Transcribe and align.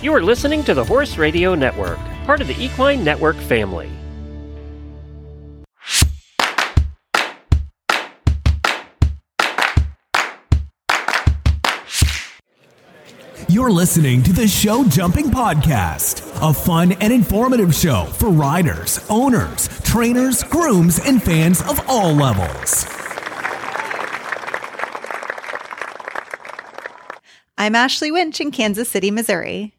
You 0.00 0.14
are 0.14 0.22
listening 0.22 0.62
to 0.62 0.74
the 0.74 0.84
Horse 0.84 1.18
Radio 1.18 1.56
Network, 1.56 1.98
part 2.24 2.40
of 2.40 2.46
the 2.46 2.54
Equine 2.54 3.02
Network 3.02 3.34
family. 3.34 3.90
You're 13.48 13.72
listening 13.72 14.22
to 14.22 14.32
the 14.32 14.46
Show 14.46 14.84
Jumping 14.84 15.32
Podcast, 15.32 16.30
a 16.48 16.54
fun 16.54 16.92
and 16.92 17.12
informative 17.12 17.74
show 17.74 18.04
for 18.04 18.28
riders, 18.28 19.04
owners, 19.10 19.68
trainers, 19.82 20.44
grooms, 20.44 21.00
and 21.00 21.20
fans 21.20 21.60
of 21.62 21.80
all 21.88 22.12
levels. 22.12 22.86
I'm 27.58 27.74
Ashley 27.74 28.12
Winch 28.12 28.40
in 28.40 28.52
Kansas 28.52 28.88
City, 28.88 29.10
Missouri. 29.10 29.74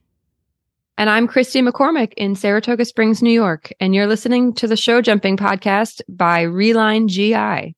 And 1.00 1.10
I'm 1.10 1.30
Kristy 1.30 1.66
McCormick 1.66 2.12
in 2.18 2.36
Saratoga 2.36 2.84
Springs, 2.84 3.22
New 3.22 3.32
York. 3.32 3.72
And 3.80 3.96
you're 3.96 4.06
listening 4.06 4.54
to 4.56 4.68
the 4.68 4.76
Show 4.76 5.02
Jumping 5.02 5.38
Podcast 5.38 6.02
by 6.10 6.44
Relyne 6.44 7.08
GI. 7.08 7.74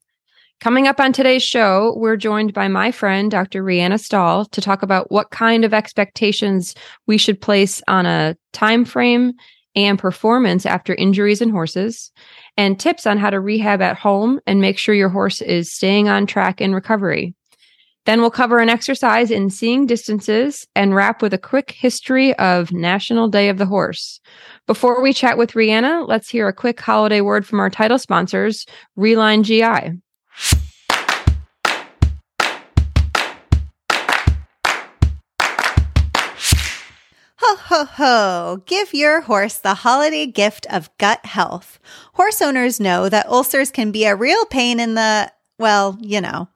Coming 0.59 0.87
up 0.87 0.99
on 0.99 1.13
today's 1.13 1.43
show, 1.43 1.93
we're 1.97 2.17
joined 2.17 2.51
by 2.51 2.67
my 2.67 2.91
friend, 2.91 3.29
Dr. 3.29 3.63
Reanna 3.63 3.99
Stahl, 3.99 4.45
to 4.45 4.59
talk 4.59 4.81
about 4.81 5.11
what 5.11 5.29
kind 5.29 5.63
of 5.63 5.71
expectations 5.71 6.73
we 7.05 7.19
should 7.19 7.39
place 7.39 7.83
on 7.87 8.07
a 8.07 8.35
time 8.53 8.85
frame 8.85 9.33
and 9.75 9.99
performance 9.99 10.65
after 10.65 10.95
injuries 10.95 11.41
in 11.41 11.49
horses, 11.51 12.11
and 12.57 12.79
tips 12.79 13.05
on 13.05 13.19
how 13.19 13.29
to 13.29 13.39
rehab 13.39 13.83
at 13.83 13.99
home 13.99 14.39
and 14.47 14.61
make 14.61 14.79
sure 14.79 14.95
your 14.95 15.09
horse 15.09 15.41
is 15.41 15.71
staying 15.71 16.09
on 16.09 16.25
track 16.25 16.59
in 16.59 16.73
recovery. 16.73 17.35
Then 18.05 18.19
we'll 18.19 18.31
cover 18.31 18.57
an 18.57 18.69
exercise 18.69 19.29
in 19.29 19.51
seeing 19.51 19.85
distances 19.85 20.65
and 20.75 20.95
wrap 20.95 21.21
with 21.21 21.35
a 21.35 21.37
quick 21.37 21.69
history 21.69 22.33
of 22.39 22.71
National 22.71 23.27
Day 23.27 23.47
of 23.47 23.59
the 23.59 23.67
Horse. 23.67 24.19
Before 24.65 25.03
we 25.03 25.13
chat 25.13 25.37
with 25.37 25.51
Reanna, 25.51 26.07
let's 26.07 26.27
hear 26.27 26.47
a 26.47 26.53
quick 26.53 26.79
holiday 26.79 27.21
word 27.21 27.45
from 27.45 27.59
our 27.59 27.69
title 27.69 27.99
sponsors, 27.99 28.65
Relyne 28.97 29.43
GI. 29.43 29.99
Ho, 37.37 37.55
ho, 37.55 37.85
ho. 37.85 38.63
Give 38.65 38.93
your 38.95 39.21
horse 39.21 39.57
the 39.57 39.75
holiday 39.75 40.25
gift 40.25 40.65
of 40.71 40.89
gut 40.97 41.23
health. 41.25 41.79
Horse 42.13 42.41
owners 42.41 42.79
know 42.79 43.09
that 43.09 43.27
ulcers 43.27 43.69
can 43.69 43.91
be 43.91 44.05
a 44.05 44.15
real 44.15 44.45
pain 44.45 44.79
in 44.79 44.95
the, 44.95 45.31
well, 45.61 45.97
you 46.01 46.19
know. 46.19 46.49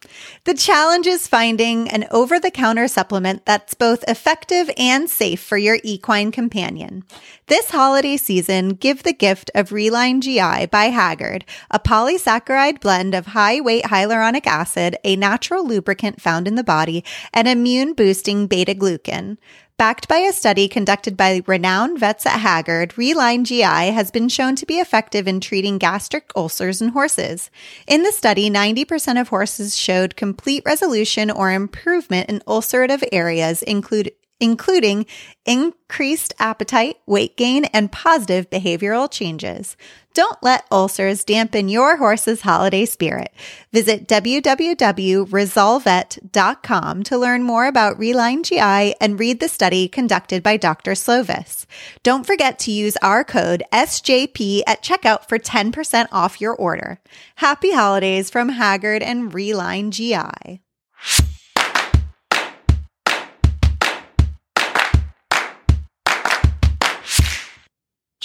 The 0.44 0.53
challenge 0.53 1.08
is 1.08 1.28
finding 1.28 1.89
an 1.89 2.06
over 2.11 2.39
the 2.39 2.52
counter 2.52 2.88
supplement 2.88 3.45
that's 3.45 3.73
both 3.73 4.03
effective 4.08 4.70
and 4.78 5.09
safe 5.09 5.42
for 5.42 5.58
your 5.58 5.78
equine 5.84 6.31
companion. 6.31 7.03
This 7.48 7.70
holiday 7.70 8.17
season, 8.17 8.70
give 8.70 9.03
the 9.03 9.14
gift 9.14 9.52
of 9.56 9.70
Relyne 9.70 10.22
GI 10.22 10.66
by 10.66 10.89
Hagyard, 10.89 11.44
a 11.72 11.80
polysaccharide 11.80 12.81
blend 12.81 13.14
of 13.14 13.28
high 13.28 13.61
weight 13.61 13.86
hyaluronic 13.86 14.48
acid, 14.48 14.98
a 15.03 15.16
natural 15.16 15.66
lubricant 15.66 16.20
found 16.20 16.48
in 16.48 16.56
the 16.56 16.64
body, 16.64 17.03
and 17.31 17.48
immune 17.48 17.94
boosting 17.94 18.48
beta 18.48 18.73
glucan. 18.73 19.38
Backed 19.78 20.08
by 20.08 20.20
a 20.20 20.31
study 20.31 20.70
conducted 20.70 21.18
by 21.18 21.42
renowned 21.48 22.00
vets 22.00 22.26
at 22.26 22.40
Hagyard, 22.40 22.94
Relyne 22.94 23.44
GI 23.44 23.92
has 23.92 24.09
been 24.09 24.30
shown 24.30 24.56
to 24.56 24.66
be 24.66 24.76
effective 24.76 25.28
in 25.28 25.42
treating 25.42 25.80
gastric 25.80 26.32
ulcers 26.34 26.82
in 26.82 26.90
horses. 26.90 27.52
In 27.86 28.04
the 28.04 28.14
study, 28.14 28.50
90% 28.50 29.20
of 29.20 29.28
horses 29.28 29.76
showed 29.76 30.16
complete 30.16 30.64
resolution 30.66 31.30
or 31.30 31.52
improvement 31.52 32.30
in 32.30 32.40
ulcerative 32.48 33.04
areas, 33.12 33.64
include, 33.64 34.14
including 34.39 35.05
increased 35.45 36.33
appetite, 36.39 36.97
weight 37.05 37.38
gain, 37.38 37.66
and 37.66 37.91
positive 37.91 38.50
behavioral 38.50 39.11
changes. 39.11 39.77
Don't 40.15 40.42
let 40.42 40.65
ulcers 40.71 41.23
dampen 41.26 41.67
your 41.67 41.98
horse's 41.98 42.42
holiday 42.42 42.86
spirit. 42.86 43.33
Visit 43.73 44.08
www.resolvet.com 44.08 47.04
to 47.04 47.17
learn 47.17 47.43
more 47.43 47.67
about 47.67 47.99
Relyne 47.99 48.43
GI 48.43 48.95
and 49.02 49.20
read 49.20 49.42
the 49.42 49.49
study 49.49 49.89
conducted 49.89 50.42
by 50.42 50.55
Dr. 50.55 50.93
Slovis. 50.93 51.65
Don't 52.02 52.26
forget 52.26 52.58
to 52.60 52.71
use 52.71 52.95
our 53.02 53.26
code 53.26 53.64
SJP 53.73 54.61
at 54.65 54.81
checkout 54.81 55.27
for 55.27 55.37
10% 55.37 56.08
off 56.14 56.39
your 56.39 56.55
order. 56.55 57.02
Happy 57.36 57.73
holidays 57.73 58.30
from 58.30 58.52
Hagyard 58.52 59.02
and 59.02 59.33
Relyne 59.33 59.89
GI. 59.89 60.61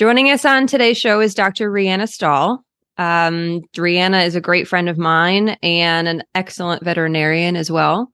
Joining 0.00 0.30
us 0.30 0.46
on 0.46 0.66
today's 0.66 0.96
show 0.96 1.20
is 1.20 1.34
Dr. 1.34 1.70
Reanna 1.70 2.08
Stahl. 2.08 2.64
Um, 2.96 3.60
Reanna 3.76 4.24
is 4.24 4.34
a 4.34 4.40
great 4.40 4.66
friend 4.66 4.88
of 4.88 4.96
mine 4.96 5.58
and 5.62 6.08
an 6.08 6.22
excellent 6.34 6.82
veterinarian 6.82 7.54
as 7.54 7.70
well. 7.70 8.10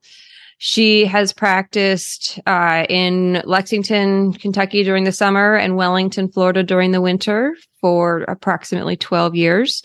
She 0.59 1.05
has 1.05 1.33
practiced 1.33 2.41
uh, 2.45 2.87
in 2.89 3.41
Lexington, 3.45 4.33
Kentucky 4.33 4.83
during 4.83 5.05
the 5.05 5.13
summer 5.13 5.55
and 5.55 5.77
Wellington, 5.77 6.29
Florida 6.29 6.65
during 6.65 6.91
the 6.91 7.01
winter 7.01 7.55
for 7.81 8.23
approximately 8.23 8.97
12 8.97 9.37
years 9.37 9.81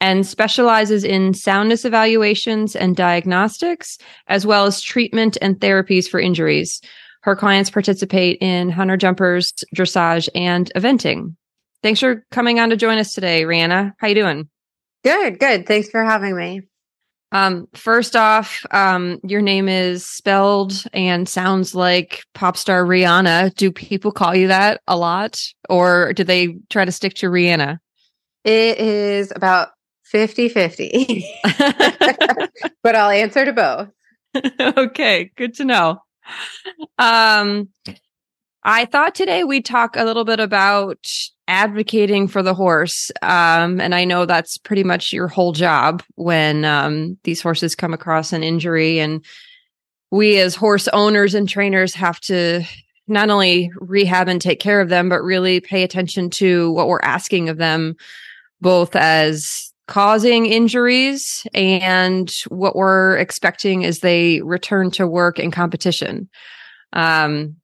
and 0.00 0.24
specializes 0.24 1.02
in 1.02 1.34
soundness 1.34 1.84
evaluations 1.84 2.76
and 2.76 2.94
diagnostics, 2.94 3.98
as 4.28 4.46
well 4.46 4.66
as 4.66 4.80
treatment 4.80 5.36
and 5.42 5.58
therapies 5.58 6.08
for 6.08 6.20
injuries. 6.20 6.80
Her 7.22 7.34
clients 7.34 7.70
participate 7.70 8.38
in 8.40 8.70
hunter 8.70 8.96
jumpers, 8.96 9.52
dressage, 9.74 10.28
and 10.32 10.70
eventing. 10.76 11.34
Thanks 11.82 12.00
for 12.00 12.24
coming 12.30 12.60
on 12.60 12.70
to 12.70 12.76
join 12.76 12.98
us 12.98 13.14
today, 13.14 13.42
Reanna. 13.44 13.94
How 13.98 14.08
you 14.08 14.14
doing? 14.14 14.48
Good, 15.02 15.38
good. 15.38 15.66
Thanks 15.66 15.88
for 15.88 16.04
having 16.04 16.36
me. 16.36 16.62
Um, 17.32 17.68
first 17.74 18.16
off, 18.16 18.66
um, 18.72 19.20
your 19.22 19.40
name 19.40 19.68
is 19.68 20.04
spelled 20.04 20.84
and 20.92 21.28
sounds 21.28 21.74
like 21.74 22.24
pop 22.34 22.56
star 22.56 22.84
Rihanna. 22.84 23.54
Do 23.54 23.70
people 23.70 24.10
call 24.10 24.34
you 24.34 24.48
that 24.48 24.80
a 24.88 24.96
lot, 24.96 25.40
or 25.68 26.12
do 26.12 26.24
they 26.24 26.56
try 26.70 26.84
to 26.84 26.92
stick 26.92 27.14
to 27.14 27.26
Rihanna? 27.26 27.78
It 28.44 28.78
is 28.78 29.32
about 29.34 29.68
50 30.04 30.48
50, 30.48 31.24
but 32.82 32.96
I'll 32.96 33.10
answer 33.10 33.44
to 33.44 33.52
both. 33.52 33.88
okay, 34.60 35.30
good 35.36 35.54
to 35.54 35.64
know. 35.64 36.02
Um, 36.98 37.68
I 38.64 38.84
thought 38.86 39.14
today 39.14 39.44
we'd 39.44 39.64
talk 39.64 39.96
a 39.96 40.04
little 40.04 40.24
bit 40.24 40.40
about 40.40 41.06
advocating 41.50 42.28
for 42.28 42.44
the 42.44 42.54
horse. 42.54 43.10
Um, 43.22 43.80
and 43.80 43.92
I 43.92 44.04
know 44.04 44.24
that's 44.24 44.56
pretty 44.56 44.84
much 44.84 45.12
your 45.12 45.26
whole 45.26 45.52
job 45.52 46.02
when 46.14 46.64
um, 46.64 47.18
these 47.24 47.42
horses 47.42 47.74
come 47.74 47.92
across 47.92 48.32
an 48.32 48.44
injury. 48.44 49.00
And 49.00 49.24
we, 50.12 50.38
as 50.38 50.54
horse 50.54 50.86
owners 50.88 51.34
and 51.34 51.48
trainers, 51.48 51.92
have 51.94 52.20
to 52.20 52.62
not 53.08 53.30
only 53.30 53.72
rehab 53.74 54.28
and 54.28 54.40
take 54.40 54.60
care 54.60 54.80
of 54.80 54.90
them, 54.90 55.08
but 55.08 55.22
really 55.22 55.58
pay 55.58 55.82
attention 55.82 56.30
to 56.30 56.70
what 56.70 56.86
we're 56.86 57.00
asking 57.02 57.48
of 57.48 57.56
them, 57.56 57.96
both 58.60 58.94
as 58.94 59.72
causing 59.88 60.46
injuries 60.46 61.44
and 61.52 62.32
what 62.46 62.76
we're 62.76 63.16
expecting 63.16 63.84
as 63.84 63.98
they 63.98 64.40
return 64.42 64.92
to 64.92 65.04
work 65.04 65.40
and 65.40 65.52
competition. 65.52 66.28
Um, 66.92 67.56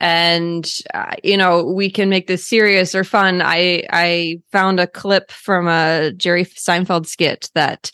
and 0.00 0.78
uh, 0.94 1.14
you 1.24 1.36
know 1.36 1.64
we 1.64 1.90
can 1.90 2.08
make 2.08 2.26
this 2.26 2.46
serious 2.46 2.94
or 2.94 3.04
fun. 3.04 3.42
I 3.42 3.84
i 3.90 4.40
found 4.52 4.80
a 4.80 4.86
clip 4.86 5.30
from 5.30 5.68
a 5.68 6.12
jerry 6.12 6.44
seinfeld 6.44 7.06
skit 7.06 7.50
that 7.54 7.90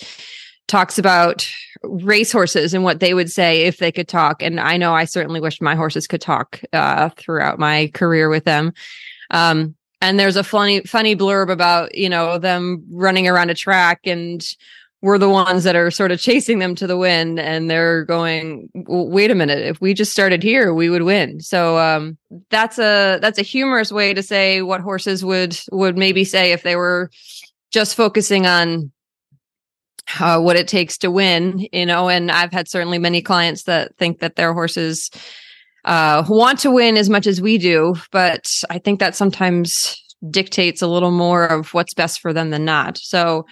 talks 0.67 0.99
about 0.99 1.49
racehorses 1.83 2.73
and 2.73 2.85
what 2.85 3.01
they 3.01 3.13
would 3.13 3.31
say 3.31 3.63
if 3.63 3.79
they 3.79 3.93
could 3.93 4.09
talk. 4.09 4.43
And 4.43 4.61
i 4.61 4.77
know 4.77 4.95
i 4.95 5.05
certainly 5.05 5.41
wish 5.41 5.61
my 5.61 5.75
horses 5.75 6.07
could 6.07 6.21
talk 6.21 6.61
uh, 6.73 7.11
throughout 7.17 7.59
my 7.59 7.91
career 7.95 8.29
with 8.29 8.45
them. 8.45 8.73
Um, 9.31 9.75
and 10.01 10.21
there's 10.21 10.37
a 10.37 10.45
funny 10.45 10.83
funny 10.83 11.17
blurb 11.17 11.51
about 11.51 11.95
you 11.95 12.09
know 12.09 12.39
them 12.39 12.85
running 12.91 13.27
around 13.27 13.51
a 13.51 13.55
track 13.55 14.01
and 14.05 14.47
we're 15.05 15.19
the 15.19 15.29
ones 15.29 15.65
that 15.65 15.77
are 15.77 15.91
sort 15.91 16.11
of 16.11 16.19
chasing 16.21 16.59
them 16.59 16.75
to 16.75 16.87
the 16.87 16.97
wind 16.97 17.39
and 17.39 17.71
they're 17.71 18.05
going 18.05 18.71
wait 18.75 19.31
a 19.31 19.35
minute 19.35 19.59
if 19.59 19.81
we 19.81 19.93
just 19.93 20.13
started 20.13 20.43
here 20.43 20.73
we 20.73 20.89
would 20.89 21.03
win. 21.03 21.41
So 21.41 21.79
um, 21.79 22.17
that's 22.51 22.79
a 22.79 23.19
that's 23.21 23.39
a 23.39 23.43
humorous 23.43 23.93
way 23.93 24.15
to 24.15 24.23
say 24.23 24.63
what 24.63 24.81
horses 24.81 25.25
would 25.25 25.59
would 25.71 25.99
maybe 25.99 26.25
say 26.25 26.53
if 26.53 26.63
they 26.63 26.77
were 26.77 27.11
just 27.71 27.95
focusing 27.95 28.47
on 28.47 28.93
uh, 30.21 30.41
what 30.41 30.57
it 30.57 30.69
takes 30.69 30.99
to 30.99 31.11
win 31.11 31.67
you 31.73 31.87
know 31.87 32.11
and 32.11 32.31
i've 32.31 32.53
had 32.53 32.69
certainly 32.69 32.99
many 32.99 33.23
clients 33.23 33.63
that 33.63 33.97
think 33.97 34.21
that 34.21 34.37
their 34.37 34.53
horses 34.53 35.11
uh, 35.87 36.23
want 36.29 36.59
to 36.59 36.71
win 36.71 36.99
as 36.99 37.09
much 37.09 37.27
as 37.27 37.41
we 37.41 37.57
do 37.57 37.95
but 38.13 38.47
i 38.69 38.79
think 38.79 39.01
that 39.01 39.17
sometimes 39.17 39.99
dictates 40.31 40.83
a 40.83 40.87
little 40.87 41.11
more 41.11 41.47
of 41.47 41.73
what's 41.75 41.95
best 41.95 42.21
for 42.21 42.33
them 42.33 42.51
than 42.51 42.65
not. 42.65 42.99
So 42.99 43.47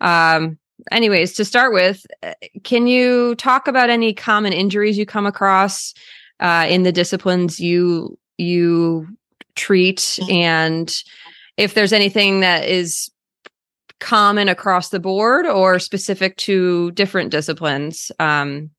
um, 0.00 0.58
anyways, 0.90 1.32
to 1.34 1.44
start 1.44 1.72
with, 1.72 2.06
uh, 2.22 2.34
can 2.64 2.86
you 2.86 3.34
talk 3.36 3.68
about 3.68 3.90
any 3.90 4.12
common 4.14 4.52
injuries 4.52 4.98
you 4.98 5.06
come 5.06 5.26
across 5.26 5.94
uh, 6.40 6.66
in 6.68 6.82
the 6.82 6.92
disciplines 6.92 7.60
you 7.60 8.18
you 8.38 9.08
treat? 9.54 10.18
And 10.30 10.92
if 11.56 11.74
there's 11.74 11.92
anything 11.92 12.40
that 12.40 12.68
is 12.68 13.10
common 13.98 14.48
across 14.48 14.90
the 14.90 15.00
board 15.00 15.46
or 15.46 15.78
specific 15.78 16.36
to 16.36 16.90
different 16.92 17.30
disciplines 17.30 18.12
um, 18.18 18.70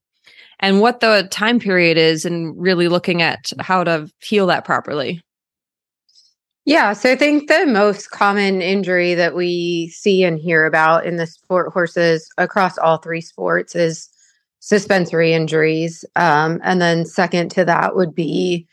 and 0.60 0.80
what 0.80 1.00
the 1.00 1.28
time 1.32 1.60
period 1.60 1.98
is 1.98 2.24
and 2.24 2.60
really 2.60 2.88
looking 2.88 3.22
at 3.22 3.52
how 3.60 3.84
to 3.84 4.10
heal 4.20 4.46
that 4.48 4.64
properly 4.64 5.22
yeah, 6.68 6.92
so 6.92 7.10
I 7.10 7.16
think 7.16 7.48
the 7.48 7.66
most 7.66 8.12
common 8.12 8.62
injury 8.62 9.14
that 9.14 9.34
we 9.34 9.88
see 9.96 10.26
and 10.26 10.38
hear 10.38 10.66
about 10.66 11.06
in 11.06 11.16
the 11.16 11.26
sport 11.26 11.72
horses 11.72 12.30
across 12.38 12.78
all 12.78 12.98
three 12.98 13.22
sports 13.22 13.74
is 13.74 14.10
suspensory 14.60 15.32
injuries. 15.32 16.04
Um, 16.18 16.60
and 16.66 16.82
then, 16.82 17.06
second 17.06 17.52
to 17.52 17.64
that, 17.64 17.96
would 17.96 18.14
be 18.14 18.68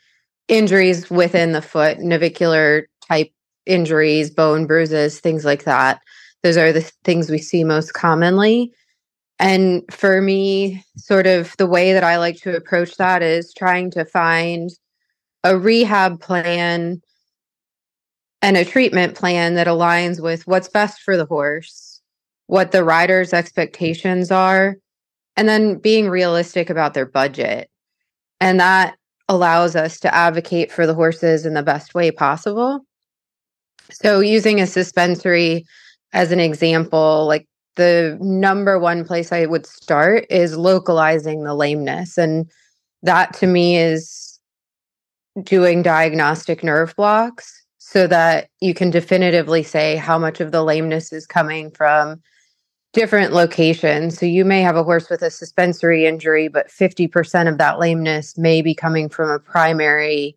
injuries 0.49 1.09
within 1.09 1.53
the 1.53 1.61
foot, 1.61 1.99
navicular 1.99 2.89
type 3.07 3.31
injuries, 3.65 4.29
bone 4.29 4.67
bruises, 4.67 5.21
things 5.21 5.45
like 5.45 5.63
that. 5.63 6.01
Those 6.43 6.57
are 6.57 6.73
the 6.73 6.91
things 7.05 7.31
we 7.31 7.37
see 7.37 7.63
most 7.63 7.93
commonly. 7.93 8.73
And 9.39 9.83
for 9.89 10.21
me, 10.21 10.83
sort 10.97 11.27
of 11.27 11.55
the 11.55 11.65
way 11.65 11.93
that 11.93 12.03
I 12.03 12.17
like 12.17 12.41
to 12.41 12.57
approach 12.57 12.97
that 12.97 13.23
is 13.23 13.53
trying 13.53 13.89
to 13.91 14.03
find 14.03 14.69
a 15.45 15.57
rehab 15.57 16.19
plan 16.19 17.01
and 18.45 18.57
a 18.57 18.63
treatment 18.63 19.15
plan 19.15 19.55
that 19.55 19.65
aligns 19.65 20.21
with 20.21 20.45
what's 20.45 20.69
best 20.69 21.01
for 21.01 21.17
the 21.17 21.25
horse, 21.25 21.99
what 22.45 22.71
the 22.71 22.83
rider's 22.83 23.33
expectations 23.33 24.29
are, 24.29 24.75
and 25.35 25.49
then 25.49 25.79
being 25.79 26.09
realistic 26.09 26.69
about 26.69 26.93
their 26.93 27.07
budget. 27.07 27.71
And 28.39 28.59
that 28.59 28.97
allows 29.27 29.75
us 29.75 29.99
to 30.01 30.13
advocate 30.13 30.71
for 30.71 30.85
the 30.85 30.93
horses 30.93 31.43
in 31.43 31.55
the 31.55 31.63
best 31.63 31.95
way 31.95 32.11
possible. 32.11 32.81
So, 33.91 34.19
using 34.19 34.61
a 34.61 34.67
suspensory 34.67 35.65
as 36.13 36.31
an 36.31 36.39
example, 36.39 37.25
like 37.25 37.47
the 37.77 38.15
number 38.21 38.77
one 38.77 39.05
place 39.05 39.31
I 39.31 39.47
would 39.47 39.65
start 39.65 40.27
is 40.29 40.55
localizing 40.55 41.45
the 41.45 41.55
lameness. 41.55 42.15
And 42.15 42.47
that 43.01 43.33
to 43.37 43.47
me 43.47 43.77
is 43.77 44.39
doing 45.41 45.81
diagnostic 45.81 46.63
nerve 46.63 46.95
blocks 46.95 47.64
so 47.87 48.07
that 48.07 48.49
you 48.61 48.73
can 48.73 48.89
definitively 48.89 49.61
say 49.61 49.95
how 49.95 50.17
much 50.17 50.41
of 50.41 50.51
the 50.51 50.63
lameness 50.63 51.13
is 51.13 51.27
coming 51.27 51.69
from 51.69 52.19
different 52.93 53.31
locations. 53.31 54.17
So 54.17 54.25
you 54.25 54.43
may 54.43 54.61
have 54.61 54.75
a 54.75 54.83
horse 54.83 55.07
with 55.07 55.21
a 55.21 55.29
suspensory 55.29 56.07
injury, 56.07 56.47
but 56.47 56.67
50% 56.67 57.47
of 57.47 57.59
that 57.59 57.77
lameness 57.77 58.39
may 58.39 58.63
be 58.63 58.73
coming 58.73 59.07
from 59.07 59.29
a 59.29 59.37
primary 59.37 60.35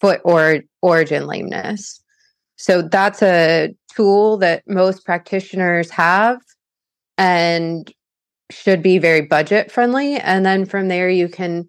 foot 0.00 0.22
or 0.24 0.62
origin 0.80 1.26
lameness. 1.26 2.02
So 2.56 2.80
that's 2.80 3.22
a 3.22 3.74
tool 3.94 4.38
that 4.38 4.62
most 4.66 5.04
practitioners 5.04 5.90
have 5.90 6.40
and 7.18 7.92
should 8.50 8.82
be 8.82 8.96
very 8.96 9.20
budget 9.20 9.70
friendly. 9.70 10.16
And 10.16 10.46
then 10.46 10.64
from 10.64 10.88
there, 10.88 11.10
you 11.10 11.28
can 11.28 11.68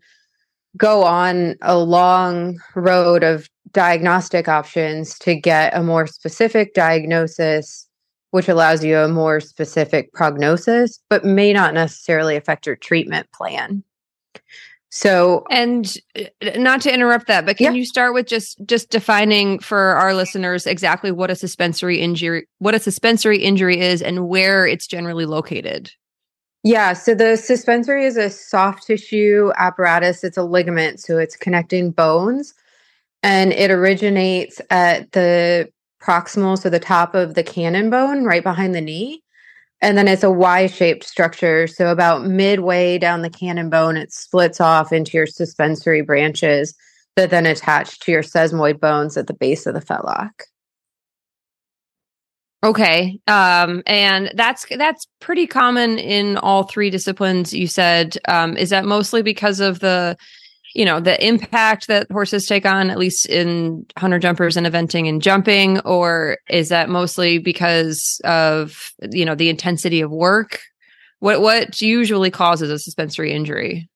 go 0.77 1.03
on 1.03 1.55
a 1.61 1.77
long 1.77 2.59
road 2.75 3.23
of 3.23 3.49
diagnostic 3.77 4.47
options 4.47 5.19
to 5.19 5.35
get 5.35 5.71
a 5.77 5.83
more 5.83 6.07
specific 6.07 6.73
diagnosis, 6.73 7.87
which 8.31 8.49
allows 8.49 8.83
you 8.83 8.97
a 8.97 9.07
more 9.07 9.39
specific 9.39 10.11
prognosis, 10.13 10.99
but 11.11 11.23
may 11.23 11.53
not 11.53 11.75
necessarily 11.75 12.35
affect 12.35 12.65
your 12.65 12.75
treatment 12.75 13.31
plan. 13.31 13.83
So, 14.89 15.45
and 15.51 15.95
uh, 16.17 16.23
not 16.55 16.81
to 16.81 16.91
interrupt 16.91 17.27
that, 17.27 17.45
but 17.45 17.57
can 17.57 17.73
yeah. 17.73 17.77
you 17.77 17.85
start 17.85 18.15
with 18.15 18.25
just 18.25 18.57
just 18.65 18.89
defining 18.89 19.59
for 19.59 19.77
our 19.77 20.15
listeners 20.15 20.65
exactly 20.65 21.11
what 21.11 21.29
a 21.29 21.35
suspensory 21.35 21.99
injury, 21.99 22.47
what 22.57 22.73
a 22.73 22.79
suspensory 22.79 23.37
injury 23.37 23.79
is, 23.79 24.01
and 24.01 24.27
where 24.27 24.65
it's 24.65 24.87
generally 24.87 25.27
located? 25.27 25.91
Yeah, 26.63 26.93
so 26.93 27.13
the 27.13 27.35
suspensory 27.35 28.05
is 28.05 28.17
a 28.17 28.31
soft 28.31 28.87
tissue 28.87 29.51
apparatus. 29.55 30.23
It's 30.23 30.37
a 30.37 30.43
ligament, 30.43 30.99
so 30.99 31.19
it's 31.19 31.35
connecting 31.35 31.91
bones 31.91 32.55
and 33.27 33.51
it 33.51 33.71
originates 33.71 34.61
at 34.69 35.11
the 35.11 35.67
proximal, 36.01 36.57
so 36.57 36.69
the 36.69 36.79
top 36.79 37.13
of 37.13 37.33
the 37.33 37.43
cannon 37.43 37.89
bone, 37.89 38.23
right 38.23 38.41
behind 38.41 38.73
the 38.73 38.79
knee. 38.79 39.21
And 39.81 39.97
then 39.97 40.07
it's 40.07 40.23
a 40.23 40.31
Y 40.31 40.67
shaped 40.67 41.03
structure. 41.03 41.67
So, 41.67 41.91
about 41.91 42.25
midway 42.25 42.97
down 42.97 43.23
the 43.23 43.29
cannon 43.29 43.69
bone, 43.69 43.97
it 43.97 44.13
splits 44.13 44.61
off 44.61 44.93
into 44.93 45.17
your 45.17 45.27
suspensory 45.27 46.01
branches 46.01 46.73
that 47.17 47.29
then 47.29 47.45
attach 47.45 47.99
to 47.99 48.13
your 48.13 48.23
sesamoid 48.23 48.79
bones 48.79 49.17
at 49.17 49.27
the 49.27 49.33
base 49.33 49.65
of 49.65 49.73
the 49.73 49.81
fetlock. 49.81 50.31
Okay. 52.63 53.19
Um, 53.27 53.83
and 53.85 54.31
that's 54.35 54.65
that's 54.77 55.05
pretty 55.19 55.47
common 55.47 55.99
in 55.99 56.37
all 56.37 56.63
three 56.63 56.89
disciplines 56.89 57.53
you 57.53 57.67
said. 57.67 58.17
Um, 58.29 58.55
is 58.55 58.69
that 58.69 58.85
mostly 58.85 59.21
because 59.21 59.59
of 59.59 59.79
the 59.79 60.17
you 60.73 60.85
know 60.85 60.99
the 60.99 61.23
impact 61.25 61.87
that 61.87 62.11
horses 62.11 62.45
take 62.45 62.65
on 62.65 62.89
at 62.89 62.97
least 62.97 63.25
in 63.27 63.85
hunter 63.97 64.19
jumpers 64.19 64.57
and 64.57 64.67
eventing 64.67 65.07
and 65.07 65.21
jumping 65.21 65.79
or 65.81 66.37
is 66.49 66.69
that 66.69 66.89
mostly 66.89 67.37
because 67.37 68.21
of 68.23 68.91
you 69.11 69.25
know 69.25 69.35
the 69.35 69.49
intensity 69.49 70.01
of 70.01 70.11
work? 70.11 70.59
What 71.19 71.41
what 71.41 71.81
usually 71.81 72.31
causes 72.31 72.69
a 72.69 72.79
suspensory 72.79 73.31
injury? 73.31 73.89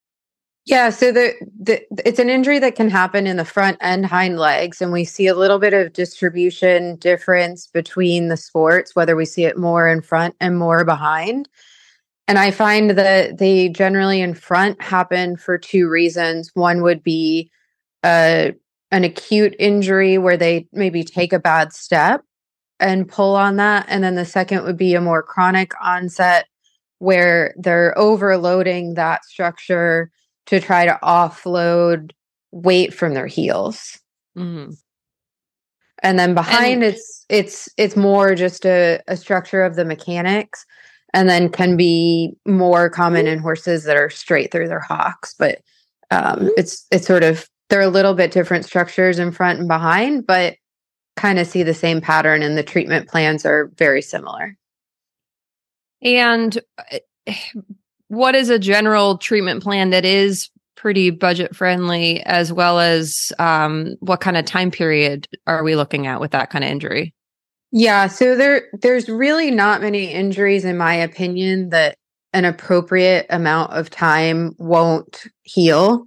Yeah 0.66 0.92
so 0.92 1.12
the, 1.12 1.34
the 1.60 1.82
it's 2.06 2.20
an 2.20 2.30
injury 2.30 2.60
that 2.60 2.76
can 2.76 2.90
happen 2.90 3.26
in 3.26 3.38
the 3.38 3.46
front 3.46 3.78
and 3.82 4.06
hind 4.06 4.38
legs 4.38 4.82
and 4.82 4.92
we 4.92 5.06
see 5.06 5.28
a 5.28 5.36
little 5.36 5.60
bit 5.60 5.74
of 5.74 5.94
distribution 5.94 6.98
difference 6.98 7.68
between 7.68 8.28
the 8.28 8.38
sports 8.38 8.96
whether 8.96 9.16
we 9.16 9.26
see 9.26 9.46
it 9.46 9.58
more 9.58 9.88
in 9.88 10.02
front 10.02 10.36
and 10.40 10.60
more 10.60 10.86
behind 10.86 11.50
and 12.28 12.40
I 12.40 12.52
find 12.52 12.92
that 12.92 13.38
they 13.38 13.70
generally 13.70 14.22
in 14.22 14.34
front 14.34 14.82
happen 14.82 15.38
for 15.38 15.58
two 15.58 15.90
reasons. 15.90 16.52
One 16.54 16.82
would 16.82 17.04
be 17.04 17.52
uh, 18.04 18.52
an 18.92 19.04
acute 19.04 19.56
injury 19.60 20.18
where 20.18 20.38
they 20.38 20.68
maybe 20.72 21.04
take 21.04 21.34
a 21.34 21.40
bad 21.40 21.74
step 21.74 22.24
and 22.80 23.08
pull 23.08 23.36
on 23.36 23.58
that. 23.58 23.86
And 23.90 24.04
then 24.04 24.16
the 24.16 24.26
second 24.26 24.64
would 24.64 24.78
be 24.78 24.96
a 24.96 25.02
more 25.02 25.24
chronic 25.24 25.72
onset 25.82 26.48
where 27.00 27.54
they're 27.58 27.98
overloading 27.98 28.94
that 28.96 29.26
structure 29.26 30.12
to 30.48 30.60
try 30.60 30.86
to 30.86 31.00
offload 31.04 32.12
weight 32.52 32.94
from 32.94 33.14
their 33.14 33.28
heels. 33.28 34.00
Mm-hmm. 34.38 34.72
And 36.04 36.20
then 36.20 36.34
behind 36.34 36.84
and- 36.84 36.94
it's 36.94 37.26
it's 37.30 37.70
it's 37.78 37.96
more 37.96 38.36
just 38.36 38.66
a, 38.66 39.02
a 39.08 39.16
structure 39.16 39.64
of 39.64 39.76
the 39.76 39.86
mechanics 39.86 40.66
and 41.14 41.30
then 41.30 41.50
can 41.50 41.78
be 41.78 42.34
more 42.46 42.90
common 42.90 43.28
in 43.28 43.40
horses 43.40 43.84
that 43.84 43.98
are 43.98 44.10
straight 44.10 44.52
through 44.52 44.68
their 44.68 44.80
hocks. 44.80 45.34
But 45.38 45.60
um, 46.10 46.22
mm-hmm. 46.22 46.48
it's 46.58 46.86
it's 46.92 47.08
sort 47.08 47.24
of 47.24 47.48
they're 47.70 47.82
a 47.82 47.88
little 47.88 48.14
bit 48.14 48.32
different 48.32 48.66
structures 48.66 49.20
in 49.20 49.32
front 49.32 49.60
and 49.60 49.68
behind, 49.68 50.28
but 50.28 50.56
kind 51.16 51.40
of 51.40 51.48
see 51.48 51.64
the 51.64 51.74
same 51.74 52.02
pattern, 52.02 52.42
and 52.42 52.58
the 52.58 52.64
treatment 52.64 53.08
plans 53.08 53.46
are 53.46 53.72
very 53.78 54.02
similar. 54.02 54.58
And 56.02 56.60
uh, 56.78 57.34
what 58.08 58.36
is 58.36 58.50
a 58.50 58.60
general 58.60 59.18
treatment 59.18 59.64
plan 59.64 59.92
that 59.92 60.04
is 60.04 60.50
pretty 60.76 61.12
budget 61.12 61.56
friendly, 61.56 62.22
as 62.24 62.52
well 62.52 62.80
as 62.80 63.32
um, 63.40 63.96
what 64.00 64.20
kind 64.20 64.36
of 64.36 64.46
time 64.46 64.72
period 64.72 65.28
are 65.46 65.64
we 65.64 65.76
looking 65.76 66.08
at 66.08 66.20
with 66.20 66.32
that 66.32 66.50
kind 66.50 66.64
of 66.64 66.72
injury? 66.72 67.14
Yeah, 67.72 68.08
so 68.08 68.36
there 68.36 68.64
there's 68.82 69.08
really 69.08 69.50
not 69.50 69.82
many 69.82 70.12
injuries 70.12 70.66
in 70.66 70.78
my 70.78 70.94
opinion 70.94 71.70
that 71.70 71.96
an 72.34 72.46
appropriate 72.46 73.26
amount 73.30 73.74
of 73.74 73.90
time 73.90 74.56
won't 74.58 75.24
heal. 75.44 76.06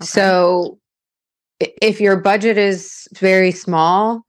Okay. 0.00 0.06
So 0.06 0.78
if 1.60 2.00
your 2.00 2.16
budget 2.16 2.58
is 2.58 3.08
very 3.14 3.50
small, 3.50 4.22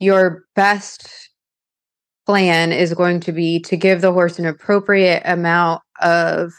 your 0.00 0.44
best 0.54 1.08
plan 2.26 2.72
is 2.72 2.94
going 2.94 3.20
to 3.20 3.32
be 3.32 3.60
to 3.60 3.76
give 3.76 4.00
the 4.00 4.12
horse 4.12 4.38
an 4.38 4.46
appropriate 4.46 5.22
amount 5.24 5.82
of 6.00 6.52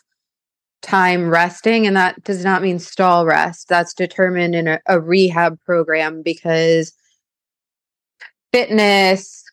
time 0.82 1.30
resting 1.30 1.88
and 1.88 1.96
that 1.96 2.22
does 2.26 2.44
not 2.44 2.62
mean 2.62 2.78
stall 2.78 3.26
rest 3.26 3.70
that's 3.70 3.94
determined 3.94 4.54
in 4.54 4.68
a, 4.68 4.80
a 4.88 5.00
rehab 5.00 5.58
program 5.66 6.22
because 6.22 6.92
fitness, 8.54 9.44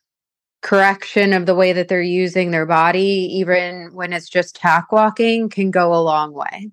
correction 0.62 1.32
of 1.32 1.46
the 1.46 1.54
way 1.54 1.72
that 1.72 1.88
they're 1.88 2.02
using 2.02 2.50
their 2.50 2.66
body, 2.66 3.28
even 3.32 3.90
when 3.94 4.12
it's 4.12 4.28
just 4.28 4.54
tack 4.54 4.92
walking, 4.92 5.48
can 5.48 5.70
go 5.70 5.94
a 5.94 6.04
long 6.04 6.32
way. 6.32 6.70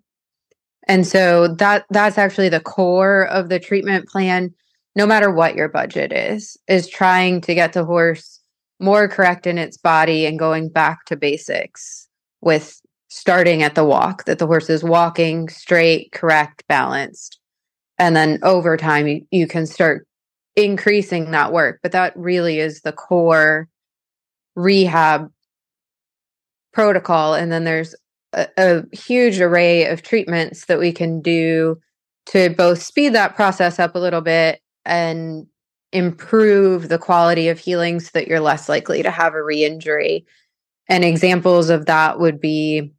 And 0.88 1.08
so 1.08 1.48
that 1.56 1.86
that's 1.90 2.18
actually 2.18 2.50
the 2.50 2.60
core 2.60 3.28
of 3.28 3.50
the 3.50 3.60
treatment 3.60 4.08
plan, 4.08 4.54
no 4.96 5.06
matter 5.06 5.32
what 5.32 5.56
your 5.56 5.70
budget 5.70 6.12
is, 6.12 6.58
is 6.68 6.88
trying 6.88 7.42
to 7.42 7.56
get 7.56 7.74
the 7.74 7.86
horse 7.86 8.42
more 8.80 9.08
correct 9.08 9.48
in 9.48 9.58
its 9.58 9.78
body 9.78 10.26
and 10.26 10.38
going 10.38 10.70
back 10.70 11.06
to 11.06 11.16
basics 11.16 12.08
with 12.42 12.82
starting 13.10 13.64
at 13.64 13.76
the 13.76 13.86
walk, 13.86 14.26
that 14.26 14.38
the 14.38 14.48
horse 14.48 14.70
is 14.70 14.84
walking 14.84 15.50
straight, 15.50 16.12
correct, 16.12 16.64
balanced, 16.68 17.40
And 17.98 18.16
then 18.16 18.40
over 18.44 18.78
time, 18.78 19.08
you, 19.08 19.26
you 19.32 19.48
can 19.48 19.66
start 19.66 20.06
increasing 20.58 21.32
that 21.32 21.54
work. 21.54 21.80
But 21.82 21.94
that 21.94 22.18
really 22.18 22.60
is 22.60 22.82
the 22.82 22.92
core 22.92 23.70
rehab 24.56 25.32
protocol. 26.74 27.36
And 27.36 27.52
then 27.52 27.64
there's 27.64 27.96
a, 28.34 28.48
a 28.58 28.84
huge 28.92 29.40
array 29.40 29.86
of 29.86 30.02
treatments 30.02 30.66
that 30.66 30.80
we 30.80 30.92
can 30.92 31.22
do 31.22 31.78
to 32.28 32.50
both 32.50 32.82
speed 32.82 33.14
that 33.14 33.36
process 33.36 33.80
up 33.80 33.96
a 33.96 34.00
little 34.00 34.22
bit 34.22 34.60
and 34.84 35.46
improve 35.94 36.90
the 36.90 36.98
quality 36.98 37.48
of 37.48 37.60
healing 37.60 38.00
so 38.00 38.10
that 38.14 38.28
you're 38.28 38.42
less 38.42 38.68
likely 38.68 39.02
to 39.04 39.12
have 39.12 39.34
a 39.34 39.44
re-injury. 39.44 40.26
And 40.90 41.06
examples 41.06 41.70
of 41.70 41.86
that 41.86 42.20
would 42.20 42.42
be 42.42 42.92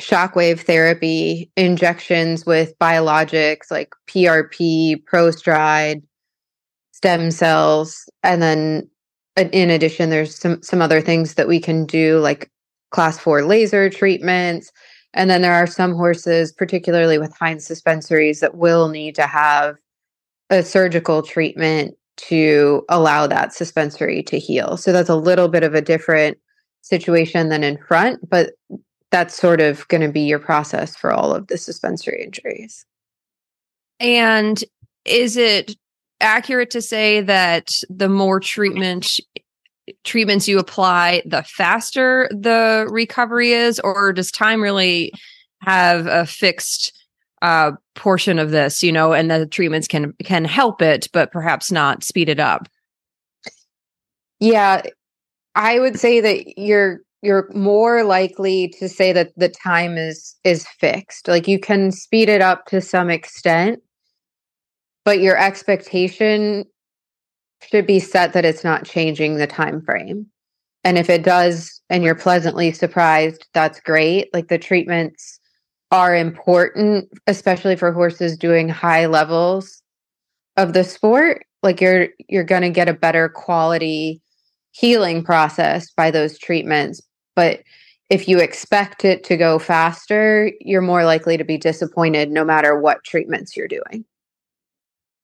shockwave 0.00 0.60
therapy, 0.60 1.52
injections 1.56 2.46
with 2.46 2.76
biologics 2.78 3.70
like 3.70 3.92
PRP, 4.08 5.04
Prostride, 5.04 6.02
stem 7.00 7.30
cells, 7.30 8.08
and 8.22 8.42
then 8.42 8.88
uh, 9.38 9.44
in 9.52 9.70
addition, 9.70 10.10
there's 10.10 10.36
some 10.36 10.62
some 10.62 10.82
other 10.82 11.00
things 11.00 11.34
that 11.34 11.48
we 11.48 11.58
can 11.58 11.86
do 11.86 12.18
like 12.18 12.50
class 12.90 13.18
four 13.18 13.42
laser 13.42 13.88
treatments. 13.88 14.70
And 15.14 15.28
then 15.28 15.42
there 15.42 15.54
are 15.54 15.66
some 15.66 15.94
horses, 15.94 16.52
particularly 16.52 17.18
with 17.18 17.36
hind 17.36 17.60
suspensories, 17.60 18.40
that 18.40 18.56
will 18.56 18.88
need 18.88 19.14
to 19.16 19.26
have 19.26 19.76
a 20.50 20.62
surgical 20.62 21.22
treatment 21.22 21.96
to 22.16 22.84
allow 22.88 23.26
that 23.26 23.54
suspensory 23.54 24.22
to 24.24 24.38
heal. 24.38 24.76
So 24.76 24.92
that's 24.92 25.08
a 25.08 25.16
little 25.16 25.48
bit 25.48 25.62
of 25.62 25.74
a 25.74 25.80
different 25.80 26.38
situation 26.82 27.48
than 27.48 27.64
in 27.64 27.78
front, 27.78 28.28
but 28.28 28.52
that's 29.10 29.34
sort 29.34 29.60
of 29.60 29.88
going 29.88 30.02
to 30.02 30.12
be 30.12 30.20
your 30.20 30.38
process 30.38 30.94
for 30.96 31.12
all 31.12 31.34
of 31.34 31.46
the 31.46 31.56
suspensory 31.56 32.22
injuries. 32.22 32.84
And 33.98 34.62
is 35.04 35.36
it 35.36 35.74
accurate 36.20 36.70
to 36.70 36.82
say 36.82 37.20
that 37.22 37.70
the 37.88 38.08
more 38.08 38.40
treatment 38.40 39.20
treatments 40.04 40.46
you 40.46 40.58
apply, 40.58 41.22
the 41.26 41.42
faster 41.42 42.28
the 42.30 42.86
recovery 42.90 43.52
is, 43.52 43.80
or 43.80 44.12
does 44.12 44.30
time 44.30 44.62
really 44.62 45.12
have 45.62 46.06
a 46.06 46.26
fixed 46.26 46.92
uh, 47.42 47.72
portion 47.94 48.38
of 48.38 48.50
this? 48.50 48.82
You 48.82 48.92
know, 48.92 49.12
and 49.12 49.30
the 49.30 49.46
treatments 49.46 49.88
can 49.88 50.12
can 50.24 50.44
help 50.44 50.82
it, 50.82 51.08
but 51.12 51.32
perhaps 51.32 51.72
not 51.72 52.04
speed 52.04 52.28
it 52.28 52.40
up. 52.40 52.68
Yeah, 54.38 54.82
I 55.54 55.78
would 55.78 55.98
say 55.98 56.20
that 56.20 56.58
you're 56.58 57.00
you're 57.22 57.50
more 57.52 58.02
likely 58.04 58.68
to 58.78 58.88
say 58.88 59.12
that 59.12 59.32
the 59.36 59.48
time 59.48 59.98
is 59.98 60.36
is 60.44 60.66
fixed. 60.78 61.28
Like 61.28 61.48
you 61.48 61.58
can 61.58 61.92
speed 61.92 62.28
it 62.28 62.40
up 62.40 62.66
to 62.66 62.80
some 62.80 63.10
extent, 63.10 63.80
but 65.04 65.20
your 65.20 65.36
expectation 65.36 66.64
should 67.62 67.86
be 67.86 68.00
set 68.00 68.32
that 68.32 68.44
it's 68.44 68.64
not 68.64 68.84
changing 68.84 69.36
the 69.36 69.46
time 69.46 69.82
frame. 69.82 70.26
And 70.84 70.96
if 70.96 71.10
it 71.10 71.22
does 71.22 71.80
and 71.90 72.02
you're 72.02 72.14
pleasantly 72.14 72.72
surprised, 72.72 73.46
that's 73.52 73.80
great. 73.80 74.32
Like 74.32 74.48
the 74.48 74.58
treatments 74.58 75.38
are 75.90 76.14
important, 76.14 77.08
especially 77.26 77.76
for 77.76 77.92
horses 77.92 78.36
doing 78.36 78.68
high 78.68 79.06
levels 79.06 79.82
of 80.56 80.72
the 80.72 80.84
sport. 80.84 81.44
Like 81.62 81.80
you're 81.80 82.08
you're 82.28 82.44
going 82.44 82.62
to 82.62 82.70
get 82.70 82.88
a 82.88 82.94
better 82.94 83.28
quality 83.28 84.22
healing 84.72 85.22
process 85.22 85.90
by 85.90 86.10
those 86.10 86.38
treatments. 86.38 87.02
But 87.36 87.60
if 88.08 88.26
you 88.26 88.38
expect 88.38 89.04
it 89.04 89.22
to 89.24 89.36
go 89.36 89.58
faster, 89.58 90.50
you're 90.60 90.80
more 90.80 91.04
likely 91.04 91.36
to 91.36 91.44
be 91.44 91.58
disappointed 91.58 92.30
no 92.30 92.44
matter 92.44 92.78
what 92.78 93.04
treatments 93.04 93.56
you're 93.56 93.68
doing. 93.68 94.04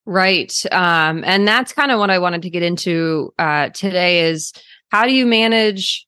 Right. 0.07 0.55
Um, 0.71 1.25
and 1.25 1.47
that's 1.49 1.73
kind 1.73 1.91
of 1.91 1.99
what 1.99 2.11
I 2.11 2.21
wanted 2.21 2.43
to 2.43 2.51
get 2.51 2.63
into 2.63 3.35
uh, 3.41 3.71
today 3.71 4.29
is 4.29 4.53
how 4.91 5.05
do 5.05 5.13
you 5.13 5.27
manage 5.27 6.07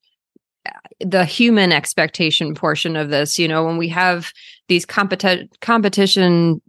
uh, 0.67 0.73
the 1.00 1.25
human 1.25 1.73
expectation 1.73 2.55
portion 2.55 2.95
of 2.95 3.11
this? 3.11 3.40
You 3.40 3.49
know, 3.49 3.64
when 3.64 3.76
we 3.76 3.88
have 3.88 4.33
these 4.69 4.87
competi- 4.87 5.49
competition 5.61 6.62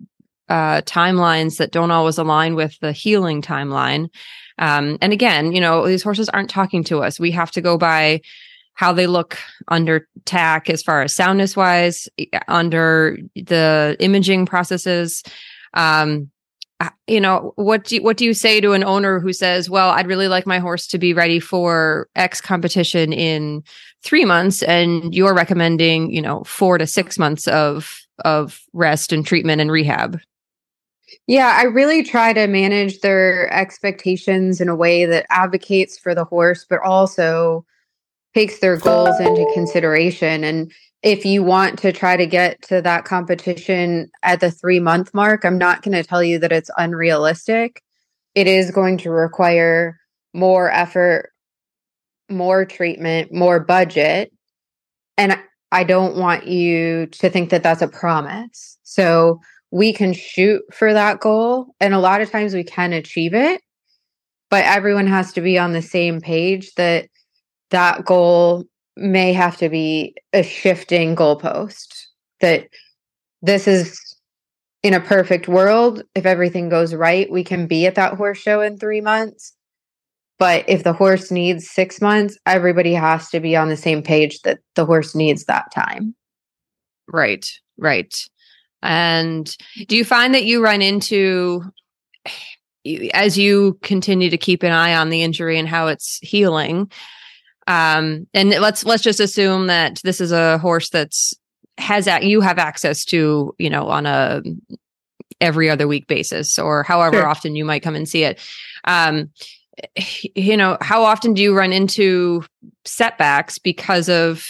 uh, 0.49 0.81
timelines 0.81 1.57
that 1.57 1.71
don't 1.71 1.91
always 1.91 2.17
align 2.17 2.55
with 2.55 2.79
the 2.79 2.91
healing 2.91 3.43
timeline. 3.43 4.09
Um, 4.57 4.97
and 4.99 5.13
again, 5.13 5.51
you 5.51 5.61
know, 5.61 5.87
these 5.87 6.01
horses 6.01 6.29
aren't 6.29 6.49
talking 6.49 6.83
to 6.85 7.03
us. 7.03 7.19
We 7.19 7.29
have 7.31 7.51
to 7.51 7.61
go 7.61 7.77
by 7.77 8.21
how 8.73 8.91
they 8.91 9.05
look 9.05 9.37
under 9.67 10.07
tack 10.25 10.69
as 10.69 10.81
far 10.81 11.03
as 11.03 11.13
soundness 11.13 11.55
wise, 11.55 12.07
under 12.47 13.17
the 13.35 13.95
imaging 13.99 14.47
processes. 14.47 15.21
Um, 15.75 16.31
Uh, 16.81 16.89
you 17.07 17.19
know 17.19 17.51
what 17.55 17.83
do 17.83 17.95
you, 17.95 18.01
what 18.01 18.15
do 18.15 18.23
you 18.23 18.33
say 18.33 18.61
to 18.61 18.71
an 18.71 18.85
owner 18.85 19.19
who 19.19 19.33
says 19.33 19.69
well 19.69 19.89
i'd 19.89 20.07
really 20.07 20.29
like 20.29 20.47
my 20.47 20.59
horse 20.59 20.87
to 20.87 20.97
be 20.97 21.13
ready 21.13 21.39
for 21.39 22.07
x 22.15 22.39
competition 22.39 23.11
in 23.11 23.61
3 24.03 24.23
months 24.23 24.63
and 24.63 25.13
you're 25.13 25.33
recommending 25.33 26.09
you 26.09 26.21
know 26.21 26.43
4 26.45 26.77
to 26.77 26.87
6 26.87 27.19
months 27.19 27.47
of 27.47 27.99
of 28.23 28.61
rest 28.73 29.13
and 29.13 29.25
treatment 29.25 29.61
and 29.61 29.71
rehab? 29.71 30.19
Yeah 31.27 31.57
i 31.57 31.63
really 31.63 32.01
try 32.03 32.31
to 32.31 32.47
manage 32.47 33.01
their 33.01 33.51
expectations 33.53 34.61
in 34.61 34.69
a 34.69 34.75
way 34.75 35.05
that 35.05 35.25
advocates 35.29 35.97
for 35.97 36.15
the 36.15 36.25
horse 36.25 36.65
but 36.69 36.79
also 36.79 37.65
takes 38.33 38.59
their 38.59 38.77
goals 38.77 39.19
into 39.19 39.49
consideration. 39.53 40.43
And 40.43 40.71
if 41.01 41.25
you 41.25 41.43
want 41.43 41.79
to 41.79 41.91
try 41.91 42.17
to 42.17 42.25
get 42.25 42.61
to 42.63 42.81
that 42.81 43.05
competition 43.05 44.09
at 44.23 44.41
the 44.41 44.51
three 44.51 44.79
month 44.79 45.13
mark, 45.13 45.45
I'm 45.45 45.57
not 45.57 45.81
going 45.81 45.95
to 45.95 46.03
tell 46.03 46.23
you 46.23 46.39
that 46.39 46.51
it's 46.51 46.69
unrealistic. 46.77 47.81
It 48.35 48.47
is 48.47 48.71
going 48.71 48.97
to 48.99 49.11
require 49.11 49.97
more 50.33 50.69
effort, 50.69 51.31
more 52.29 52.65
treatment, 52.65 53.33
more 53.33 53.59
budget. 53.59 54.31
And 55.17 55.39
I 55.71 55.83
don't 55.83 56.17
want 56.17 56.47
you 56.47 57.07
to 57.07 57.29
think 57.29 57.49
that 57.49 57.63
that's 57.63 57.81
a 57.81 57.87
promise. 57.87 58.77
So 58.83 59.39
we 59.71 59.93
can 59.93 60.13
shoot 60.13 60.61
for 60.73 60.93
that 60.93 61.19
goal. 61.19 61.75
And 61.79 61.93
a 61.93 61.99
lot 61.99 62.21
of 62.21 62.31
times 62.31 62.53
we 62.53 62.63
can 62.63 62.91
achieve 62.91 63.33
it, 63.33 63.61
but 64.49 64.65
everyone 64.65 65.07
has 65.07 65.31
to 65.33 65.41
be 65.41 65.57
on 65.57 65.73
the 65.73 65.81
same 65.81 66.19
page 66.21 66.73
that 66.73 67.07
that 67.69 68.03
goal 68.03 68.65
may 68.99 69.33
have 69.33 69.57
to 69.57 69.69
be 69.69 70.15
a 70.33 70.43
shifting 70.43 71.15
goalpost 71.15 72.05
that 72.41 72.67
this 73.41 73.67
is 73.67 73.99
in 74.83 74.93
a 74.93 74.99
perfect 74.99 75.47
world 75.47 76.03
if 76.15 76.25
everything 76.25 76.69
goes 76.69 76.93
right 76.93 77.31
we 77.31 77.43
can 77.43 77.67
be 77.67 77.85
at 77.85 77.95
that 77.95 78.13
horse 78.15 78.37
show 78.37 78.61
in 78.61 78.77
3 78.77 79.01
months. 79.01 79.53
But 80.37 80.63
if 80.69 80.83
the 80.83 80.93
horse 80.93 81.31
needs 81.31 81.69
6 81.69 82.01
months 82.01 82.37
everybody 82.45 82.93
has 82.93 83.29
to 83.29 83.39
be 83.39 83.55
on 83.55 83.69
the 83.69 83.77
same 83.77 84.01
page 84.01 84.41
that 84.41 84.59
the 84.75 84.85
horse 84.85 85.15
needs 85.15 85.45
that 85.45 85.71
time. 85.73 86.15
Right 87.07 87.49
right. 87.77 88.15
And 88.81 89.55
do 89.87 89.97
you 89.97 90.05
find 90.05 90.33
that 90.33 90.45
you 90.45 90.63
run 90.63 90.81
into 90.81 91.63
as 93.13 93.37
you 93.37 93.77
continue 93.81 94.29
to 94.29 94.37
keep 94.37 94.63
an 94.63 94.71
eye 94.71 94.95
on 94.95 95.09
the 95.09 95.21
injury 95.21 95.59
and 95.59 95.67
how 95.67 95.87
it's 95.87 96.17
healing 96.21 96.89
um, 97.69 98.25
and 98.33 98.49
let's 98.49 98.83
let's 98.83 99.03
just 99.03 99.19
assume 99.19 99.67
that 99.67 100.01
this 100.03 100.19
is 100.19 100.31
a 100.31 100.57
horse 100.57 100.89
that's 100.89 101.35
has 101.77 102.05
that 102.05 102.23
you 102.23 102.41
have 102.41 102.57
access 102.57 103.05
to, 103.05 103.53
you 103.59 103.69
know, 103.69 103.87
on 103.87 104.07
a 104.07 104.41
every 105.39 105.69
other 105.69 105.87
week 105.87 106.07
basis 106.07 106.57
or 106.57 106.81
however 106.81 107.17
sure. 107.17 107.27
often 107.27 107.55
you 107.55 107.63
might 107.63 107.83
come 107.83 107.95
and 107.95 108.09
see 108.09 108.23
it. 108.23 108.39
Um, 108.85 109.29
you 110.35 110.57
know, 110.57 110.77
how 110.81 111.03
often 111.03 111.35
do 111.35 111.43
you 111.43 111.55
run 111.55 111.71
into 111.71 112.43
setbacks 112.85 113.59
because 113.59 114.09
of 114.09 114.45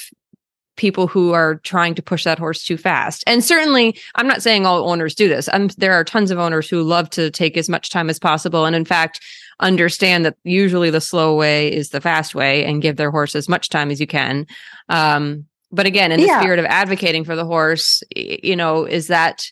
people 0.78 1.06
who 1.06 1.34
are 1.34 1.56
trying 1.56 1.94
to 1.94 2.02
push 2.02 2.24
that 2.24 2.40
horse 2.40 2.64
too 2.64 2.78
fast. 2.78 3.22
And 3.28 3.44
certainly, 3.44 4.00
I'm 4.16 4.28
not 4.28 4.42
saying 4.42 4.66
all 4.66 4.90
owners 4.90 5.14
do 5.14 5.28
this. 5.28 5.50
Um, 5.52 5.68
there 5.78 5.92
are 5.92 6.06
tons 6.06 6.32
of 6.32 6.40
owners 6.40 6.70
who 6.70 6.84
love 6.84 7.10
to 7.12 7.30
take 7.30 7.58
as 7.58 7.68
much 7.68 7.90
time 7.90 8.10
as 8.10 8.18
possible. 8.18 8.64
And 8.64 8.78
in 8.78 8.86
fact, 8.86 9.20
understand 9.60 10.26
that 10.26 10.38
usually 10.44 10.90
the 10.90 11.02
slow 11.02 11.36
way 11.36 11.72
is 11.72 11.90
the 11.90 12.02
fast 12.02 12.34
way 12.34 12.64
and 12.66 12.82
give 12.82 12.96
their 12.96 13.12
horse 13.12 13.36
as 13.36 13.50
much 13.50 13.70
time 13.70 13.92
as 13.92 14.00
you 14.00 14.08
can. 14.08 14.48
Um, 14.88 15.46
but 15.72 15.86
again, 15.86 16.12
in 16.12 16.20
the 16.20 16.28
yeah. 16.28 16.40
spirit 16.40 16.60
of 16.60 16.66
advocating 16.66 17.24
for 17.24 17.36
the 17.36 17.46
horse, 17.46 18.02
you 18.16 18.56
know, 18.56 18.86
is 18.86 19.08
that, 19.08 19.46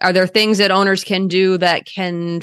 are 0.00 0.12
there 0.12 0.26
things 0.26 0.58
that 0.58 0.70
owners 0.70 1.04
can 1.04 1.28
do 1.28 1.58
that 1.58 1.84
can, 1.84 2.40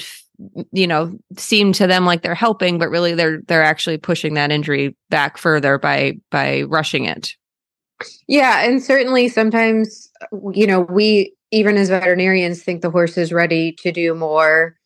you 0.71 0.85
know, 0.85 1.17
seem 1.35 1.73
to 1.73 1.87
them 1.87 2.05
like 2.05 2.21
they're 2.21 2.35
helping, 2.35 2.77
but 2.77 2.89
really 2.89 3.15
they're, 3.15 3.41
they're 3.47 3.63
actually 3.63 3.97
pushing 3.97 4.35
that 4.35 4.51
injury 4.51 4.95
back 5.09 5.37
further 5.37 5.79
by, 5.79 6.19
by 6.29 6.61
rushing 6.63 7.05
it? 7.05 7.31
Yeah. 8.27 8.63
And 8.63 8.83
certainly 8.83 9.29
sometimes, 9.29 10.11
you 10.53 10.67
know, 10.67 10.81
we, 10.81 11.33
even 11.49 11.77
as 11.77 11.89
veterinarians, 11.89 12.61
think 12.61 12.81
the 12.81 12.91
horse 12.91 13.17
is 13.17 13.33
ready 13.33 13.71
to 13.79 13.91
do 13.91 14.13
more 14.13 14.77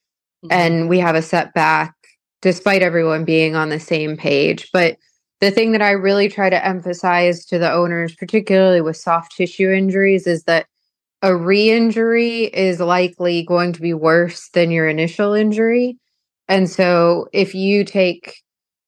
mm-hmm. 0.46 0.54
and 0.54 0.88
we 0.88 1.00
have 1.00 1.16
a 1.16 1.22
setback 1.22 1.96
despite 2.42 2.82
everyone 2.82 3.24
being 3.26 3.56
on 3.56 3.70
the 3.70 3.80
same 3.80 4.18
page. 4.18 4.70
But 4.74 4.98
the 5.40 5.52
thing 5.52 5.72
that 5.72 5.82
I 5.82 5.92
really 5.92 6.30
try 6.30 6.50
to 6.50 6.66
emphasize 6.66 7.46
to 7.46 7.58
the 7.58 7.72
owners, 7.72 8.16
particularly 8.16 8.82
with 8.82 8.98
soft 8.98 9.36
tissue 9.36 9.72
injuries, 9.72 10.28
is 10.28 10.44
that 10.44 10.68
a 11.24 11.36
re-injury 11.36 12.46
is 12.46 12.80
likely 12.80 13.44
going 13.44 13.74
to 13.74 13.82
be 13.82 13.94
worse 13.94 14.50
than 14.50 14.72
your 14.72 14.88
initial 14.88 15.34
injury. 15.34 15.98
And 16.48 16.70
so 16.70 17.28
if 17.32 17.54
you 17.54 17.84
take 17.84 18.42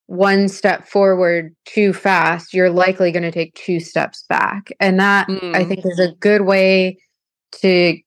one 0.08 0.48
step 0.48 0.88
forward 0.88 1.56
too 1.66 1.94
fast, 1.94 2.54
you're 2.54 2.70
likely 2.70 3.12
going 3.12 3.24
to 3.24 3.32
take 3.32 3.54
two 3.56 3.80
steps 3.80 4.26
back. 4.28 4.72
And 4.80 5.00
that 5.00 5.28
mm. 5.28 5.56
I 5.56 5.64
think 5.64 5.86
is 5.86 6.00
a 6.00 6.14
good 6.20 6.42
way 6.42 6.98
to 7.62 7.98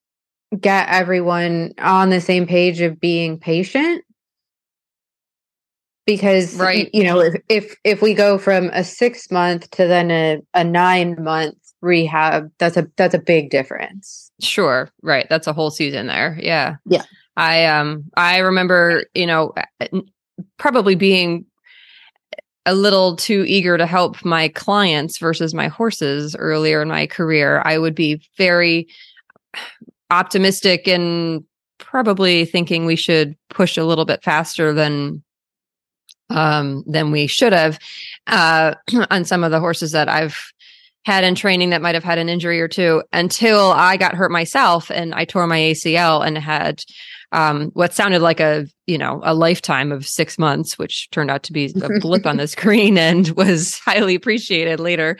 get 0.61 0.89
everyone 0.89 1.73
on 1.79 2.11
the 2.11 2.21
same 2.21 2.47
page 2.47 2.81
of 2.81 3.01
being 3.01 3.39
patient 3.39 4.05
because 6.07 6.55
right. 6.55 6.89
you 6.95 7.05
know 7.05 7.21
if 7.21 7.35
if, 7.49 7.77
if 7.85 8.01
we 8.01 8.15
go 8.15 8.39
from 8.39 8.71
a 8.73 8.85
six 8.85 9.31
month 9.31 9.71
to 9.73 9.87
then 9.87 10.11
a, 10.11 10.41
a 10.55 10.65
nine 10.65 11.23
month 11.23 11.57
rehab 11.83 12.51
that's 12.59 12.77
a 12.77 12.87
that's 12.97 13.15
a 13.15 13.19
big 13.19 13.51
difference. 13.51 14.31
Sure. 14.41 14.89
Right. 15.03 15.27
That's 15.29 15.47
a 15.47 15.53
whole 15.53 15.71
season 15.71 16.07
there. 16.07 16.39
Yeah. 16.41 16.77
Yeah. 16.87 17.03
I 17.37 17.67
um 17.67 18.05
i 18.17 18.39
remember 18.39 19.05
you 19.15 19.27
know 19.27 19.53
probably 20.59 20.95
being 20.95 21.45
a 22.65 22.75
little 22.75 23.15
too 23.15 23.45
eager 23.47 23.79
to 23.79 23.87
help 23.87 24.25
my 24.25 24.49
clients 24.49 25.19
versus 25.19 25.55
my 25.55 25.69
horses 25.69 26.35
earlier 26.37 26.83
in 26.83 26.89
my 26.89 27.07
career. 27.07 27.63
I 27.65 27.79
would 27.79 27.95
be 27.95 28.21
very 28.37 28.89
optimistic 30.11 30.89
and 30.89 31.45
probably 31.79 32.45
thinking 32.45 32.85
we 32.85 32.97
should 32.97 33.37
push 33.51 33.77
a 33.77 33.85
little 33.85 34.05
bit 34.05 34.23
faster 34.25 34.73
than 34.73 35.23
um, 36.31 36.85
than 36.87 37.11
we 37.11 37.27
should 37.27 37.53
have 37.53 37.79
uh, 38.27 38.75
on 39.11 39.25
some 39.25 39.45
of 39.45 39.51
the 39.51 39.61
horses 39.61 39.93
that 39.93 40.09
I've 40.09 40.53
had 41.05 41.23
in 41.23 41.37
training 41.37 41.71
that 41.71 41.83
might 41.83 41.95
have 41.95 42.03
had 42.03 42.19
an 42.19 42.29
injury 42.29 42.61
or 42.61 42.67
two 42.67 43.01
until 43.13 43.71
I 43.71 43.97
got 43.97 44.15
hurt 44.15 44.33
myself 44.33 44.91
and 44.91 45.15
I 45.15 45.25
tore 45.25 45.47
my 45.47 45.59
ACL 45.59 46.27
and 46.27 46.37
had 46.37 46.83
um, 47.31 47.71
what 47.75 47.95
sounded 47.95 48.23
like 48.23 48.41
a 48.41 48.67
you 48.87 48.99
know 48.99 49.21
a 49.25 49.35
lifetime 49.35 49.93
of 49.93 50.07
six 50.07 50.39
months, 50.39 50.79
which 50.79 51.09
turned 51.11 51.31
out 51.31 51.45
to 51.45 51.53
be 51.53 51.73
a 51.81 51.89
blip 52.01 52.27
on 52.27 52.39
the 52.39 52.49
screen 52.49 52.99
and 52.99 53.29
was 53.31 53.79
highly 53.79 54.15
appreciated 54.15 54.81
later. 54.81 55.17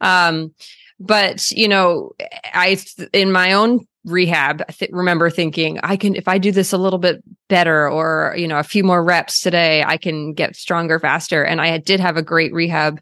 Um, 0.00 0.54
but 0.98 1.50
you 1.50 1.68
know, 1.68 2.12
I 2.52 2.78
in 3.12 3.32
my 3.32 3.52
own 3.52 3.86
rehab 4.04 4.62
I 4.66 4.72
th- 4.72 4.90
remember 4.92 5.28
thinking 5.28 5.78
i 5.82 5.96
can 5.96 6.14
if 6.14 6.26
i 6.26 6.38
do 6.38 6.52
this 6.52 6.72
a 6.72 6.78
little 6.78 6.98
bit 6.98 7.22
better 7.48 7.88
or 7.88 8.34
you 8.36 8.48
know 8.48 8.58
a 8.58 8.62
few 8.64 8.82
more 8.82 9.04
reps 9.04 9.40
today 9.40 9.84
i 9.84 9.98
can 9.98 10.32
get 10.32 10.56
stronger 10.56 10.98
faster. 10.98 11.44
And 11.44 11.60
i 11.60 11.76
did 11.78 12.00
have 12.00 12.16
a 12.16 12.22
great 12.22 12.52
rehab 12.54 13.00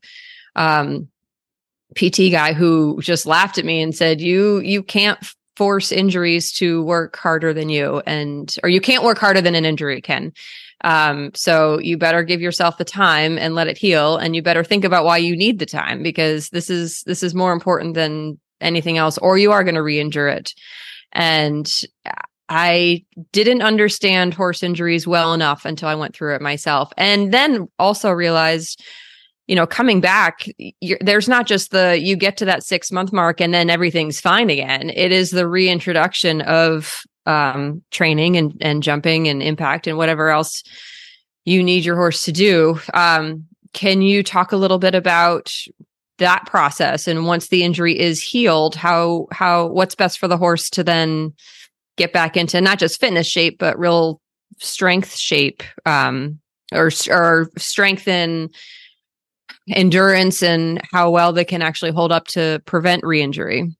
um, 0.56 1.08
pt 1.94 2.32
guy 2.32 2.52
who 2.52 3.00
just 3.00 3.26
laughed 3.26 3.58
at 3.58 3.64
me 3.64 3.80
and 3.80 3.94
said 3.94 4.20
you 4.20 4.58
you 4.58 4.82
can't 4.82 5.18
force 5.58 5.90
injuries 5.90 6.52
to 6.52 6.84
work 6.84 7.16
harder 7.16 7.52
than 7.52 7.68
you 7.68 8.00
and 8.06 8.56
or 8.62 8.68
you 8.68 8.80
can't 8.80 9.02
work 9.02 9.18
harder 9.18 9.40
than 9.40 9.56
an 9.56 9.64
injury 9.64 10.00
can. 10.00 10.32
Um, 10.84 11.32
so 11.34 11.80
you 11.80 11.98
better 11.98 12.22
give 12.22 12.40
yourself 12.40 12.78
the 12.78 12.84
time 12.84 13.36
and 13.36 13.56
let 13.56 13.66
it 13.66 13.76
heal 13.76 14.16
and 14.16 14.36
you 14.36 14.42
better 14.42 14.62
think 14.62 14.84
about 14.84 15.04
why 15.04 15.18
you 15.18 15.36
need 15.36 15.58
the 15.58 15.66
time 15.66 16.04
because 16.04 16.50
this 16.50 16.70
is 16.70 17.02
this 17.02 17.24
is 17.24 17.34
more 17.34 17.52
important 17.52 17.94
than 17.94 18.38
anything 18.60 18.98
else 18.98 19.18
or 19.18 19.36
you 19.36 19.50
are 19.50 19.64
going 19.64 19.74
to 19.74 19.82
re-injure 19.82 20.28
it 20.28 20.54
and 21.12 21.70
I 22.48 23.04
didn't 23.32 23.62
understand 23.62 24.34
horse 24.34 24.62
injuries 24.62 25.06
well 25.06 25.34
enough 25.34 25.64
until 25.64 25.88
I 25.88 25.94
went 25.94 26.14
through 26.14 26.34
it 26.34 26.40
myself. 26.40 26.92
And 26.96 27.32
then 27.32 27.68
also 27.78 28.10
realized, 28.10 28.82
you 29.46 29.54
know, 29.54 29.66
coming 29.66 30.00
back, 30.00 30.46
there's 31.00 31.28
not 31.28 31.46
just 31.46 31.72
the 31.72 31.98
you 32.00 32.16
get 32.16 32.36
to 32.38 32.44
that 32.46 32.62
six 32.62 32.90
month 32.90 33.12
mark 33.12 33.40
and 33.40 33.52
then 33.52 33.68
everything's 33.68 34.20
fine 34.20 34.48
again. 34.48 34.90
It 34.90 35.12
is 35.12 35.30
the 35.30 35.46
reintroduction 35.46 36.40
of 36.42 37.02
um, 37.26 37.82
training 37.90 38.38
and, 38.38 38.56
and 38.62 38.82
jumping 38.82 39.28
and 39.28 39.42
impact 39.42 39.86
and 39.86 39.98
whatever 39.98 40.30
else 40.30 40.62
you 41.44 41.62
need 41.62 41.84
your 41.84 41.96
horse 41.96 42.24
to 42.24 42.32
do. 42.32 42.80
Um, 42.94 43.44
can 43.74 44.00
you 44.00 44.22
talk 44.22 44.52
a 44.52 44.56
little 44.56 44.78
bit 44.78 44.94
about 44.94 45.52
that 46.18 46.46
process. 46.46 47.08
And 47.08 47.26
once 47.26 47.48
the 47.48 47.62
injury 47.62 47.98
is 47.98 48.22
healed 48.22 48.74
how 48.74 49.26
how 49.32 49.66
what's 49.68 49.94
best 49.94 50.18
for 50.18 50.28
the 50.28 50.36
horse 50.36 50.68
to 50.70 50.84
then 50.84 51.32
get 51.96 52.12
back 52.12 52.36
into 52.36 52.60
not 52.60 52.78
just 52.78 53.00
fitness 53.00 53.26
shape 53.26 53.58
but 53.58 53.78
real 53.78 54.20
strength 54.58 55.16
shape 55.16 55.62
um 55.86 56.38
or 56.72 56.90
or 57.10 57.50
strengthen 57.56 58.50
endurance 59.70 60.42
and 60.42 60.80
how 60.92 61.10
well 61.10 61.32
they 61.32 61.44
can 61.44 61.62
actually 61.62 61.90
hold 61.90 62.12
up 62.12 62.26
to 62.26 62.60
prevent 62.64 63.04
re-injury. 63.04 63.74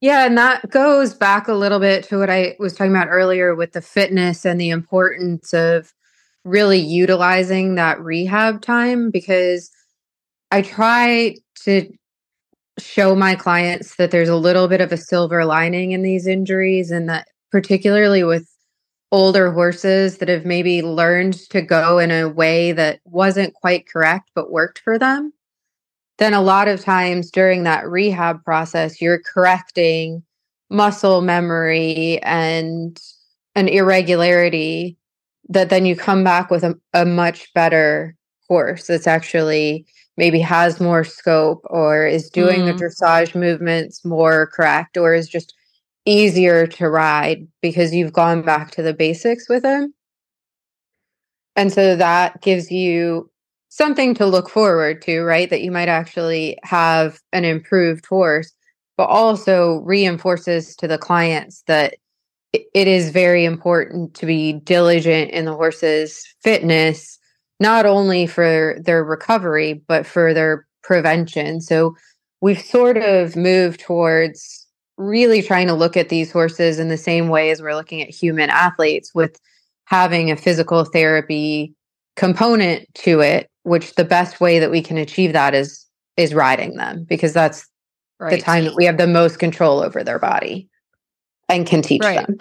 Yeah 0.00 0.26
and 0.26 0.36
that 0.38 0.70
goes 0.70 1.14
back 1.14 1.48
a 1.48 1.54
little 1.54 1.78
bit 1.78 2.04
to 2.04 2.18
what 2.18 2.30
i 2.30 2.56
was 2.58 2.74
talking 2.74 2.92
about 2.92 3.08
earlier 3.08 3.54
with 3.54 3.72
the 3.72 3.80
fitness 3.80 4.44
and 4.44 4.60
the 4.60 4.70
importance 4.70 5.54
of 5.54 5.92
really 6.44 6.80
utilizing 6.80 7.76
that 7.76 8.00
rehab 8.00 8.62
time 8.62 9.10
because 9.10 9.70
I 10.52 10.60
try 10.60 11.36
to 11.64 11.90
show 12.78 13.14
my 13.14 13.34
clients 13.34 13.96
that 13.96 14.10
there's 14.10 14.28
a 14.28 14.36
little 14.36 14.68
bit 14.68 14.82
of 14.82 14.92
a 14.92 14.98
silver 14.98 15.46
lining 15.46 15.92
in 15.92 16.02
these 16.02 16.26
injuries 16.26 16.90
and 16.90 17.08
that 17.08 17.26
particularly 17.50 18.22
with 18.22 18.46
older 19.10 19.50
horses 19.50 20.18
that 20.18 20.28
have 20.28 20.44
maybe 20.44 20.82
learned 20.82 21.34
to 21.48 21.62
go 21.62 21.98
in 21.98 22.10
a 22.10 22.28
way 22.28 22.72
that 22.72 23.00
wasn't 23.04 23.54
quite 23.54 23.88
correct 23.88 24.30
but 24.34 24.50
worked 24.50 24.78
for 24.80 24.98
them 24.98 25.32
then 26.18 26.34
a 26.34 26.42
lot 26.42 26.68
of 26.68 26.80
times 26.80 27.30
during 27.30 27.62
that 27.62 27.88
rehab 27.88 28.44
process 28.44 29.00
you're 29.00 29.20
correcting 29.20 30.22
muscle 30.68 31.22
memory 31.22 32.22
and 32.22 33.00
an 33.54 33.68
irregularity 33.68 34.98
that 35.48 35.70
then 35.70 35.86
you 35.86 35.96
come 35.96 36.22
back 36.22 36.50
with 36.50 36.62
a, 36.62 36.78
a 36.92 37.06
much 37.06 37.52
better 37.54 38.14
horse 38.48 38.86
that's 38.86 39.06
actually 39.06 39.86
maybe 40.16 40.40
has 40.40 40.80
more 40.80 41.04
scope 41.04 41.62
or 41.66 42.06
is 42.06 42.30
doing 42.30 42.60
mm. 42.60 42.66
the 42.66 42.84
dressage 42.84 43.34
movements 43.34 44.04
more 44.04 44.48
correct 44.48 44.96
or 44.96 45.14
is 45.14 45.28
just 45.28 45.54
easier 46.04 46.66
to 46.66 46.88
ride 46.88 47.46
because 47.60 47.94
you've 47.94 48.12
gone 48.12 48.42
back 48.42 48.70
to 48.72 48.82
the 48.82 48.94
basics 48.94 49.48
with 49.48 49.64
him. 49.64 49.94
And 51.56 51.72
so 51.72 51.96
that 51.96 52.40
gives 52.40 52.70
you 52.70 53.30
something 53.68 54.14
to 54.14 54.26
look 54.26 54.48
forward 54.48 55.02
to, 55.02 55.22
right? 55.22 55.48
That 55.48 55.62
you 55.62 55.70
might 55.70 55.88
actually 55.88 56.58
have 56.62 57.20
an 57.32 57.44
improved 57.44 58.04
horse, 58.06 58.52
but 58.96 59.04
also 59.04 59.80
reinforces 59.84 60.76
to 60.76 60.88
the 60.88 60.98
clients 60.98 61.62
that 61.66 61.94
it 62.52 62.88
is 62.88 63.10
very 63.10 63.44
important 63.44 64.14
to 64.14 64.26
be 64.26 64.54
diligent 64.54 65.30
in 65.30 65.46
the 65.46 65.54
horse's 65.54 66.26
fitness 66.42 67.18
not 67.62 67.86
only 67.86 68.26
for 68.26 68.76
their 68.78 69.02
recovery, 69.02 69.82
but 69.86 70.06
for 70.06 70.34
their 70.34 70.66
prevention. 70.82 71.60
So 71.60 71.96
we've 72.40 72.60
sort 72.60 72.98
of 72.98 73.36
moved 73.36 73.80
towards 73.80 74.66
really 74.98 75.40
trying 75.40 75.68
to 75.68 75.74
look 75.74 75.96
at 75.96 76.10
these 76.10 76.30
horses 76.30 76.78
in 76.78 76.88
the 76.88 76.98
same 76.98 77.28
way 77.28 77.50
as 77.50 77.62
we're 77.62 77.74
looking 77.74 78.02
at 78.02 78.10
human 78.10 78.50
athletes 78.50 79.14
with 79.14 79.40
having 79.86 80.30
a 80.30 80.36
physical 80.36 80.84
therapy 80.84 81.74
component 82.16 82.86
to 82.94 83.20
it 83.20 83.48
which 83.62 83.94
the 83.94 84.04
best 84.04 84.40
way 84.40 84.58
that 84.58 84.70
we 84.70 84.82
can 84.82 84.98
achieve 84.98 85.32
that 85.32 85.54
is 85.54 85.86
is 86.18 86.34
riding 86.34 86.76
them 86.76 87.04
because 87.04 87.32
that's 87.32 87.66
right. 88.20 88.30
the 88.30 88.40
time 88.40 88.64
that 88.64 88.74
we 88.74 88.84
have 88.84 88.98
the 88.98 89.06
most 89.06 89.38
control 89.38 89.80
over 89.80 90.04
their 90.04 90.18
body 90.18 90.68
and 91.48 91.66
can 91.66 91.80
teach 91.80 92.02
right. 92.02 92.26
them 92.26 92.36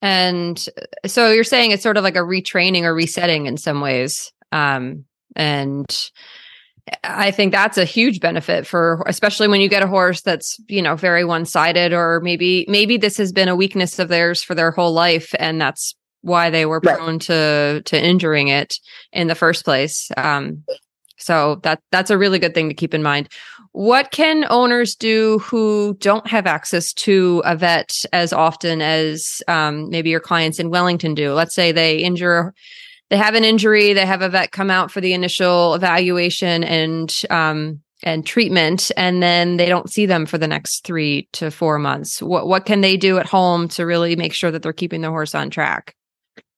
and 0.00 0.64
so 1.06 1.30
you're 1.30 1.44
saying 1.44 1.72
it's 1.72 1.82
sort 1.82 1.96
of 1.96 2.04
like 2.04 2.16
a 2.16 2.20
retraining 2.20 2.82
or 2.82 2.94
resetting 2.94 3.46
in 3.46 3.56
some 3.56 3.80
ways. 3.80 4.32
Um, 4.52 5.04
and 5.34 6.10
I 7.04 7.30
think 7.30 7.52
that's 7.52 7.78
a 7.78 7.84
huge 7.84 8.20
benefit 8.20 8.66
for 8.66 9.02
especially 9.06 9.48
when 9.48 9.60
you 9.60 9.68
get 9.68 9.82
a 9.82 9.88
horse 9.88 10.22
that's, 10.22 10.58
you 10.68 10.82
know, 10.82 10.96
very 10.96 11.24
one-sided 11.24 11.92
or 11.92 12.20
maybe 12.20 12.64
maybe 12.68 12.96
this 12.96 13.16
has 13.18 13.32
been 13.32 13.48
a 13.48 13.56
weakness 13.56 13.98
of 13.98 14.08
theirs 14.08 14.42
for 14.42 14.54
their 14.54 14.70
whole 14.70 14.92
life 14.92 15.34
and 15.38 15.60
that's 15.60 15.94
why 16.22 16.50
they 16.50 16.66
were 16.66 16.80
prone 16.80 17.12
right. 17.12 17.20
to 17.22 17.82
to 17.84 18.02
injuring 18.02 18.48
it 18.48 18.78
in 19.12 19.28
the 19.28 19.34
first 19.34 19.64
place. 19.64 20.10
Um, 20.16 20.64
so 21.18 21.56
that 21.62 21.80
that's 21.90 22.10
a 22.10 22.18
really 22.18 22.38
good 22.38 22.54
thing 22.54 22.68
to 22.68 22.74
keep 22.74 22.94
in 22.94 23.02
mind. 23.02 23.28
What 23.78 24.10
can 24.10 24.44
owners 24.50 24.96
do 24.96 25.38
who 25.38 25.96
don't 26.00 26.26
have 26.26 26.48
access 26.48 26.92
to 26.94 27.40
a 27.44 27.54
vet 27.54 27.94
as 28.12 28.32
often 28.32 28.82
as 28.82 29.40
um, 29.46 29.88
maybe 29.88 30.10
your 30.10 30.18
clients 30.18 30.58
in 30.58 30.70
Wellington 30.70 31.14
do? 31.14 31.32
Let's 31.32 31.54
say 31.54 31.70
they 31.70 31.98
injure, 31.98 32.54
they 33.08 33.16
have 33.16 33.36
an 33.36 33.44
injury, 33.44 33.92
they 33.92 34.04
have 34.04 34.20
a 34.20 34.28
vet 34.30 34.50
come 34.50 34.68
out 34.68 34.90
for 34.90 35.00
the 35.00 35.12
initial 35.12 35.74
evaluation 35.74 36.64
and 36.64 37.14
um, 37.30 37.80
and 38.02 38.26
treatment, 38.26 38.90
and 38.96 39.22
then 39.22 39.58
they 39.58 39.68
don't 39.68 39.88
see 39.88 40.06
them 40.06 40.26
for 40.26 40.38
the 40.38 40.48
next 40.48 40.82
three 40.84 41.28
to 41.34 41.48
four 41.52 41.78
months. 41.78 42.20
What 42.20 42.48
what 42.48 42.66
can 42.66 42.80
they 42.80 42.96
do 42.96 43.16
at 43.18 43.26
home 43.26 43.68
to 43.68 43.86
really 43.86 44.16
make 44.16 44.34
sure 44.34 44.50
that 44.50 44.64
they're 44.64 44.72
keeping 44.72 45.02
their 45.02 45.12
horse 45.12 45.36
on 45.36 45.50
track? 45.50 45.94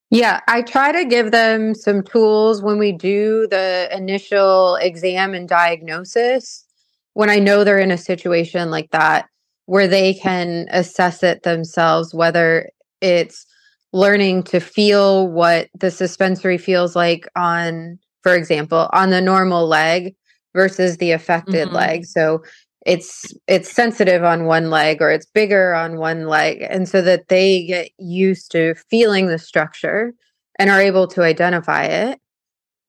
Yeah, 0.09 0.41
I 0.49 0.63
try 0.63 0.91
to 0.91 1.05
give 1.05 1.33
them 1.33 1.75
some 1.75 2.03
tools 2.03 2.63
when 2.63 2.79
we 2.79 2.93
do 2.93 3.47
the 3.51 3.91
initial 3.93 4.77
exam 4.77 5.35
and 5.35 5.47
diagnosis. 5.47 6.65
When 7.15 7.31
I 7.31 7.39
know 7.39 7.65
they're 7.65 7.79
in 7.79 7.91
a 7.91 7.99
situation 7.99 8.71
like 8.71 8.91
that, 8.91 9.27
where 9.67 9.89
they 9.89 10.15
can 10.15 10.67
assess 10.71 11.23
it 11.23 11.43
themselves, 11.43 12.15
whether 12.15 12.71
it's 13.01 13.47
learning 13.93 14.45
to 14.45 14.61
feel 14.61 15.29
what 15.29 15.69
the 15.79 15.91
suspensory 15.91 16.59
feels 16.59 16.95
like 16.95 17.29
on, 17.37 17.99
for 18.23 18.35
example, 18.35 18.89
on 18.93 19.11
the 19.11 19.21
normal 19.21 19.67
leg 19.67 20.15
versus 20.55 20.97
the 20.97 21.13
affected 21.13 21.69
Mhm. 21.69 21.75
leg. 21.75 22.05
So 22.05 22.43
it's 22.87 23.35
it's 23.47 23.71
sensitive 23.71 24.25
on 24.25 24.47
one 24.47 24.71
leg 24.71 25.03
or 25.03 25.11
it's 25.11 25.27
bigger 25.27 25.75
on 25.75 25.99
one 25.99 26.27
leg 26.27 26.67
and 26.69 26.89
so 26.89 27.03
that 27.03 27.29
they 27.29 27.67
get 27.67 27.91
used 27.99 28.51
to 28.53 28.75
feeling 28.89 29.27
the 29.27 29.39
structure 29.39 30.13
and 30.59 30.71
are 30.71 30.81
able 30.81 31.07
to 31.07 31.23
identify 31.23 31.85
it 31.85 32.19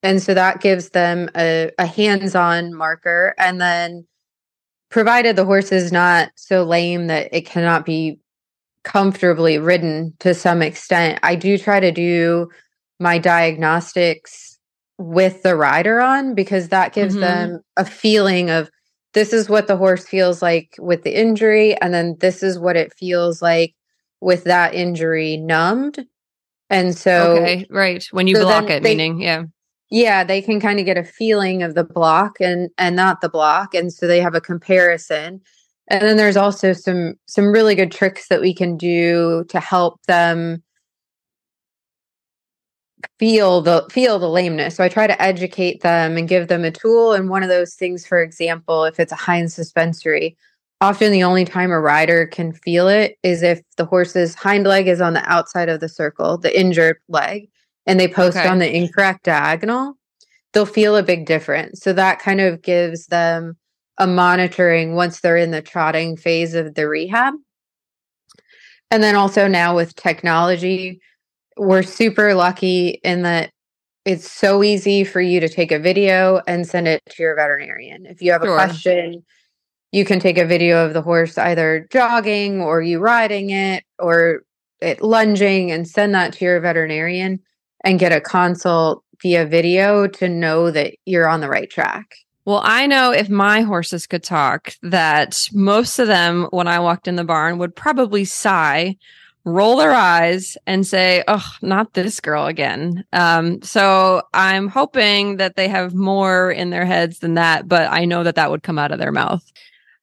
and 0.01 0.23
so 0.23 0.34
that 0.34 0.62
gives 0.62 0.91
them 0.91 1.29
a, 1.36 1.71
a 1.77 1.86
hands-on 1.86 2.73
marker 2.73 3.36
and 3.38 3.60
then 3.60 4.07
provided 4.91 5.36
the 5.36 5.45
horse 5.45 5.71
is 5.71 5.91
not 5.91 6.30
so 6.36 6.63
lame 6.63 7.08
that 7.08 7.30
it 7.34 7.45
cannot 7.45 7.86
be 7.86 8.19
comfortably 8.84 9.58
ridden 9.58 10.13
to 10.19 10.34
some 10.34 10.62
extent 10.62 11.19
i 11.23 11.36
do 11.36 11.58
try 11.58 11.80
to 11.80 11.91
do 11.91 12.49
my 12.99 13.17
diagnostics 13.17 14.58
with 14.97 15.41
the 15.43 15.56
rider 15.56 15.99
on 16.01 16.36
because 16.36 16.69
that 16.69 16.93
gives 16.93 17.15
Mhm. 17.15 17.19
them 17.21 17.62
a 17.77 17.86
feeling 17.86 18.49
of 18.49 18.69
this 19.13 19.34
is 19.34 19.49
what 19.49 19.67
the 19.67 19.77
horse 19.77 20.06
feels 20.06 20.41
like 20.41 20.75
with 20.80 21.04
the 21.04 21.17
injury 21.19 21.75
and 21.82 21.93
then 21.93 22.15
this 22.19 22.43
is 22.43 22.58
what 22.60 22.75
it 22.75 22.93
feels 22.93 23.41
like 23.41 23.73
with 24.19 24.43
that 24.45 24.73
injury 24.73 25.38
numbed 25.38 26.06
and 26.69 26.97
so 26.97 27.34
okay, 27.34 27.65
right. 27.69 28.08
When 28.12 28.27
you 28.27 28.36
so 28.36 28.43
block 28.45 28.69
it, 28.69 28.82
they- 28.82 28.95
meaning, 28.95 29.21
yeah. 29.21 29.43
Yeah 29.91 30.23
they 30.23 30.41
can 30.41 30.60
kind 30.60 30.80
of 30.80 30.86
get 30.86 30.97
a 30.97 31.04
feeling 31.04 31.62
of 31.62 31.75
the 31.75 31.84
block 31.84 32.38
and 32.39 32.69
and 32.77 32.95
not 32.95 33.21
the 33.21 33.30
block 33.30 33.75
and 33.75 33.93
so 33.93 34.08
they 34.08 34.21
have 34.21 34.36
a 34.36 34.41
comparison. 34.41 35.41
And 35.89 36.01
then 36.04 36.17
there's 36.17 36.38
also 36.38 36.73
some 36.73 37.15
some 37.27 37.51
really 37.51 37.75
good 37.75 37.91
tricks 37.91 38.27
that 38.30 38.41
we 38.41 38.54
can 38.54 38.77
do 38.77 39.43
to 39.49 39.60
help 39.60 40.01
them 40.08 40.63
feel 43.19 43.62
the 43.62 43.86
feel 43.91 44.19
the 44.19 44.30
lameness. 44.30 44.75
So 44.75 44.84
i 44.84 44.89
try 44.89 45.08
to 45.08 45.21
educate 45.21 45.82
them 45.82 46.17
and 46.17 46.30
give 46.30 46.47
them 46.47 46.63
a 46.63 46.71
tool 46.71 47.13
and 47.13 47.30
one 47.30 47.43
of 47.43 47.49
those 47.49 47.73
things 47.75 48.06
for 48.06 48.21
example 48.21 48.86
if 48.86 48.99
it's 48.99 49.12
a 49.12 49.15
hind 49.15 49.51
suspensory 49.51 50.38
often 50.82 51.12
the 51.12 51.23
only 51.23 51.45
time 51.45 51.71
a 51.71 51.80
rider 51.80 52.25
can 52.25 52.54
feel 52.54 52.88
it 52.88 53.17
is 53.23 53.43
if 53.43 53.62
the 53.77 53.86
horse's 53.86 54.36
hind 54.36 54.65
leg 54.65 54.88
is 54.88 55.01
on 55.01 55.13
the 55.13 55.23
outside 55.30 55.69
of 55.69 55.80
the 55.80 55.89
circle 55.89 56.38
the 56.38 56.60
injured 56.60 56.97
leg 57.08 57.49
and 57.86 58.00
they 58.00 58.08
post 58.08 58.38
Okay. 58.38 58.48
on 58.48 58.60
the 58.60 58.76
incorrect 58.76 59.24
diagonal 59.24 59.96
they'll 60.54 60.65
feel 60.65 60.96
a 60.98 61.04
big 61.04 61.26
difference 61.26 61.82
so 61.82 61.94
that 61.94 62.20
kind 62.20 62.41
of 62.41 62.62
gives 62.62 63.08
them 63.08 63.58
a 63.98 64.08
monitoring 64.08 64.96
once 64.96 65.20
they're 65.22 65.38
in 65.38 65.52
the 65.52 65.62
trotting 65.62 66.17
phase 66.17 66.54
of 66.54 66.76
the 66.76 66.88
rehab 66.88 67.34
and 68.89 69.02
then 69.04 69.15
also 69.15 69.48
now 69.48 69.76
with 69.76 69.96
technology 69.96 71.00
we're 71.58 71.84
super 71.84 72.34
lucky 72.34 73.00
in 73.04 73.24
that 73.24 73.52
it's 74.06 74.30
so 74.32 74.63
easy 74.63 75.04
for 75.04 75.22
you 75.22 75.39
to 75.39 75.48
take 75.50 75.72
a 75.72 75.78
video 75.80 76.41
and 76.48 76.67
send 76.67 76.88
it 76.88 77.04
to 77.08 77.22
your 77.22 77.36
veterinarian. 77.36 78.06
If 78.08 78.22
you 78.22 78.32
have 78.32 78.41
Sure. 78.41 78.52
a 78.52 78.56
question, 78.56 79.24
you 79.91 80.06
can 80.06 80.20
take 80.20 80.39
a 80.39 80.46
video 80.46 80.84
of 80.86 80.94
the 80.94 81.02
horse 81.04 81.38
either 81.38 81.88
jogging 81.91 82.62
or 82.62 82.82
you 82.82 83.00
riding 83.00 83.52
it 83.52 83.84
or 84.00 84.41
it 84.82 85.04
lunging 85.04 85.72
and 85.72 85.88
send 85.88 86.15
that 86.15 86.34
to 86.34 86.46
your 86.46 86.60
veterinarian 86.60 87.39
and 87.84 88.00
get 88.00 88.12
a 88.12 88.22
consult 88.22 89.04
via 89.22 89.46
video 89.46 90.08
to 90.08 90.28
know 90.28 90.72
that 90.72 90.94
you're 91.06 91.28
on 91.28 91.41
the 91.41 91.50
right 91.50 91.70
track. 91.70 92.15
Well, 92.46 92.62
I 92.63 92.88
know 92.88 93.12
if 93.12 93.30
my 93.30 93.62
horses 93.62 94.08
could 94.08 94.24
talk, 94.24 94.74
that 94.82 95.38
most 95.54 96.00
of 96.00 96.08
them, 96.08 96.48
when 96.50 96.67
I 96.67 96.80
walked 96.80 97.08
in 97.08 97.15
the 97.15 97.24
barn, 97.24 97.60
would 97.60 97.76
probably 97.76 98.26
sigh, 98.26 98.98
roll 99.46 99.78
their 99.78 99.91
eyes, 99.91 100.58
and 100.65 100.86
say, 100.86 101.24
"Oh, 101.28 101.48
not 101.62 101.94
this 101.94 102.20
girl 102.20 102.48
again." 102.48 103.04
Um, 103.13 103.62
so 103.62 104.24
I'm 104.34 104.67
hoping 104.67 105.38
that 105.38 105.56
they 105.56 105.67
have 105.67 105.94
more 105.94 106.52
in 106.52 106.72
their 106.72 106.86
heads 106.86 107.20
than 107.20 107.36
that, 107.36 107.67
but 107.67 107.91
I 107.91 108.06
know 108.06 108.24
that 108.24 108.36
that 108.36 108.50
would 108.50 108.63
come 108.63 108.80
out 108.80 108.91
of 108.91 108.98
their 108.98 109.12
mouth. 109.12 109.44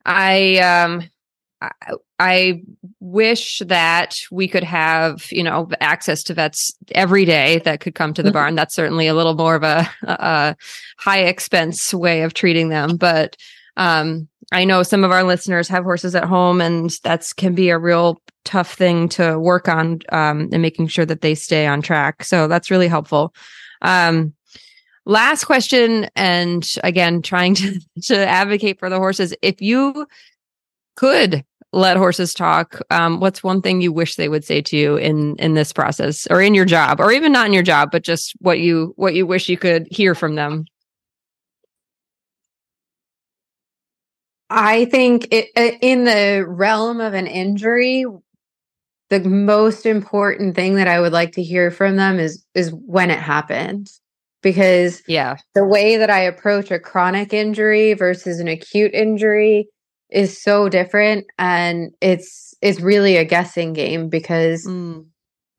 I 0.07 0.59
um, 0.59 1.03
I, 1.61 1.71
I 2.18 2.62
wish 3.01 3.61
that 3.66 4.16
we 4.31 4.47
could 4.49 4.64
have, 4.64 5.27
you 5.33 5.42
know, 5.42 5.68
access 5.81 6.23
to 6.25 6.35
vets 6.35 6.73
every 6.92 7.25
day 7.25 7.59
that 7.64 7.81
could 7.81 7.94
come 7.94 8.14
to 8.14 8.23
the 8.23 8.31
Mhm. 8.31 8.35
barn. 8.35 8.55
That's 8.55 8.75
certainly 8.75 9.07
a 9.07 9.14
little 9.14 9.35
more 9.35 9.55
of 9.57 9.62
a, 9.62 9.88
a 10.03 10.57
high 10.99 11.21
expense 11.21 11.92
way 11.92 12.23
of 12.23 12.35
treating 12.35 12.68
them, 12.68 12.97
but 12.97 13.37
um, 13.77 14.29
I 14.51 14.64
know 14.64 14.83
some 14.83 15.05
of 15.05 15.11
our 15.12 15.23
listeners 15.25 15.68
have 15.68 15.85
horses 15.85 16.14
at 16.14 16.25
home, 16.25 16.61
and 16.61 16.90
that's 17.05 17.33
can 17.33 17.55
be 17.55 17.68
a 17.71 17.79
real 17.79 18.21
tough 18.44 18.75
thing 18.75 19.09
to 19.11 19.38
work 19.38 19.68
on 19.68 20.01
um, 20.11 20.49
and 20.53 20.62
making 20.62 20.88
sure 20.88 21.05
that 21.07 21.21
they 21.21 21.35
stay 21.35 21.66
on 21.66 21.83
track. 21.83 22.25
So 22.25 22.49
that's 22.49 22.71
really 22.71 22.88
helpful. 22.88 23.35
Um, 23.83 24.33
last 25.05 25.44
question, 25.44 26.09
and 26.16 26.68
again, 26.83 27.23
trying 27.23 27.55
to 27.57 27.81
to 28.05 28.16
advocate 28.27 28.79
for 28.79 28.88
the 28.90 28.97
horses. 28.99 29.35
If 29.42 29.61
you 29.61 30.07
could 30.97 31.44
let 31.72 31.96
horses 31.96 32.33
talk, 32.33 32.81
um, 32.90 33.20
what's 33.20 33.42
one 33.42 33.61
thing 33.61 33.81
you 33.83 33.92
wish 33.92 34.16
they 34.16 34.28
would 34.28 34.44
say 34.44 34.62
to 34.62 34.76
you 34.76 34.96
in 34.96 35.37
in 35.37 35.54
this 35.54 35.72
process, 35.72 36.26
or 36.31 36.40
in 36.40 36.54
your 36.54 36.64
job, 36.64 37.00
or 37.00 37.12
even 37.12 37.33
not 37.33 37.46
in 37.46 37.52
your 37.52 37.62
job, 37.62 37.90
but 37.92 38.02
just 38.02 38.33
what 38.40 38.59
you 38.59 38.94
what 38.96 39.14
you 39.14 39.26
wish 39.26 39.48
you 39.48 39.59
could 39.59 39.87
hear 39.90 40.14
from 40.14 40.35
them? 40.35 40.64
I 44.50 44.87
think 44.87 45.28
it, 45.31 45.50
uh, 45.57 45.76
in 45.83 46.04
the 46.04 46.46
realm 46.48 47.02
of 47.02 47.12
an 47.12 47.26
injury, 47.26 48.07
the 49.11 49.20
most 49.20 49.85
important 49.85 50.54
thing 50.54 50.76
that 50.76 50.88
I 50.88 51.00
would 51.00 51.12
like 51.12 51.33
to 51.33 51.42
hear 51.42 51.70
from 51.70 51.96
them 51.96 52.18
is 52.18 52.44
is 52.54 52.72
when 52.87 53.11
it 53.11 53.18
happened, 53.18 53.90
because 54.42 55.02
Yeah, 55.07 55.37
the 55.54 55.66
way 55.66 55.98
that 55.98 56.09
I 56.09 56.20
approach 56.20 56.70
a 56.70 56.78
chronic 56.78 57.35
injury 57.35 57.92
versus 57.92 58.40
an 58.40 58.48
acute 58.48 58.94
injury 58.94 59.68
is 60.11 60.40
so 60.42 60.68
different, 60.68 61.27
and 61.38 61.92
it's 62.01 62.55
it's 62.62 62.81
really 62.81 63.16
a 63.16 63.25
guessing 63.25 63.73
game 63.73 64.09
because 64.09 64.66
Mm. 64.66 65.07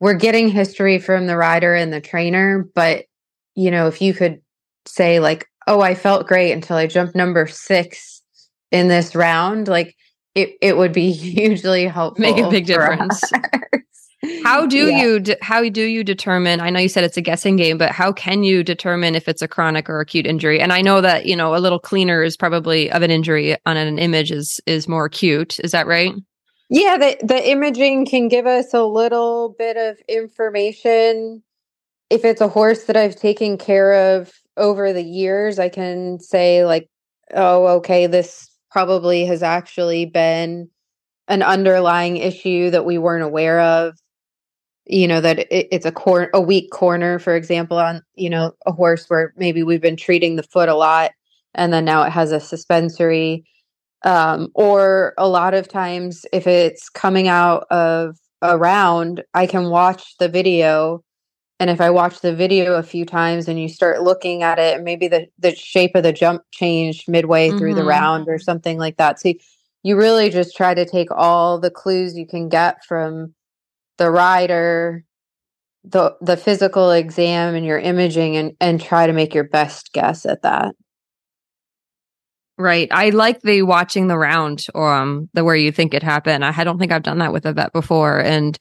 we're 0.00 0.14
getting 0.14 0.48
history 0.48 0.98
from 0.98 1.26
the 1.26 1.36
rider 1.36 1.74
and 1.74 1.92
the 1.92 2.00
trainer, 2.00 2.68
but 2.74 3.04
you 3.54 3.70
know, 3.70 3.86
if 3.88 4.00
you 4.02 4.14
could 4.14 4.40
say 4.86 5.20
like, 5.20 5.46
"Oh, 5.66 5.80
I 5.80 5.94
felt 5.94 6.26
great 6.26 6.52
until 6.52 6.76
I 6.76 6.86
jumped 6.86 7.14
number 7.14 7.46
6 7.46 8.22
in 8.70 8.88
this 8.88 9.14
round," 9.14 9.68
like 9.68 9.94
it 10.34 10.50
it 10.60 10.76
would 10.76 10.92
be 10.92 11.12
hugely 11.12 11.86
helpful. 11.86 12.22
Make 12.22 12.38
a 12.38 12.48
big 12.50 12.66
difference. 12.66 13.30
How 14.42 14.66
do 14.66 14.88
Yeah. 14.88 15.02
you 15.02 15.20
de- 15.20 15.36
how 15.42 15.68
do 15.68 15.82
you 15.82 16.02
determine? 16.02 16.60
I 16.60 16.70
know 16.70 16.80
you 16.80 16.88
said 16.88 17.04
it's 17.04 17.16
a 17.16 17.22
guessing 17.22 17.56
game, 17.56 17.78
but 17.78 17.90
how 17.90 18.12
can 18.12 18.42
you 18.42 18.62
determine 18.62 19.14
if 19.14 19.28
it's 19.28 19.42
a 19.42 19.48
chronic 19.48 19.88
or 19.88 20.00
acute 20.00 20.26
injury? 20.26 20.60
And 20.60 20.72
I 20.72 20.80
know 20.80 21.00
that 21.00 21.26
you 21.26 21.36
know 21.36 21.54
a 21.54 21.58
little 21.58 21.78
cleaner 21.78 22.22
is 22.22 22.36
probably 22.36 22.90
of 22.90 23.02
an 23.02 23.10
injury 23.10 23.56
on 23.66 23.76
an 23.76 23.98
image 23.98 24.30
is 24.30 24.60
is 24.66 24.88
more 24.88 25.04
acute. 25.06 25.58
Is 25.60 25.72
that 25.72 25.86
right? 25.86 26.12
Yeah, 26.68 26.96
the 26.98 27.16
the 27.22 27.50
imaging 27.50 28.06
can 28.06 28.28
give 28.28 28.46
us 28.46 28.72
a 28.72 28.84
little 28.84 29.54
bit 29.58 29.76
of 29.76 29.98
information. 30.08 31.42
If 32.08 32.24
it's 32.24 32.40
a 32.40 32.48
horse 32.48 32.84
that 32.84 32.96
I've 32.96 33.16
taken 33.16 33.56
care 33.58 34.16
of 34.16 34.32
over 34.56 34.92
the 34.92 35.02
years, 35.02 35.58
I 35.58 35.68
can 35.68 36.18
say 36.20 36.64
like, 36.64 36.88
oh, 37.34 37.66
okay, 37.78 38.06
this 38.06 38.48
probably 38.70 39.24
has 39.26 39.42
actually 39.42 40.06
been 40.06 40.68
an 41.28 41.42
underlying 41.42 42.16
issue 42.16 42.70
that 42.70 42.84
we 42.84 42.98
weren't 42.98 43.24
aware 43.24 43.60
of. 43.60 43.96
You 44.86 45.06
know 45.06 45.20
that 45.20 45.38
it, 45.40 45.68
it's 45.70 45.86
a 45.86 45.92
cor- 45.92 46.30
a 46.34 46.40
weak 46.40 46.70
corner, 46.72 47.18
for 47.18 47.36
example, 47.36 47.78
on 47.78 48.02
you 48.14 48.30
know 48.30 48.52
a 48.66 48.72
horse 48.72 49.06
where 49.08 49.32
maybe 49.36 49.62
we've 49.62 49.80
been 49.80 49.96
treating 49.96 50.36
the 50.36 50.42
foot 50.42 50.68
a 50.68 50.74
lot, 50.74 51.12
and 51.54 51.72
then 51.72 51.84
now 51.84 52.02
it 52.02 52.10
has 52.10 52.32
a 52.32 52.40
suspensory 52.40 53.44
um, 54.04 54.48
or 54.54 55.14
a 55.18 55.28
lot 55.28 55.54
of 55.54 55.68
times 55.68 56.24
if 56.32 56.46
it's 56.46 56.88
coming 56.88 57.28
out 57.28 57.66
of 57.70 58.16
a 58.42 58.56
round 58.58 59.22
i 59.34 59.46
can 59.46 59.68
watch 59.70 60.16
the 60.18 60.28
video 60.28 61.02
and 61.60 61.70
if 61.70 61.80
i 61.80 61.90
watch 61.90 62.20
the 62.20 62.34
video 62.34 62.74
a 62.74 62.82
few 62.82 63.04
times 63.04 63.48
and 63.48 63.60
you 63.60 63.68
start 63.68 64.02
looking 64.02 64.42
at 64.42 64.58
it 64.58 64.82
maybe 64.82 65.08
the, 65.08 65.26
the 65.38 65.54
shape 65.54 65.94
of 65.94 66.02
the 66.02 66.12
jump 66.12 66.42
changed 66.52 67.08
midway 67.08 67.50
through 67.52 67.74
the 67.74 67.82
Mhm. 67.82 67.86
round 67.88 68.28
or 68.28 68.38
something 68.38 68.78
like 68.78 68.96
that 68.98 69.20
so 69.20 69.32
you 69.82 69.96
really 69.96 70.30
just 70.30 70.56
try 70.56 70.74
to 70.74 70.86
take 70.86 71.10
all 71.10 71.58
the 71.60 71.70
clues 71.70 72.16
you 72.16 72.26
can 72.26 72.48
get 72.48 72.84
from 72.84 73.34
the 74.00 74.10
rider 74.10 75.04
the 75.84 76.16
the 76.20 76.36
physical 76.36 76.90
exam 76.90 77.54
and 77.54 77.64
your 77.64 77.78
imaging 77.78 78.36
and 78.36 78.52
and 78.60 78.80
try 78.80 79.06
to 79.06 79.12
make 79.12 79.34
your 79.34 79.44
best 79.44 79.92
guess 79.92 80.26
at 80.26 80.42
that 80.42 80.74
Right. 82.58 82.88
I 82.92 83.08
like 83.08 83.40
the 83.40 83.62
watching 83.62 84.08
the 84.08 84.18
round 84.18 84.66
or 84.74 84.92
um 84.92 85.30
the 85.32 85.44
where 85.44 85.56
you 85.56 85.72
think 85.72 85.94
it 85.94 86.02
happened. 86.02 86.44
I 86.44 86.62
don't 86.62 86.78
think 86.78 86.92
I've 86.92 87.02
done 87.02 87.16
that 87.20 87.32
with 87.32 87.46
a 87.46 87.54
vet 87.54 87.72
before. 87.72 88.20
And 88.20 88.58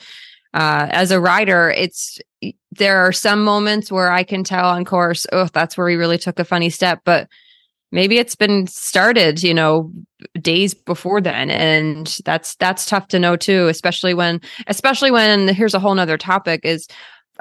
uh 0.53 0.87
as 0.89 1.11
a 1.11 1.19
rider, 1.19 1.69
it's 1.69 2.17
there 2.71 2.99
are 2.99 3.11
some 3.11 3.43
moments 3.43 3.91
where 3.91 4.09
I 4.09 4.23
can 4.23 4.45
tell 4.45 4.69
on 4.69 4.85
course, 4.85 5.25
oh, 5.33 5.49
that's 5.51 5.77
where 5.77 5.89
he 5.89 5.97
really 5.97 6.17
took 6.17 6.39
a 6.39 6.45
funny 6.45 6.69
step. 6.69 7.01
But 7.03 7.27
maybe 7.91 8.17
it's 8.17 8.35
been 8.35 8.67
started, 8.67 9.43
you 9.43 9.53
know, 9.53 9.91
days 10.41 10.73
before 10.73 11.21
then. 11.21 11.49
And 11.49 12.17
that's, 12.25 12.55
that's 12.55 12.85
tough 12.85 13.07
to 13.09 13.19
know 13.19 13.35
too, 13.35 13.67
especially 13.67 14.13
when, 14.13 14.41
especially 14.67 15.11
when 15.11 15.47
here's 15.49 15.73
a 15.73 15.79
whole 15.79 15.95
nother 15.95 16.17
topic 16.17 16.61
is 16.63 16.87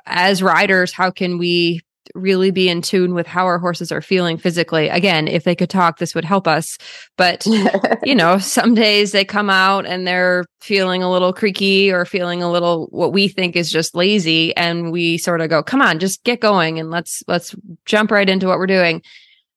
as 0.06 0.42
riders, 0.42 0.92
how 0.92 1.10
can 1.10 1.38
we 1.38 1.80
really 2.14 2.50
be 2.50 2.68
in 2.68 2.82
tune 2.82 3.14
with 3.14 3.26
how 3.26 3.44
our 3.44 3.58
horses 3.58 3.92
are 3.92 4.00
feeling 4.00 4.38
physically. 4.38 4.88
Again, 4.88 5.28
if 5.28 5.44
they 5.44 5.54
could 5.54 5.70
talk, 5.70 5.98
this 5.98 6.14
would 6.14 6.24
help 6.24 6.46
us. 6.46 6.78
But, 7.16 7.46
you 8.02 8.14
know, 8.14 8.38
some 8.38 8.74
days 8.74 9.12
they 9.12 9.24
come 9.24 9.50
out 9.50 9.86
and 9.86 10.06
they're 10.06 10.44
feeling 10.60 11.02
a 11.02 11.10
little 11.10 11.32
creaky 11.32 11.92
or 11.92 12.04
feeling 12.04 12.42
a 12.42 12.50
little 12.50 12.86
what 12.90 13.12
we 13.12 13.28
think 13.28 13.56
is 13.56 13.70
just 13.70 13.94
lazy. 13.94 14.56
And 14.56 14.92
we 14.92 15.18
sort 15.18 15.40
of 15.40 15.50
go, 15.50 15.62
come 15.62 15.82
on, 15.82 15.98
just 15.98 16.24
get 16.24 16.40
going 16.40 16.78
and 16.78 16.90
let's, 16.90 17.22
let's 17.28 17.54
jump 17.84 18.10
right 18.10 18.28
into 18.28 18.46
what 18.46 18.58
we're 18.58 18.66
doing. 18.66 19.02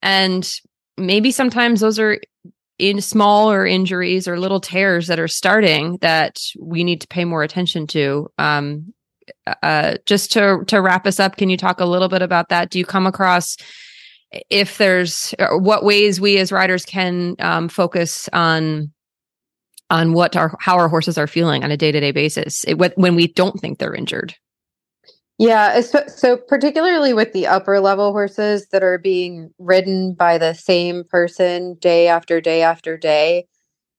And 0.02 0.50
maybe 0.98 1.32
sometimes 1.32 1.80
those 1.80 2.00
are 2.00 2.20
in 2.80 3.00
smaller 3.00 3.66
injuries 3.66 4.28
or 4.28 4.40
little 4.40 4.60
tears 4.60 5.08
that 5.08 5.20
are 5.20 5.28
starting 5.28 5.98
that 6.02 6.40
we 6.60 6.84
need 6.84 7.00
to 7.02 7.08
pay 7.08 7.26
more 7.26 7.44
attention 7.44 7.86
to. 7.88 8.28
Um, 8.38 8.94
uh, 9.62 9.98
just 10.06 10.32
to 10.34 10.64
to 10.68 10.82
wrap 10.82 11.06
us 11.06 11.20
up, 11.20 11.38
can 11.38 11.50
you 11.50 11.58
talk 11.58 11.80
a 11.80 11.86
little 11.86 12.10
bit 12.10 12.22
about 12.22 12.50
that? 12.50 12.70
Do 12.70 12.80
you 12.80 12.86
come 12.86 13.06
across 13.06 13.56
if 14.50 14.78
there's 14.78 15.34
what 15.52 15.84
ways 15.84 16.20
we 16.20 16.38
as 16.38 16.52
riders 16.52 16.86
can 16.86 17.36
um, 17.40 17.70
focus 17.70 18.28
on 18.34 18.92
on 19.90 20.14
what 20.14 20.36
our 20.36 20.56
how 20.60 20.76
our 20.76 20.90
horses 20.90 21.18
are 21.18 21.28
feeling 21.28 21.64
on 21.64 21.72
a 21.72 21.78
day 21.78 21.92
to 21.92 22.00
day 22.00 22.12
basis 22.12 22.64
it, 22.66 22.76
when 22.98 23.16
we 23.16 23.28
don't 23.28 23.60
think 23.60 23.78
they're 23.78 23.94
injured? 23.94 24.34
Yeah, 25.42 25.82
so, 25.82 26.04
so 26.06 26.38
particularly 26.38 27.16
with 27.16 27.34
the 27.34 27.48
upper 27.48 27.80
level 27.80 28.12
horses 28.12 28.68
that 28.68 28.84
are 28.84 29.00
being 29.00 29.50
ridden 29.58 30.14
by 30.14 30.38
the 30.38 30.54
same 30.54 31.04
person 31.04 31.78
day 31.82 32.08
after 32.08 32.40
day 32.40 32.62
after 32.62 32.96
day, 32.96 33.48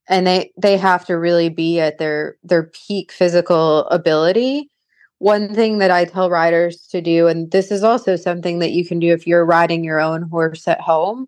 and 0.08 0.24
they 0.24 0.52
they 0.56 0.76
have 0.76 1.04
to 1.06 1.18
really 1.18 1.48
be 1.48 1.80
at 1.80 1.98
their 1.98 2.36
their 2.44 2.70
peak 2.86 3.10
physical 3.10 3.88
ability. 3.88 4.70
One 5.18 5.52
thing 5.52 5.78
that 5.78 5.90
I 5.90 6.04
tell 6.04 6.30
riders 6.30 6.86
to 6.92 7.00
do, 7.00 7.26
and 7.26 7.50
this 7.50 7.72
is 7.72 7.82
also 7.82 8.14
something 8.14 8.60
that 8.60 8.70
you 8.70 8.86
can 8.86 9.00
do 9.00 9.12
if 9.12 9.26
you're 9.26 9.44
riding 9.44 9.82
your 9.82 9.98
own 10.00 10.22
horse 10.22 10.68
at 10.68 10.80
home, 10.80 11.26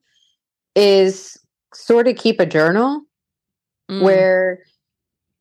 is 0.77 1.37
sort 1.75 2.07
of 2.07 2.15
keep 2.15 2.39
a 2.39 2.47
journal 2.47 3.03
mm. 3.91 4.01
where 4.01 4.61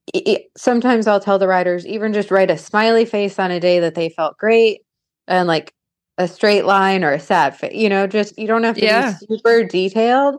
it, 0.08 0.52
sometimes 0.58 1.08
I'll 1.08 1.20
tell 1.20 1.40
the 1.40 1.48
riders 1.48 1.86
even 1.86 2.14
just 2.14 2.32
write 2.32 2.52
a 2.52 2.58
smiley 2.58 3.06
face 3.06 3.40
on 3.40 3.52
a 3.52 3.60
day 3.60 3.80
that 3.80 3.96
they 3.96 4.10
felt 4.10 4.38
great 4.38 4.82
and 5.28 5.48
like 5.48 5.74
a 6.18 6.28
straight 6.28 6.66
line 6.66 7.04
or 7.04 7.12
a 7.12 7.20
sad 7.20 7.56
face. 7.56 7.74
You 7.74 7.90
know, 7.90 8.08
just 8.08 8.38
you 8.38 8.48
don't 8.48 8.64
have 8.64 8.76
to 8.76 8.86
yeah. 8.86 9.16
be 9.20 9.26
super 9.28 9.64
detailed, 9.64 10.38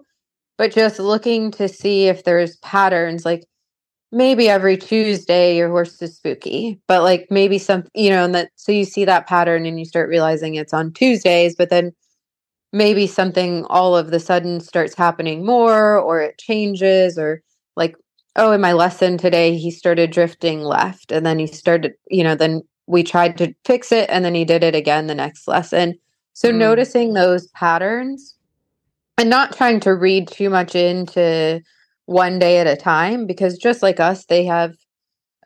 but 0.59 0.73
just 0.73 0.99
looking 0.99 1.51
to 1.53 1.69
see 1.69 2.09
if 2.09 2.25
there's 2.25 2.57
patterns 2.57 3.25
like 3.25 3.45
maybe 4.13 4.49
every 4.49 4.77
Tuesday 4.77 5.57
your 5.57 5.69
horse 5.69 6.01
is 6.01 6.17
spooky, 6.17 6.81
but 6.87 7.03
like 7.03 7.27
maybe 7.31 7.59
some, 7.59 7.85
you 7.95 8.11
know, 8.11 8.25
and 8.25 8.35
that 8.35 8.51
so 8.55 8.71
you 8.71 8.85
see 8.85 9.05
that 9.05 9.27
pattern 9.27 9.67
and 9.67 9.79
you 9.79 9.85
start 9.85 10.09
realizing 10.09 10.55
it's 10.55 10.73
on 10.73 10.93
Tuesdays, 10.93 11.57
but 11.57 11.71
then 11.71 11.93
maybe 12.73 13.07
something 13.07 13.65
all 13.67 13.97
of 13.97 14.11
the 14.11 14.21
sudden 14.21 14.61
starts 14.61 14.95
happening 14.95 15.45
more 15.45 15.99
or 15.99 16.21
it 16.21 16.39
changes 16.39 17.19
or 17.19 17.43
like 17.77 17.97
oh, 18.37 18.53
in 18.53 18.61
my 18.61 18.73
lesson 18.73 19.17
today, 19.17 19.57
he 19.57 19.71
started 19.71 20.11
drifting 20.11 20.61
left. 20.61 21.13
And 21.13 21.25
then 21.25 21.39
he 21.39 21.47
started, 21.47 21.95
you 22.09 22.25
know, 22.25 22.35
then 22.35 22.63
we 22.87 23.03
tried 23.03 23.39
to 23.39 23.55
fix 23.65 23.93
it 23.93 24.11
and 24.11 24.25
then 24.25 24.35
he 24.35 24.45
did 24.45 24.63
it 24.63 24.75
again 24.75 25.07
the 25.07 25.15
next 25.15 25.49
lesson. 25.49 25.95
So 26.33 26.51
mm. 26.51 26.57
noticing 26.57 27.13
those 27.13 27.47
patterns 27.49 28.37
and 29.19 29.31
not 29.31 29.57
trying 29.57 29.81
to 29.81 29.95
read 29.95 30.29
too 30.29 30.51
much 30.51 30.75
into 30.75 31.63
one 32.07 32.39
day 32.39 32.59
at 32.59 32.67
a 32.67 32.77
time 32.77 33.27
because 33.27 33.57
just 33.57 33.83
like 33.83 34.01
us, 34.01 34.27
they 34.27 34.45
have 34.45 34.75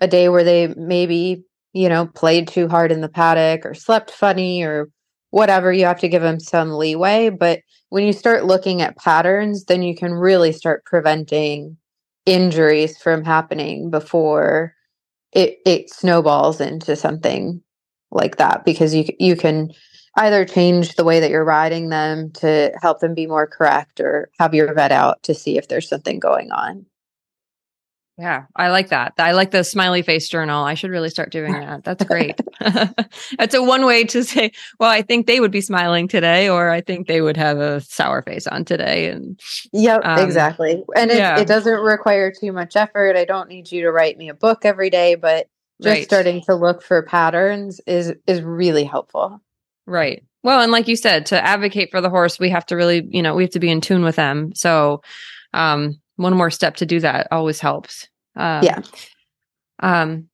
a 0.00 0.08
day 0.08 0.28
where 0.28 0.44
they 0.44 0.68
maybe, 0.76 1.44
you 1.72 1.88
know, 1.88 2.06
played 2.06 2.48
too 2.48 2.68
hard 2.68 2.90
in 2.90 3.02
the 3.02 3.08
paddock 3.08 3.66
or 3.66 3.74
slept 3.74 4.10
funny 4.10 4.62
or 4.62 4.88
whatever. 5.30 5.72
You 5.72 5.84
have 5.84 6.00
to 6.00 6.08
give 6.08 6.22
them 6.22 6.40
some 6.40 6.72
leeway. 6.72 7.28
But 7.28 7.60
when 7.90 8.04
you 8.04 8.12
start 8.12 8.46
looking 8.46 8.82
at 8.82 8.96
patterns, 8.96 9.66
then 9.66 9.82
you 9.82 9.94
can 9.94 10.12
really 10.12 10.52
start 10.52 10.84
preventing 10.84 11.76
injuries 12.28 12.98
from 12.98 13.24
happening 13.24 13.90
before 13.90 14.74
it 15.32 15.58
it 15.64 15.90
snowballs 15.90 16.60
into 16.60 16.94
something 16.94 17.62
like 18.10 18.36
that 18.36 18.64
because 18.64 18.94
you 18.94 19.04
you 19.18 19.34
can 19.34 19.70
either 20.16 20.44
change 20.44 20.96
the 20.96 21.04
way 21.04 21.20
that 21.20 21.30
you're 21.30 21.44
riding 21.44 21.88
them 21.88 22.30
to 22.32 22.72
help 22.82 23.00
them 23.00 23.14
be 23.14 23.26
more 23.26 23.46
correct 23.46 24.00
or 24.00 24.30
have 24.38 24.54
your 24.54 24.74
vet 24.74 24.92
out 24.92 25.22
to 25.22 25.34
see 25.34 25.56
if 25.56 25.68
there's 25.68 25.88
something 25.88 26.18
going 26.18 26.50
on. 26.50 26.84
Yeah, 28.18 28.46
I 28.56 28.70
like 28.70 28.88
that. 28.88 29.14
I 29.18 29.30
like 29.30 29.52
the 29.52 29.62
smiley 29.62 30.02
face 30.02 30.28
journal. 30.28 30.64
I 30.64 30.74
should 30.74 30.90
really 30.90 31.08
start 31.08 31.30
doing 31.30 31.52
that. 31.52 31.84
That's 31.84 32.02
great. 32.02 32.40
That's 32.60 33.54
a 33.54 33.62
one 33.62 33.86
way 33.86 34.02
to 34.04 34.24
say, 34.24 34.50
well, 34.80 34.90
I 34.90 35.02
think 35.02 35.28
they 35.28 35.38
would 35.38 35.52
be 35.52 35.60
smiling 35.60 36.08
today, 36.08 36.48
or 36.48 36.68
I 36.70 36.80
think 36.80 37.06
they 37.06 37.20
would 37.20 37.36
have 37.36 37.58
a 37.58 37.80
sour 37.80 38.22
face 38.22 38.48
on 38.48 38.64
today. 38.64 39.08
And 39.08 39.38
yep, 39.72 40.00
um, 40.02 40.18
exactly. 40.18 40.82
And 40.96 41.12
it, 41.12 41.18
yeah. 41.18 41.38
it, 41.38 41.46
doesn't 41.46 41.80
require 41.80 42.32
too 42.32 42.50
much 42.50 42.74
effort. 42.74 43.14
I 43.14 43.24
don't 43.24 43.48
need 43.48 43.70
you 43.70 43.82
to 43.82 43.92
write 43.92 44.18
me 44.18 44.28
a 44.28 44.34
book 44.34 44.64
every 44.64 44.90
day, 44.90 45.14
but 45.14 45.46
just 45.80 45.94
right. 45.94 46.04
starting 46.04 46.42
to 46.42 46.56
look 46.56 46.82
for 46.82 47.02
patterns 47.02 47.80
is 47.86 48.12
is 48.26 48.42
really 48.42 48.82
helpful. 48.82 49.40
Right. 49.86 50.24
Well, 50.42 50.60
and 50.60 50.72
like 50.72 50.88
you 50.88 50.96
said, 50.96 51.26
to 51.26 51.44
advocate 51.44 51.92
for 51.92 52.00
the 52.00 52.10
horse, 52.10 52.40
we 52.40 52.50
have 52.50 52.66
to 52.66 52.76
really, 52.76 53.06
you 53.10 53.22
know, 53.22 53.36
we 53.36 53.44
have 53.44 53.52
to 53.52 53.60
be 53.60 53.70
in 53.70 53.80
tune 53.80 54.02
with 54.02 54.16
them. 54.16 54.54
So, 54.54 55.02
um, 55.54 56.00
one 56.18 56.36
more 56.36 56.50
step 56.50 56.76
to 56.76 56.86
do 56.86 57.00
that 57.00 57.28
always 57.30 57.60
helps. 57.60 58.08
Um, 58.36 58.62
yeah. 58.62 58.80
Um, 59.78 60.28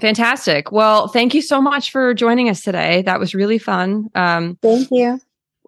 fantastic. 0.00 0.72
Well, 0.72 1.08
thank 1.08 1.34
you 1.34 1.42
so 1.42 1.60
much 1.60 1.90
for 1.90 2.14
joining 2.14 2.48
us 2.48 2.62
today. 2.62 3.02
That 3.02 3.18
was 3.18 3.34
really 3.34 3.58
fun. 3.58 4.08
Um, 4.14 4.58
thank 4.62 4.88
you. 4.90 5.20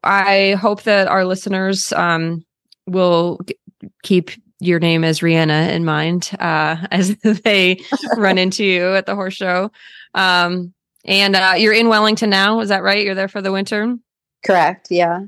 I 0.05 0.53
hope 0.61 0.85
that 0.85 1.09
our 1.09 1.25
listeners 1.25 1.93
um, 1.93 2.45
will 2.87 3.41
g- 3.45 3.59
keep 4.05 4.31
your 4.61 4.79
name 4.79 5.03
as 5.03 5.21
Rihanna 5.21 5.73
in 5.73 5.85
mind 5.85 6.31
uh, 6.39 6.77
as 6.93 7.17
they 7.19 7.81
run 8.17 8.39
into 8.39 8.65
you 8.65 8.95
at 8.95 9.07
the 9.07 9.17
horse 9.17 9.35
show. 9.35 9.73
Um, 10.15 10.73
and 11.05 11.35
uh, 11.35 11.55
you're 11.57 11.73
in 11.73 11.89
Wellington 11.89 12.31
now, 12.31 12.61
is 12.61 12.69
that 12.69 12.85
right? 12.85 13.05
You're 13.05 13.15
there 13.17 13.29
for 13.29 13.43
the 13.43 13.53
winter. 13.53 13.97
Correct. 14.45 14.89
Yeah. 14.91 15.23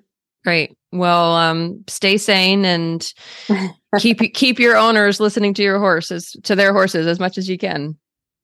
Great. 0.45 0.78
Well, 0.93 1.35
um, 1.35 1.85
stay 1.87 2.17
sane 2.17 2.65
and 2.65 3.13
keep 3.99 4.19
keep 4.35 4.59
your 4.59 4.77
owners 4.77 5.21
listening 5.21 5.55
to 5.55 5.63
your 5.63 5.79
horses 5.79 6.37
to 6.45 6.55
their 6.55 6.73
horses 6.73 7.07
as 7.07 7.21
much 7.21 7.37
as 7.37 7.49
you 7.49 7.59
can. 7.59 7.97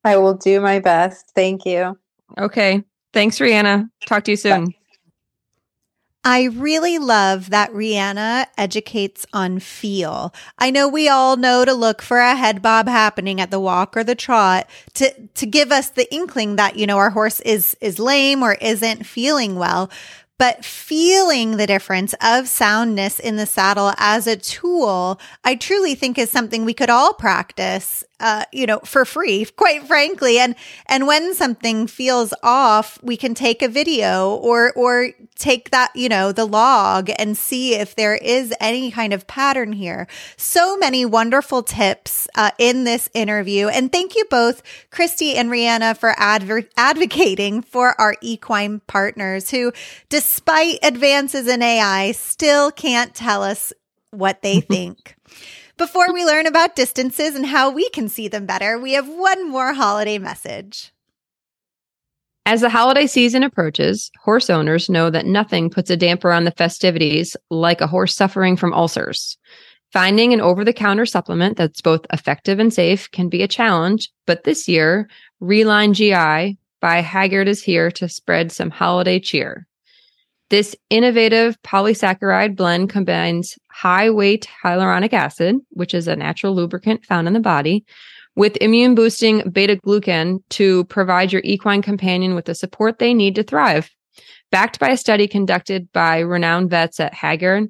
I 0.03 0.17
will 0.17 0.35
do 0.35 0.61
my 0.61 0.79
best. 0.79 1.31
Thank 1.33 1.65
you. 1.65 1.97
Okay. 2.37 2.83
Thanks, 3.13 3.39
Reanna. 3.39 3.89
Talk 4.05 4.25
to 4.25 4.31
you 4.31 4.37
soon. 4.37 4.65
Bye. 4.65 4.75
I 6.27 6.45
really 6.45 6.97
love 6.97 7.51
that 7.51 7.71
Reanna 7.71 8.47
educates 8.57 9.27
on 9.31 9.59
feel. 9.59 10.33
I 10.57 10.71
know 10.71 10.87
we 10.87 11.07
all 11.07 11.37
know 11.37 11.63
to 11.63 11.73
look 11.73 12.01
for 12.01 12.17
a 12.17 12.35
head 12.35 12.63
bob 12.63 12.87
happening 12.87 13.39
at 13.39 13.51
the 13.51 13.59
walk 13.59 13.95
or 13.95 14.03
the 14.03 14.15
trot 14.15 14.67
to 14.95 15.13
to 15.35 15.45
give 15.45 15.71
us 15.71 15.91
the 15.91 16.11
inkling 16.13 16.55
that 16.55 16.77
you 16.77 16.87
know 16.87 16.97
our 16.97 17.11
horse 17.11 17.41
is 17.41 17.77
is 17.79 17.99
lame 17.99 18.41
or 18.41 18.53
isn't 18.55 19.05
feeling 19.05 19.55
well 19.55 19.91
but 20.37 20.65
feeling 20.65 21.57
the 21.57 21.67
difference 21.67 22.13
of 22.21 22.47
soundness 22.47 23.19
in 23.19 23.37
the 23.37 23.45
saddle 23.45 23.93
as 23.97 24.27
a 24.27 24.35
tool, 24.35 25.19
I 25.43 25.55
truly 25.55 25.95
think 25.95 26.17
is 26.17 26.29
something 26.29 26.65
we 26.65 26.73
could 26.73 26.89
all 26.89 27.13
practice 27.13 28.03
uh, 28.19 28.45
you 28.51 28.65
know, 28.65 28.79
for 28.79 29.03
free, 29.03 29.45
quite 29.45 29.85
frankly. 29.85 30.39
And, 30.39 30.55
and 30.87 31.05
when 31.05 31.33
something 31.33 31.87
feels 31.87 32.33
off, 32.41 32.97
we 33.03 33.17
can 33.17 33.33
take 33.33 33.61
a 33.61 33.67
video 33.67 34.35
or, 34.35 34.71
or 34.73 35.09
take 35.35 35.71
that, 35.71 35.91
you 35.95 36.07
know, 36.07 36.31
the 36.31 36.45
log 36.45 37.09
and 37.17 37.37
see 37.37 37.75
if 37.75 37.95
there 37.95 38.15
is 38.15 38.53
any 38.59 38.89
kind 38.91 39.13
of 39.13 39.27
pattern 39.27 39.73
here. 39.73 40.07
So 40.37 40.77
many 40.77 41.05
wonderful 41.05 41.63
tips 41.63 42.27
uh, 42.35 42.51
in 42.57 42.85
this 42.85 43.09
interview. 43.13 43.67
And 43.67 43.91
thank 43.91 44.15
you 44.15 44.25
both, 44.29 44.63
Kristy 44.91 45.35
and 45.35 45.49
Reanna, 45.49 45.97
for 45.97 46.13
adver- 46.17 46.69
advocating 46.77 47.61
for 47.61 47.99
our 47.99 48.15
equine 48.21 48.79
partners 48.87 49.51
who, 49.51 49.73
despite 50.09 50.79
advances 50.83 51.47
in 51.47 51.61
AI, 51.61 52.13
still 52.13 52.71
can't 52.71 53.13
tell 53.13 53.43
us 53.43 53.73
what 54.11 54.41
they 54.41 54.59
think. 54.61 55.14
Before 55.77 56.13
we 56.13 56.23
learn 56.23 56.45
about 56.45 56.77
distances 56.77 57.35
and 57.35 57.45
how 57.45 57.69
we 57.69 57.89
can 57.89 58.07
see 58.07 58.29
them 58.29 58.45
better, 58.45 58.79
we 58.79 58.93
have 58.93 59.09
one 59.09 59.49
more 59.49 59.73
holiday 59.73 60.17
message. 60.17 60.93
As 62.45 62.61
the 62.61 62.69
holiday 62.69 63.07
season 63.07 63.43
approaches, 63.43 64.09
horse 64.23 64.49
owners 64.49 64.89
know 64.89 65.09
that 65.09 65.25
nothing 65.25 65.69
puts 65.69 65.89
a 65.89 65.97
damper 65.97 66.31
on 66.31 66.45
the 66.45 66.51
festivities 66.51 67.35
like 67.49 67.81
a 67.81 67.87
horse 67.87 68.15
suffering 68.15 68.55
from 68.55 68.73
ulcers. 68.73 69.37
Finding 69.91 70.31
an 70.31 70.39
over 70.39 70.63
the 70.63 70.71
counter 70.71 71.05
supplement 71.05 71.57
that's 71.57 71.81
both 71.81 72.05
effective 72.13 72.57
and 72.57 72.73
safe 72.73 73.11
can 73.11 73.27
be 73.27 73.43
a 73.43 73.47
challenge, 73.47 74.09
but 74.25 74.45
this 74.45 74.69
year, 74.69 75.09
Relyne 75.41 75.93
GI 75.93 76.57
by 76.79 77.01
Hagyard 77.01 77.47
is 77.47 77.61
here 77.61 77.91
to 77.91 78.07
spread 78.07 78.49
some 78.49 78.69
holiday 78.69 79.19
cheer. 79.19 79.67
This 80.51 80.75
innovative 80.91 81.59
polysaccharide 81.63 82.55
blend 82.55 82.89
combines 82.89 83.57
high 83.71 84.11
weight 84.11 84.47
hyaluronic 84.63 85.11
acid, 85.11 85.55
which 85.71 85.95
is 85.95 86.07
a 86.07 86.15
natural 86.15 86.53
lubricant 86.53 87.03
found 87.03 87.27
in 87.27 87.33
the 87.33 87.39
body, 87.39 87.83
with 88.35 88.57
immune 88.57 88.93
boosting 88.93 89.49
beta 89.49 89.77
glucan 89.77 90.39
to 90.51 90.83
provide 90.85 91.31
your 91.31 91.41
equine 91.43 91.81
companion 91.81 92.35
with 92.35 92.45
the 92.45 92.53
support 92.53 92.99
they 92.99 93.13
need 93.13 93.33
to 93.35 93.43
thrive. 93.43 93.89
Backed 94.51 94.79
by 94.79 94.89
a 94.89 94.97
study 94.97 95.27
conducted 95.27 95.91
by 95.91 96.19
renowned 96.19 96.69
vets 96.69 96.99
at 96.99 97.13
Hagyard, 97.13 97.69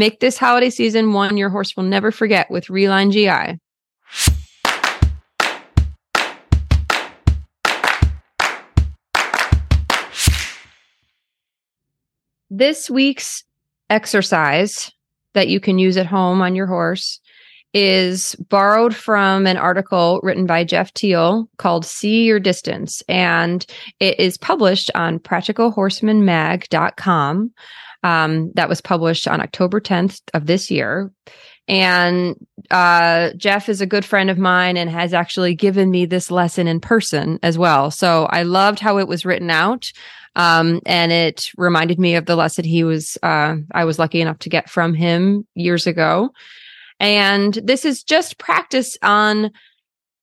Make 0.00 0.20
this 0.20 0.38
holiday 0.38 0.70
season 0.70 1.12
one 1.12 1.36
your 1.36 1.50
horse 1.50 1.76
will 1.76 1.84
never 1.84 2.10
forget 2.10 2.50
with 2.50 2.68
Relyne 2.68 3.12
GI. 3.12 3.58
This 12.48 12.88
week's 12.88 13.44
exercise 13.90 14.90
that 15.34 15.48
you 15.48 15.60
can 15.60 15.78
use 15.78 15.98
at 15.98 16.06
home 16.06 16.40
on 16.40 16.54
your 16.54 16.66
horse 16.66 17.20
is 17.74 18.34
borrowed 18.48 18.96
from 18.96 19.46
an 19.46 19.58
article 19.58 20.20
written 20.22 20.46
by 20.46 20.64
Geoff 20.64 20.94
Teall 20.94 21.46
called 21.58 21.84
See 21.84 22.24
Your 22.24 22.40
Distance. 22.40 23.02
And 23.06 23.66
it 24.00 24.18
is 24.18 24.38
published 24.38 24.90
on 24.94 25.18
practicalhorsemanmag.com. 25.18 27.52
Um, 28.02 28.50
that 28.54 28.68
was 28.68 28.80
published 28.80 29.28
on 29.28 29.40
October 29.40 29.80
10th 29.80 30.20
of 30.32 30.46
this 30.46 30.70
year. 30.70 31.12
And 31.68 32.34
uh, 32.70 33.30
Geoff 33.36 33.68
is 33.68 33.80
a 33.80 33.86
good 33.86 34.04
friend 34.04 34.28
of 34.28 34.38
mine 34.38 34.76
and 34.76 34.90
has 34.90 35.14
actually 35.14 35.54
given 35.54 35.90
me 35.90 36.04
this 36.04 36.30
lesson 36.30 36.66
in 36.66 36.80
person 36.80 37.38
as 37.42 37.56
well. 37.58 37.90
So 37.90 38.24
I 38.30 38.42
loved 38.42 38.80
how 38.80 38.98
it 38.98 39.06
was 39.06 39.24
written 39.24 39.50
out. 39.50 39.92
Um, 40.34 40.80
and 40.86 41.12
it 41.12 41.50
reminded 41.56 41.98
me 41.98 42.14
of 42.14 42.26
the 42.26 42.36
lesson 42.36 42.64
he 42.64 42.82
was, 42.82 43.18
uh, 43.22 43.56
I 43.72 43.84
was 43.84 43.98
lucky 43.98 44.20
enough 44.20 44.38
to 44.40 44.48
get 44.48 44.70
from 44.70 44.94
him 44.94 45.46
years 45.54 45.86
ago. 45.86 46.30
And 46.98 47.54
this 47.54 47.84
is 47.84 48.02
just 48.02 48.38
practice 48.38 48.96
on 49.02 49.50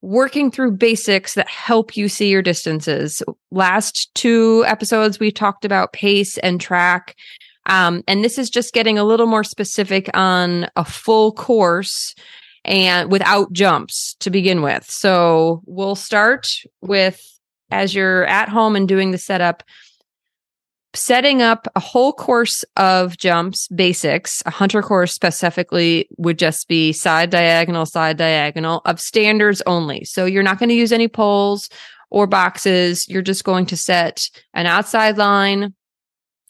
working 0.02 0.52
through 0.52 0.72
basics 0.72 1.34
that 1.34 1.50
help 1.50 1.98
you 1.98 2.08
see 2.08 2.30
your 2.30 2.42
distances. 2.42 3.24
Last 3.52 4.13
two 4.16 4.63
episodes, 4.68 5.20
we 5.20 5.32
talked 5.32 5.66
about 5.66 5.94
pace 5.94 6.38
and 6.40 6.62
track. 6.62 7.16
Um, 7.68 8.04
and 8.08 8.24
this 8.24 8.38
is 8.38 8.50
just 8.50 8.74
getting 8.74 8.98
a 8.98 9.04
little 9.04 9.28
more 9.28 9.44
specific 9.44 10.10
on 10.14 10.68
a 10.76 10.86
full 10.86 11.34
course 11.34 12.16
and 12.66 13.12
without 13.12 13.52
jumps 13.54 14.16
to 14.20 14.30
begin 14.30 14.62
with. 14.62 14.90
So 14.90 15.62
we'll 15.66 15.96
start 15.96 16.50
with 16.82 17.22
as 17.70 17.94
you're 17.94 18.26
at 18.26 18.50
home 18.50 18.76
and 18.76 18.88
doing 18.88 19.12
the 19.12 19.18
setup, 19.18 19.64
setting 20.94 21.42
up 21.42 21.68
a 21.76 21.80
whole 21.80 22.14
course 22.14 22.64
of 22.78 23.18
jumps 23.18 23.68
basics. 23.70 24.42
A 24.46 24.52
hunter 24.52 24.82
course 24.82 25.14
specifically 25.14 26.08
would 26.18 26.40
just 26.40 26.68
be 26.68 26.94
side 26.94 27.30
diagonal 27.30 27.86
side 27.86 28.18
diagonal 28.18 28.82
of 28.86 29.00
standards 29.00 29.62
only. 29.66 30.06
So 30.06 30.26
you're 30.26 30.44
not 30.44 30.60
going 30.60 30.70
to 30.70 30.76
use 30.76 30.92
any 30.92 31.08
poles 31.08 31.70
or 32.10 32.26
boxes. 32.26 33.08
You're 33.10 33.22
just 33.22 33.44
going 33.44 33.66
to 33.68 33.78
set 33.78 34.30
an 34.54 34.66
outside 34.66 35.18
line 35.18 35.74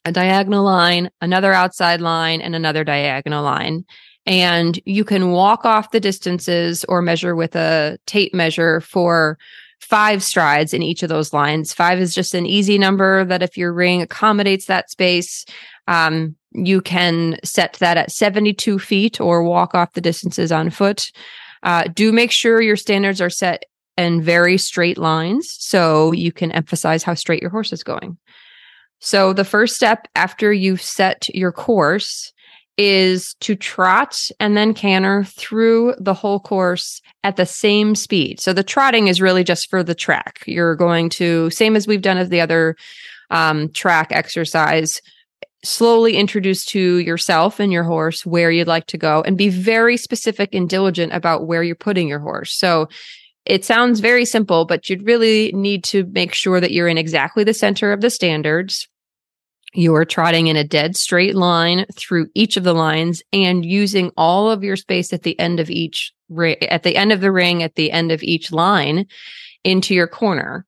a 0.07 0.11
diagonal 0.11 0.63
line 0.63 1.09
another 1.21 1.53
outside 1.53 2.01
line 2.01 2.41
and 2.41 2.55
another 2.55 2.83
diagonal 2.83 3.43
line 3.43 3.85
and 4.25 4.79
you 4.85 5.05
can 5.05 5.31
walk 5.31 5.65
off 5.65 5.91
the 5.91 6.01
distances 6.01 6.83
or 6.89 7.01
measure 7.01 7.35
with 7.35 7.55
a 7.55 7.97
tape 8.05 8.33
measure 8.33 8.81
for 8.81 9.37
five 9.79 10.21
strides 10.21 10.73
in 10.73 10.83
each 10.83 11.01
of 11.01 11.07
those 11.07 11.31
lines. 11.31 11.73
Five 11.73 11.99
is 11.99 12.13
just 12.13 12.33
an 12.33 12.45
easy 12.45 12.77
number 12.77 13.23
that 13.23 13.41
if 13.41 13.57
your 13.57 13.71
ring 13.71 14.01
accommodates 14.01 14.65
that 14.65 14.89
space, 14.89 15.45
um, 15.87 16.35
you 16.51 16.81
can 16.81 17.37
set 17.43 17.73
that 17.73 17.95
at 17.95 18.11
72 18.11 18.79
feet 18.79 19.21
or 19.21 19.43
walk 19.43 19.73
off 19.73 19.93
the 19.93 20.01
distances 20.01 20.51
on 20.51 20.71
foot. 20.71 21.11
Uh, 21.63 21.85
do 21.93 22.11
make 22.11 22.31
sure 22.31 22.61
your 22.61 22.75
standards 22.75 23.21
are 23.21 23.29
set 23.29 23.63
in 23.97 24.21
very 24.21 24.57
straight 24.57 24.97
lines 24.97 25.55
so 25.57 26.11
you 26.11 26.31
can 26.31 26.51
emphasize 26.51 27.03
how 27.03 27.13
straight 27.13 27.41
your 27.41 27.51
horse 27.51 27.71
is 27.71 27.83
going. 27.83 28.17
So 28.99 29.33
the 29.33 29.45
first 29.45 29.75
step 29.75 30.07
after 30.15 30.51
you've 30.51 30.81
set 30.81 31.29
your 31.29 31.51
course 31.51 32.33
is 32.77 33.33
to 33.39 33.55
trot 33.55 34.29
and 34.39 34.55
then 34.55 34.73
canter 34.73 35.23
through 35.23 35.95
the 35.99 36.13
whole 36.13 36.39
course 36.39 37.01
at 37.23 37.35
the 37.35 37.45
same 37.45 37.95
speed. 37.95 38.39
So 38.39 38.53
the 38.53 38.63
trotting 38.63 39.07
is 39.07 39.19
really 39.19 39.43
just 39.43 39.69
for 39.69 39.83
the 39.83 39.95
track. 39.95 40.43
You're 40.45 40.75
going 40.75 41.09
to, 41.11 41.49
same 41.49 41.75
as 41.75 41.87
we've 41.87 42.01
done 42.03 42.17
as 42.17 42.29
the 42.29 42.41
other 42.41 42.75
um, 43.31 43.69
track 43.69 44.09
exercise, 44.11 45.01
slowly 45.63 46.17
introduce 46.17 46.65
to 46.65 46.97
yourself 46.97 47.59
and 47.59 47.73
your 47.73 47.83
horse 47.83 48.25
where 48.25 48.51
you'd 48.51 48.67
like 48.67 48.85
to 48.87 48.97
go 48.97 49.23
and 49.23 49.37
be 49.37 49.49
very 49.49 49.97
specific 49.97 50.53
and 50.53 50.69
diligent 50.69 51.13
about 51.13 51.47
where 51.47 51.63
you're 51.63 51.75
putting 51.75 52.07
your 52.07 52.19
horse. 52.19 52.53
So 52.53 52.87
it 53.47 53.65
sounds 53.65 53.99
very 53.99 54.25
simple, 54.25 54.65
but 54.65 54.89
you'd 54.89 55.05
really 55.05 55.51
need 55.53 55.83
to 55.85 56.05
make 56.05 56.33
sure 56.33 56.59
that 56.59 56.71
you're 56.71 56.87
in 56.87 56.97
exactly 56.97 57.43
the 57.43 57.53
center 57.53 57.91
of 57.91 58.01
the 58.01 58.09
standards 58.09 58.87
you 59.73 59.93
are 59.95 60.05
trotting 60.05 60.47
in 60.47 60.55
a 60.55 60.63
dead 60.63 60.95
straight 60.95 61.35
line 61.35 61.85
through 61.93 62.27
each 62.33 62.57
of 62.57 62.63
the 62.63 62.73
lines 62.73 63.21
and 63.33 63.65
using 63.65 64.11
all 64.17 64.49
of 64.49 64.63
your 64.63 64.75
space 64.75 65.13
at 65.13 65.23
the 65.23 65.37
end 65.39 65.59
of 65.59 65.69
each 65.69 66.13
at 66.71 66.83
the 66.83 66.95
end 66.97 67.11
of 67.11 67.21
the 67.21 67.31
ring 67.31 67.63
at 67.63 67.75
the 67.75 67.91
end 67.91 68.11
of 68.11 68.23
each 68.23 68.51
line 68.51 69.05
into 69.63 69.93
your 69.93 70.07
corner. 70.07 70.65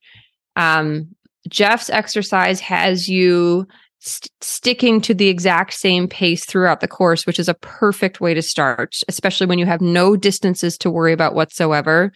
Um, 0.56 1.15
Geoff's 1.50 1.89
exercise 1.89 2.60
has 2.60 3.10
you 3.10 3.68
st- 4.00 4.32
sticking 4.42 5.02
to 5.02 5.13
the 5.13 5.28
exact 5.28 5.74
same 5.74 6.08
pace 6.08 6.46
throughout 6.46 6.80
the 6.80 6.88
course, 6.88 7.26
which 7.26 7.39
is 7.39 7.50
a 7.50 7.54
perfect 7.56 8.22
way 8.22 8.34
to 8.34 8.42
start, 8.42 8.98
especially 9.08 9.48
when 9.48 9.60
you 9.60 9.65
have 9.65 9.82
no 9.82 10.15
distances 10.15 10.78
to 10.78 10.92
worry 10.92 11.13
about 11.13 11.34
whatsoever. 11.36 12.12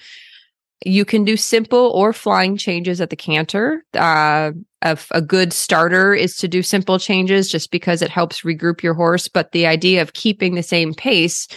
You 0.86 1.06
can 1.06 1.24
do 1.24 1.38
simple 1.38 1.92
or 1.96 2.12
flying 2.12 2.58
changes 2.58 3.00
at 3.00 3.10
the 3.10 3.16
canter. 3.16 3.86
Uh, 3.94 4.52
a, 4.82 4.98
a 5.12 5.22
good 5.22 5.54
starter 5.54 6.14
is 6.14 6.36
to 6.38 6.48
do 6.48 6.62
simple 6.62 7.00
changes 7.00 7.50
just 7.50 7.72
because 7.72 8.02
it 8.02 8.10
helps 8.10 8.42
regroup 8.42 8.84
your 8.84 8.94
horse. 8.94 9.28
But 9.28 9.54
the 9.54 9.66
idea 9.66 10.02
of 10.02 10.14
keeping 10.14 10.56
the 10.56 10.64
same 10.64 10.94
pace, 10.94 11.48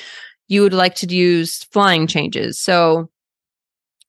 you 0.49 0.63
would 0.63 0.75
like 0.75 0.95
to 0.97 1.07
use 1.07 1.65
flying 1.65 2.07
changes. 2.07 2.61
So 2.61 3.11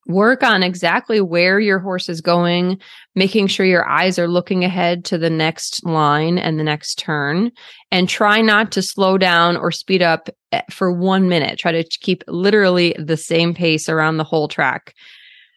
work 0.06 0.42
on 0.42 0.62
exactly 0.62 1.20
where 1.20 1.60
your 1.60 1.78
horse 1.78 2.08
is 2.08 2.20
going, 2.20 2.80
making 3.18 3.48
sure 3.48 3.66
your 3.66 3.86
eyes 3.86 4.18
are 4.18 4.28
looking 4.28 4.64
ahead 4.64 5.04
to 5.06 5.18
the 5.18 5.30
next 5.30 5.84
line 5.84 6.38
and 6.38 6.58
the 6.58 6.64
next 6.64 6.98
turn, 6.98 7.50
and 7.90 8.08
try 8.08 8.40
not 8.40 8.72
to 8.72 8.82
slow 8.82 9.18
down 9.18 9.56
or 9.56 9.70
speed 9.70 10.02
up 10.02 10.30
eh, 10.52 10.62
for 10.70 10.92
one 10.92 11.28
minute. 11.28 11.58
Try 11.58 11.72
to 11.72 11.84
keep 12.00 12.22
literally 12.28 12.94
the 12.98 13.16
same 13.16 13.52
pace 13.52 13.88
around 13.88 14.16
the 14.16 14.24
whole 14.24 14.48
track 14.48 14.94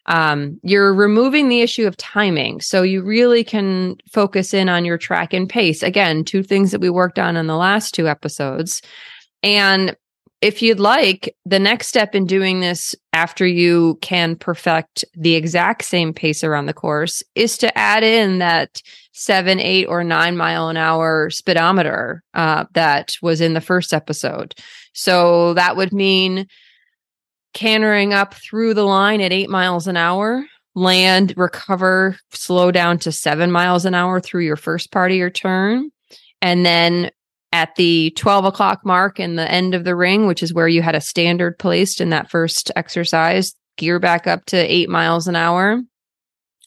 um, 0.06 0.58
you're 0.62 0.94
removing 0.94 1.48
the 1.48 1.60
issue 1.60 1.86
of 1.86 1.96
timing. 1.96 2.60
So 2.60 2.82
you 2.82 3.02
really 3.02 3.44
can 3.44 3.96
focus 4.12 4.52
in 4.52 4.68
on 4.68 4.84
your 4.84 4.98
track 4.98 5.32
and 5.32 5.48
pace. 5.48 5.82
Again, 5.82 6.24
two 6.24 6.42
things 6.42 6.72
that 6.72 6.80
we 6.80 6.90
worked 6.90 7.18
on 7.18 7.36
in 7.36 7.46
the 7.46 7.56
last 7.56 7.94
two 7.94 8.08
episodes. 8.08 8.82
And 9.42 9.96
if 10.42 10.60
you'd 10.60 10.80
like, 10.80 11.34
the 11.46 11.60
next 11.60 11.86
step 11.86 12.16
in 12.16 12.26
doing 12.26 12.58
this 12.58 12.96
after 13.12 13.46
you 13.46 13.96
can 14.02 14.34
perfect 14.34 15.04
the 15.14 15.36
exact 15.36 15.84
same 15.84 16.12
pace 16.12 16.42
around 16.42 16.66
the 16.66 16.74
course 16.74 17.22
is 17.36 17.56
to 17.58 17.78
add 17.78 18.02
in 18.02 18.38
that 18.38 18.82
seven, 19.12 19.60
eight, 19.60 19.86
or 19.86 20.02
nine 20.02 20.36
mile 20.36 20.68
an 20.68 20.76
hour 20.76 21.30
speedometer 21.30 22.24
uh, 22.34 22.64
that 22.74 23.14
was 23.22 23.40
in 23.40 23.54
the 23.54 23.60
first 23.60 23.94
episode. 23.94 24.54
So 24.94 25.54
that 25.54 25.76
would 25.76 25.92
mean 25.92 26.48
cantering 27.54 28.12
up 28.12 28.34
through 28.34 28.74
the 28.74 28.84
line 28.84 29.20
at 29.20 29.32
eight 29.32 29.48
miles 29.48 29.86
an 29.86 29.96
hour, 29.96 30.44
land, 30.74 31.34
recover, 31.36 32.16
slow 32.32 32.72
down 32.72 32.98
to 32.98 33.12
seven 33.12 33.52
miles 33.52 33.84
an 33.84 33.94
hour 33.94 34.20
through 34.20 34.44
your 34.44 34.56
first 34.56 34.90
part 34.90 35.12
of 35.12 35.16
your 35.16 35.30
turn. 35.30 35.92
And 36.40 36.66
then 36.66 37.12
at 37.52 37.74
the 37.76 38.10
12 38.16 38.46
o'clock 38.46 38.80
mark 38.84 39.20
in 39.20 39.36
the 39.36 39.50
end 39.50 39.74
of 39.74 39.84
the 39.84 39.94
ring, 39.94 40.26
which 40.26 40.42
is 40.42 40.54
where 40.54 40.68
you 40.68 40.82
had 40.82 40.94
a 40.94 41.00
standard 41.00 41.58
placed 41.58 42.00
in 42.00 42.10
that 42.10 42.30
first 42.30 42.70
exercise, 42.74 43.54
gear 43.76 43.98
back 43.98 44.26
up 44.26 44.44
to 44.46 44.56
eight 44.56 44.88
miles 44.88 45.28
an 45.28 45.36
hour 45.36 45.80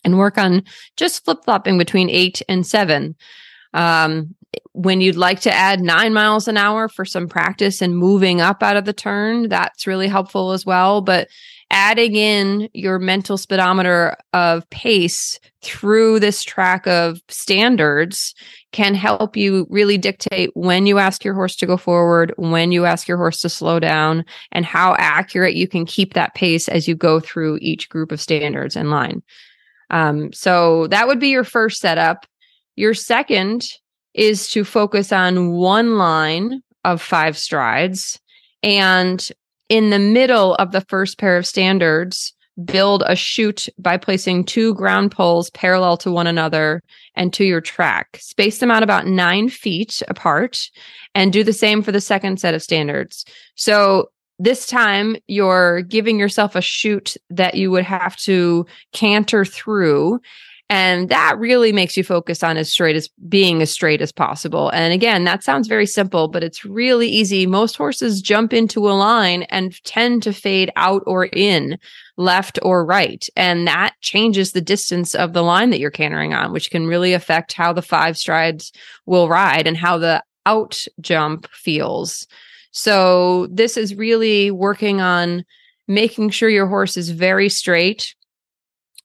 and 0.03 0.17
work 0.17 0.37
on 0.37 0.63
just 0.95 1.25
flip 1.25 1.39
flopping 1.43 1.77
between 1.77 2.09
eight 2.09 2.41
and 2.47 2.65
seven. 2.65 3.15
Um, 3.73 4.35
when 4.71 5.01
you'd 5.01 5.17
like 5.17 5.41
to 5.41 5.53
add 5.53 5.81
nine 5.81 6.13
miles 6.13 6.47
an 6.47 6.55
hour 6.55 6.87
for 6.87 7.03
some 7.03 7.27
practice 7.27 7.81
and 7.81 7.97
moving 7.97 8.39
up 8.39 8.63
out 8.63 8.77
of 8.77 8.85
the 8.85 8.93
turn, 8.93 9.49
that's 9.49 9.87
really 9.87 10.07
helpful 10.07 10.51
as 10.51 10.65
well. 10.65 11.01
But 11.01 11.27
adding 11.75 12.15
in 12.15 12.69
your 12.73 12.99
mental 12.99 13.37
speedometer 13.37 14.15
of 14.31 14.67
pace 14.69 15.37
through 15.61 16.21
this 16.21 16.41
track 16.41 16.87
of 16.87 17.19
standards 17.27 18.33
can 18.71 18.95
help 18.95 19.35
you 19.35 19.67
really 19.69 19.97
dictate 19.97 20.51
when 20.53 20.85
you 20.85 20.99
ask 20.99 21.25
your 21.25 21.33
horse 21.33 21.53
to 21.57 21.65
go 21.65 21.75
forward, 21.75 22.33
when 22.37 22.71
you 22.71 22.85
ask 22.85 23.09
your 23.09 23.17
horse 23.17 23.41
to 23.41 23.49
slow 23.49 23.77
down, 23.77 24.23
and 24.53 24.65
how 24.65 24.95
accurate 24.97 25.55
you 25.55 25.67
can 25.67 25.85
keep 25.85 26.13
that 26.13 26.33
pace 26.33 26.69
as 26.69 26.87
you 26.87 26.95
go 26.95 27.19
through 27.19 27.59
each 27.61 27.89
group 27.89 28.09
of 28.09 28.21
standards 28.21 28.77
in 28.77 28.89
line. 28.89 29.21
Um, 29.89 30.31
so 30.31 30.87
that 30.87 31.07
would 31.07 31.19
be 31.19 31.27
your 31.27 31.43
first 31.43 31.81
setup. 31.81 32.25
Your 32.77 32.93
second 32.93 33.67
is 34.13 34.49
to 34.51 34.63
focus 34.63 35.11
on 35.11 35.51
one 35.51 35.97
line 35.97 36.61
of 36.85 37.01
five 37.01 37.37
strides 37.37 38.17
and 38.63 39.29
in 39.69 39.89
the 39.89 39.99
middle 39.99 40.55
of 40.55 40.71
the 40.71 40.81
first 40.81 41.17
pair 41.17 41.37
of 41.37 41.47
standards, 41.47 42.33
build 42.63 43.03
a 43.05 43.15
chute 43.15 43.67
by 43.77 43.97
placing 43.97 44.45
two 44.45 44.73
ground 44.75 45.11
poles 45.11 45.49
parallel 45.49 45.97
to 45.97 46.11
one 46.11 46.27
another 46.27 46.81
and 47.15 47.33
to 47.33 47.43
your 47.43 47.59
track. 47.61 48.17
Space 48.21 48.59
them 48.59 48.71
out 48.71 48.83
about 48.83 49.07
nine 49.07 49.49
feet 49.49 50.01
apart 50.07 50.69
and 51.13 51.33
do 51.33 51.43
the 51.43 51.53
same 51.53 51.81
for 51.81 51.91
the 51.91 51.99
second 51.99 52.39
set 52.39 52.53
of 52.53 52.63
standards. 52.63 53.25
So 53.55 54.09
this 54.39 54.67
time 54.67 55.15
you're 55.27 55.81
giving 55.81 56.19
yourself 56.19 56.55
a 56.55 56.61
chute 56.61 57.15
that 57.29 57.55
you 57.55 57.71
would 57.71 57.85
have 57.85 58.15
to 58.17 58.65
canter 58.93 59.45
through 59.45 60.19
and 60.69 61.09
that 61.09 61.37
really 61.37 61.71
makes 61.71 61.95
you 61.95 62.03
focus 62.03 62.41
on 62.41 62.57
as 62.57 62.71
straight 62.71 62.95
as 62.95 63.07
being 63.29 63.61
as 63.61 63.69
straight 63.69 64.01
as 64.01 64.11
possible. 64.11 64.69
And 64.69 64.93
again, 64.93 65.23
that 65.25 65.43
sounds 65.43 65.67
very 65.67 65.85
simple, 65.85 66.27
but 66.27 66.43
it's 66.43 66.65
really 66.65 67.07
easy. 67.07 67.45
Most 67.45 67.77
horses 67.77 68.21
jump 68.21 68.51
into 68.51 68.89
a 68.89 68.93
line 68.93 69.43
and 69.43 69.81
tend 69.83 70.23
to 70.23 70.33
fade 70.33 70.71
out 70.75 71.03
or 71.05 71.25
in 71.25 71.77
left 72.17 72.57
or 72.63 72.83
right. 72.83 73.27
And 73.35 73.67
that 73.67 73.93
changes 74.01 74.53
the 74.53 74.61
distance 74.61 75.13
of 75.13 75.33
the 75.33 75.43
line 75.43 75.69
that 75.69 75.79
you're 75.79 75.91
cantering 75.91 76.33
on, 76.33 76.51
which 76.51 76.71
can 76.71 76.87
really 76.87 77.13
affect 77.13 77.53
how 77.53 77.71
the 77.71 77.83
five 77.83 78.17
strides 78.17 78.71
will 79.05 79.29
ride 79.29 79.67
and 79.67 79.77
how 79.77 79.99
the 79.99 80.23
out 80.47 80.83
jump 80.99 81.47
feels. 81.51 82.25
So 82.71 83.47
this 83.51 83.77
is 83.77 83.93
really 83.93 84.49
working 84.49 84.99
on 84.99 85.45
making 85.87 86.31
sure 86.31 86.49
your 86.49 86.67
horse 86.67 86.97
is 86.97 87.11
very 87.11 87.49
straight 87.49 88.15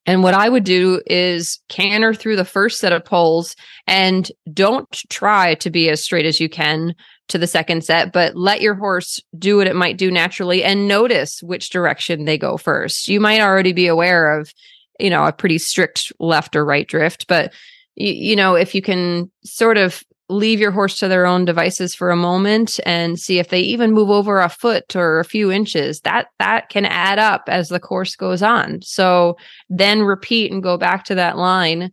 and 0.05 0.23
what 0.23 0.33
I 0.33 0.49
would 0.49 0.63
do 0.63 1.01
is 1.05 1.59
canter 1.69 2.13
through 2.13 2.35
the 2.35 2.45
first 2.45 2.79
set 2.79 2.91
of 2.91 3.05
poles 3.05 3.55
and 3.85 4.31
don't 4.51 4.91
try 5.09 5.55
to 5.55 5.69
be 5.69 5.89
as 5.89 6.03
straight 6.03 6.25
as 6.25 6.39
you 6.39 6.49
can 6.49 6.95
to 7.27 7.37
the 7.37 7.47
second 7.47 7.83
set, 7.83 8.11
but 8.11 8.35
let 8.35 8.61
your 8.61 8.73
horse 8.73 9.21
do 9.37 9.57
what 9.57 9.67
it 9.67 9.75
might 9.75 9.97
do 9.97 10.09
naturally 10.09 10.63
and 10.63 10.87
notice 10.87 11.41
which 11.43 11.69
direction 11.69 12.25
they 12.25 12.37
go 12.37 12.57
first. 12.57 13.07
You 13.07 13.19
might 13.19 13.41
already 13.41 13.73
be 13.73 13.87
aware 13.87 14.37
of, 14.39 14.53
you 14.99 15.09
know, 15.09 15.25
a 15.25 15.31
pretty 15.31 15.59
strict 15.59 16.11
left 16.19 16.55
or 16.55 16.65
right 16.65 16.87
drift, 16.87 17.27
but 17.27 17.53
you, 17.95 18.11
you 18.11 18.35
know, 18.35 18.55
if 18.55 18.73
you 18.73 18.81
can 18.81 19.29
sort 19.43 19.77
of 19.77 20.03
leave 20.31 20.59
your 20.59 20.71
horse 20.71 20.97
to 20.97 21.07
their 21.07 21.25
own 21.25 21.45
devices 21.45 21.93
for 21.93 22.09
a 22.09 22.15
moment 22.15 22.79
and 22.85 23.19
see 23.19 23.39
if 23.39 23.49
they 23.49 23.59
even 23.59 23.91
move 23.91 24.09
over 24.09 24.39
a 24.39 24.49
foot 24.49 24.95
or 24.95 25.19
a 25.19 25.25
few 25.25 25.51
inches 25.51 26.01
that 26.01 26.27
that 26.39 26.69
can 26.69 26.85
add 26.85 27.19
up 27.19 27.43
as 27.47 27.69
the 27.69 27.79
course 27.79 28.15
goes 28.15 28.41
on 28.41 28.81
so 28.81 29.35
then 29.69 30.01
repeat 30.01 30.51
and 30.51 30.63
go 30.63 30.77
back 30.77 31.03
to 31.03 31.15
that 31.15 31.37
line 31.37 31.91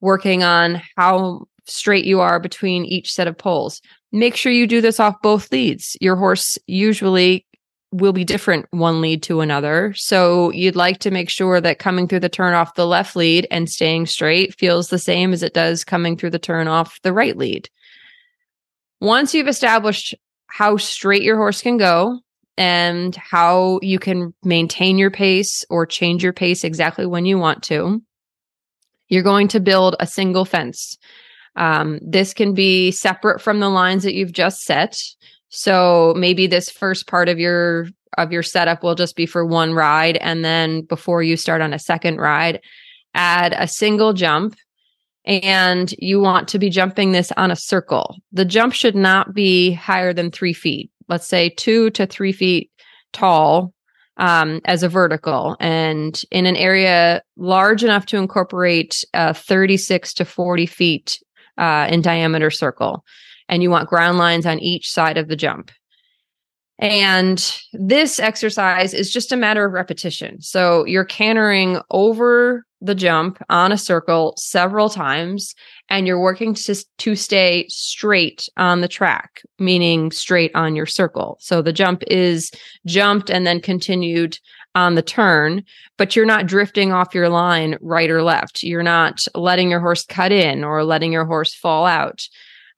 working 0.00 0.42
on 0.42 0.80
how 0.96 1.44
straight 1.66 2.04
you 2.04 2.20
are 2.20 2.38
between 2.38 2.84
each 2.84 3.12
set 3.12 3.26
of 3.26 3.36
poles 3.36 3.82
make 4.12 4.36
sure 4.36 4.52
you 4.52 4.66
do 4.66 4.80
this 4.80 5.00
off 5.00 5.20
both 5.22 5.50
leads 5.52 5.96
your 6.00 6.16
horse 6.16 6.58
usually 6.66 7.44
will 7.92 8.12
be 8.12 8.24
different 8.24 8.66
one 8.70 9.00
lead 9.00 9.22
to 9.24 9.40
another. 9.40 9.92
So 9.94 10.50
you'd 10.52 10.76
like 10.76 10.98
to 11.00 11.10
make 11.10 11.28
sure 11.28 11.60
that 11.60 11.78
coming 11.78 12.06
through 12.06 12.20
the 12.20 12.28
turn 12.28 12.54
off 12.54 12.74
the 12.74 12.86
left 12.86 13.16
lead 13.16 13.46
and 13.50 13.68
staying 13.68 14.06
straight 14.06 14.56
feels 14.58 14.88
the 14.88 14.98
same 14.98 15.32
as 15.32 15.42
it 15.42 15.54
does 15.54 15.84
coming 15.84 16.16
through 16.16 16.30
the 16.30 16.38
turn 16.38 16.68
off 16.68 17.00
the 17.02 17.12
right 17.12 17.36
lead. 17.36 17.68
Once 19.00 19.34
you've 19.34 19.48
established 19.48 20.14
how 20.46 20.76
straight 20.76 21.22
your 21.22 21.36
horse 21.36 21.62
can 21.62 21.78
go 21.78 22.20
and 22.58 23.16
how 23.16 23.78
you 23.82 23.98
can 23.98 24.34
maintain 24.44 24.98
your 24.98 25.10
pace 25.10 25.64
or 25.70 25.86
change 25.86 26.22
your 26.22 26.32
pace 26.32 26.64
exactly 26.64 27.06
when 27.06 27.24
you 27.24 27.38
want 27.38 27.62
to, 27.62 28.02
you're 29.08 29.22
going 29.22 29.48
to 29.48 29.60
build 29.60 29.96
a 29.98 30.06
single 30.06 30.44
fence. 30.44 30.98
Um, 31.56 31.98
this 32.02 32.34
can 32.34 32.54
be 32.54 32.90
separate 32.90 33.40
from 33.40 33.60
the 33.60 33.70
lines 33.70 34.02
that 34.02 34.14
you've 34.14 34.32
just 34.32 34.60
set. 34.60 35.00
So 35.48 36.14
maybe 36.16 36.46
this 36.46 36.68
first 36.70 37.06
part 37.06 37.28
of 37.28 37.38
your 37.38 37.88
of 38.18 38.32
your 38.32 38.42
setup 38.42 38.82
will 38.82 38.96
just 38.96 39.14
be 39.14 39.24
for 39.24 39.46
one 39.46 39.72
ride 39.72 40.16
and 40.16 40.44
then 40.44 40.82
before 40.82 41.22
you 41.22 41.36
start 41.36 41.62
on 41.62 41.72
a 41.72 41.78
second 41.78 42.16
ride, 42.18 42.60
add 43.14 43.54
a 43.56 43.68
single 43.68 44.12
jump 44.12 44.56
and 45.30 45.94
you 45.98 46.20
want 46.20 46.48
to 46.48 46.58
be 46.58 46.68
jumping 46.70 47.12
this 47.12 47.30
on 47.36 47.52
a 47.52 47.56
circle. 47.56 48.16
The 48.32 48.44
jump 48.44 48.72
should 48.72 48.96
not 48.96 49.32
be 49.32 49.72
higher 49.72 50.12
than 50.12 50.32
three 50.32 50.52
feet. 50.52 50.90
Let's 51.08 51.26
say 51.26 51.50
two 51.50 51.90
to 51.90 52.04
three 52.04 52.32
feet 52.32 52.70
tall 53.12 53.72
um, 54.16 54.60
as 54.64 54.82
a 54.82 54.88
vertical 54.88 55.56
and 55.60 56.20
in 56.32 56.46
an 56.46 56.56
area 56.56 57.22
large 57.36 57.84
enough 57.84 58.06
to 58.06 58.16
incorporate 58.16 59.04
a 59.14 59.32
36 59.32 60.14
to 60.14 60.24
40 60.24 60.66
feet 60.66 61.22
uh, 61.58 61.86
in 61.88 62.02
diameter 62.02 62.50
circle. 62.50 63.04
And 63.48 63.62
you 63.62 63.70
want 63.70 63.88
ground 63.88 64.18
lines 64.18 64.46
on 64.46 64.58
each 64.58 64.90
side 64.90 65.16
of 65.16 65.28
the 65.28 65.36
jump. 65.36 65.70
And 66.80 67.56
this 67.72 68.18
exercise 68.18 68.94
is 68.94 69.12
just 69.12 69.32
a 69.32 69.36
matter 69.36 69.64
of 69.64 69.72
repetition. 69.72 70.40
So 70.40 70.84
you're 70.86 71.04
cantering 71.04 71.80
over 71.90 72.64
the 72.80 72.94
jump 72.94 73.42
on 73.48 73.72
a 73.72 73.78
circle 73.78 74.34
several 74.36 74.88
times 74.88 75.54
and 75.88 76.06
you're 76.06 76.20
working 76.20 76.54
to, 76.54 76.84
to 76.98 77.14
stay 77.14 77.66
straight 77.68 78.48
on 78.56 78.80
the 78.80 78.88
track, 78.88 79.42
meaning 79.58 80.10
straight 80.10 80.54
on 80.54 80.74
your 80.74 80.86
circle. 80.86 81.36
So 81.40 81.62
the 81.62 81.72
jump 81.72 82.02
is 82.06 82.50
jumped 82.86 83.30
and 83.30 83.46
then 83.46 83.60
continued 83.60 84.38
on 84.74 84.94
the 84.94 85.02
turn, 85.02 85.64
but 85.98 86.14
you're 86.14 86.24
not 86.24 86.46
drifting 86.46 86.92
off 86.92 87.14
your 87.14 87.28
line 87.28 87.76
right 87.80 88.08
or 88.08 88.22
left. 88.22 88.62
You're 88.62 88.82
not 88.82 89.26
letting 89.34 89.70
your 89.70 89.80
horse 89.80 90.04
cut 90.04 90.32
in 90.32 90.64
or 90.64 90.84
letting 90.84 91.12
your 91.12 91.24
horse 91.24 91.54
fall 91.54 91.86
out. 91.86 92.26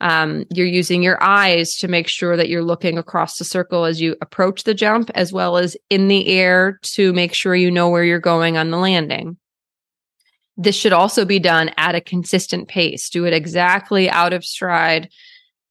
Um, 0.01 0.47
you're 0.51 0.67
using 0.67 1.03
your 1.03 1.23
eyes 1.23 1.77
to 1.77 1.87
make 1.87 2.09
sure 2.09 2.37
that 2.37 2.49
you're 2.49 2.65
looking 2.65 2.99
across 2.99 3.37
the 3.37 3.45
circle 3.45 3.85
as 3.85 4.01
you 4.01 4.17
approach 4.21 4.65
the 4.65 4.75
jump, 4.75 5.11
as 5.15 5.33
well 5.33 5.57
as 5.57 5.77
in 5.91 6.09
the 6.09 6.27
air 6.27 6.81
to 6.83 7.13
make 7.13 7.35
sure 7.35 7.55
you 7.55 7.71
know 7.71 7.89
where 7.89 8.03
you're 8.03 8.19
going 8.19 8.57
on 8.57 8.71
the 8.71 8.79
landing. 8.79 9.37
This 10.57 10.77
should 10.77 10.93
also 10.93 11.25
be 11.25 11.39
done 11.39 11.71
at 11.77 11.95
a 11.95 12.01
consistent 12.01 12.69
pace. 12.69 13.09
Do 13.09 13.25
it 13.25 13.33
exactly 13.33 14.11
out 14.11 14.33
of 14.33 14.45
stride 14.45 15.09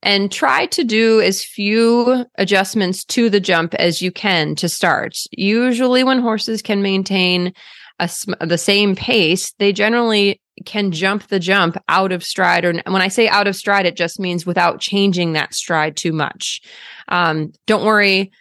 and 0.04 0.32
try 0.32 0.66
to 0.68 0.84
do 0.84 1.22
as 1.22 1.44
few 1.44 2.26
adjustments 2.36 3.06
to 3.06 3.30
the 3.30 3.40
jump 3.40 3.74
as 3.76 4.02
you 4.02 4.12
can 4.12 4.56
to 4.56 4.68
start. 4.68 5.18
Usually, 5.32 6.04
when 6.04 6.20
horses 6.20 6.62
can 6.62 6.82
maintain 6.82 7.54
a, 8.00 8.10
the 8.40 8.58
same 8.58 8.96
pace, 8.96 9.54
they 9.60 9.72
generally 9.72 10.42
can 10.66 10.92
jump 10.92 11.28
the 11.28 11.40
jump 11.40 11.78
out 11.88 12.12
of 12.12 12.24
stride. 12.24 12.66
Or 12.66 12.74
when 12.74 13.02
I 13.02 13.08
say 13.08 13.28
out 13.28 13.48
of 13.48 13.56
stride, 13.56 13.86
it 13.86 13.96
just 13.96 14.20
means 14.20 14.46
without 14.46 14.80
changing 14.80 15.34
that 15.34 15.54
stride 15.54 15.96
too 15.96 16.12
much. 16.12 16.62
Um, 17.08 17.52
don't 17.68 17.86
worry 17.86 18.32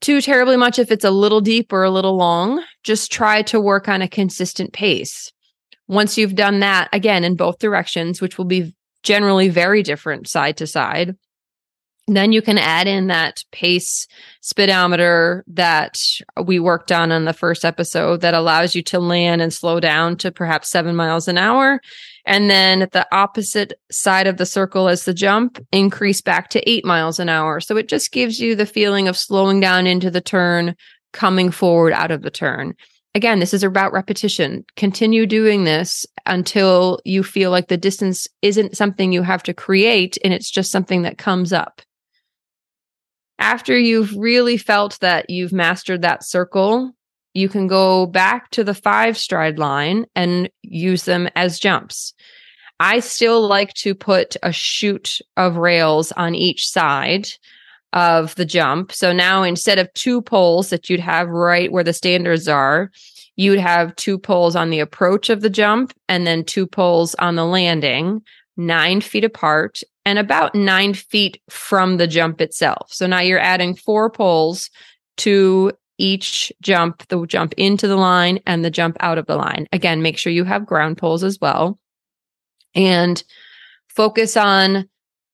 too 0.00 0.22
terribly 0.22 0.56
much 0.56 0.78
if 0.78 0.90
it's 0.90 1.04
a 1.04 1.10
little 1.10 1.42
deep 1.42 1.72
or 1.72 1.84
a 1.84 1.90
little 1.90 2.16
long. 2.16 2.64
Just 2.82 3.12
try 3.12 3.42
to 3.42 3.60
work 3.60 3.88
on 3.88 4.00
a 4.00 4.08
consistent 4.08 4.72
pace. 4.72 5.30
Once 5.90 6.16
you've 6.16 6.36
done 6.36 6.60
that, 6.60 6.88
again, 6.92 7.24
in 7.24 7.34
both 7.34 7.58
directions, 7.58 8.20
which 8.20 8.38
will 8.38 8.44
be 8.44 8.72
generally 9.02 9.48
very 9.48 9.82
different 9.82 10.28
side 10.28 10.56
to 10.56 10.64
side, 10.66 11.16
Then 12.14 12.32
you 12.32 12.42
can 12.42 12.58
add 12.58 12.88
in 12.88 13.06
that 13.06 13.44
pace 13.52 14.08
speedometer 14.40 15.44
that 15.46 15.96
we 16.44 16.58
worked 16.58 16.90
on 16.90 17.12
in 17.12 17.24
the 17.24 17.32
first 17.32 17.64
episode 17.64 18.20
that 18.22 18.34
allows 18.34 18.74
you 18.74 18.82
to 18.84 18.98
land 18.98 19.40
and 19.40 19.52
slow 19.52 19.78
down 19.78 20.16
to 20.16 20.32
perhaps 20.32 20.70
seven 20.70 20.96
miles 20.96 21.28
an 21.28 21.38
hour. 21.38 21.80
And 22.24 22.50
then 22.50 22.82
at 22.82 22.92
the 22.92 23.06
opposite 23.12 23.74
side 23.92 24.26
of 24.26 24.38
the 24.38 24.46
circle 24.46 24.88
as 24.88 25.04
the 25.04 25.14
jump, 25.14 25.64
increase 25.70 26.20
back 26.20 26.50
to 26.50 26.68
eight 26.68 26.84
miles 26.84 27.20
an 27.20 27.28
hour. 27.28 27.60
So 27.60 27.76
it 27.76 27.88
just 27.88 28.10
gives 28.10 28.40
you 28.40 28.56
the 28.56 28.66
feeling 28.66 29.06
of 29.06 29.16
slowing 29.16 29.60
down 29.60 29.86
into 29.86 30.10
the 30.10 30.20
turn, 30.20 30.74
coming 31.12 31.50
forward 31.52 31.92
out 31.92 32.10
of 32.10 32.22
the 32.22 32.30
turn. 32.30 32.74
Again, 33.14 33.40
this 33.40 33.52
is 33.52 33.64
about 33.64 33.92
repetition. 33.92 34.64
Continue 34.76 35.26
doing 35.26 35.64
this 35.64 36.06
until 36.26 37.00
you 37.04 37.22
feel 37.22 37.50
like 37.50 37.68
the 37.68 37.76
distance 37.76 38.28
isn't 38.40 38.76
something 38.76 39.12
you 39.12 39.22
have 39.22 39.42
to 39.44 39.54
create 39.54 40.16
and 40.22 40.32
it's 40.32 40.50
just 40.50 40.70
something 40.70 41.02
that 41.02 41.18
comes 41.18 41.52
up 41.52 41.82
after 43.40 43.76
you've 43.76 44.14
really 44.16 44.58
felt 44.58 45.00
that 45.00 45.30
you've 45.30 45.52
mastered 45.52 46.02
that 46.02 46.22
circle, 46.22 46.92
you 47.32 47.48
can 47.48 47.66
go 47.66 48.06
back 48.06 48.50
to 48.50 48.62
the 48.62 48.74
five 48.74 49.16
stride 49.16 49.58
line 49.58 50.04
and 50.14 50.50
use 50.62 51.04
them 51.04 51.28
as 51.34 51.58
jumps. 51.58 52.12
I 52.78 53.00
still 53.00 53.46
like 53.46 53.72
to 53.74 53.94
put 53.94 54.36
a 54.42 54.52
chute 54.52 55.18
of 55.36 55.56
rails 55.56 56.12
on 56.12 56.34
each 56.34 56.68
side 56.68 57.28
of 57.92 58.34
the 58.36 58.44
jump. 58.44 58.92
So 58.92 59.12
now 59.12 59.42
instead 59.42 59.78
of 59.78 59.92
two 59.94 60.22
poles 60.22 60.70
that 60.70 60.88
you'd 60.88 61.00
have 61.00 61.28
right 61.28 61.72
where 61.72 61.84
the 61.84 61.92
standards 61.92 62.48
are, 62.48 62.90
you'd 63.36 63.58
have 63.58 63.96
two 63.96 64.18
poles 64.18 64.54
on 64.54 64.70
the 64.70 64.80
approach 64.80 65.30
of 65.30 65.40
the 65.40 65.50
jump 65.50 65.92
and 66.08 66.26
then 66.26 66.44
two 66.44 66.66
poles 66.66 67.14
on 67.16 67.36
the 67.36 67.46
landing, 67.46 68.22
nine 68.56 69.00
feet 69.00 69.24
apart 69.24 69.80
and 70.04 70.18
about 70.18 70.54
nine 70.54 70.94
feet 70.94 71.40
from 71.48 71.96
the 71.96 72.06
jump 72.06 72.40
itself. 72.40 72.92
So 72.92 73.06
now 73.06 73.20
you're 73.20 73.38
adding 73.38 73.74
four 73.74 74.10
poles 74.10 74.70
to 75.18 75.72
each 75.98 76.52
jump, 76.60 77.06
the 77.08 77.24
jump 77.26 77.54
into 77.56 77.86
the 77.86 77.96
line 77.96 78.40
and 78.46 78.64
the 78.64 78.70
jump 78.70 78.96
out 79.00 79.18
of 79.18 79.26
the 79.26 79.36
line. 79.36 79.66
Again, 79.72 80.02
make 80.02 80.18
sure 80.18 80.32
you 80.32 80.44
have 80.44 80.66
ground 80.66 80.98
poles 80.98 81.22
as 81.24 81.38
well. 81.40 81.78
And 82.74 83.22
focus 83.88 84.36
on 84.36 84.88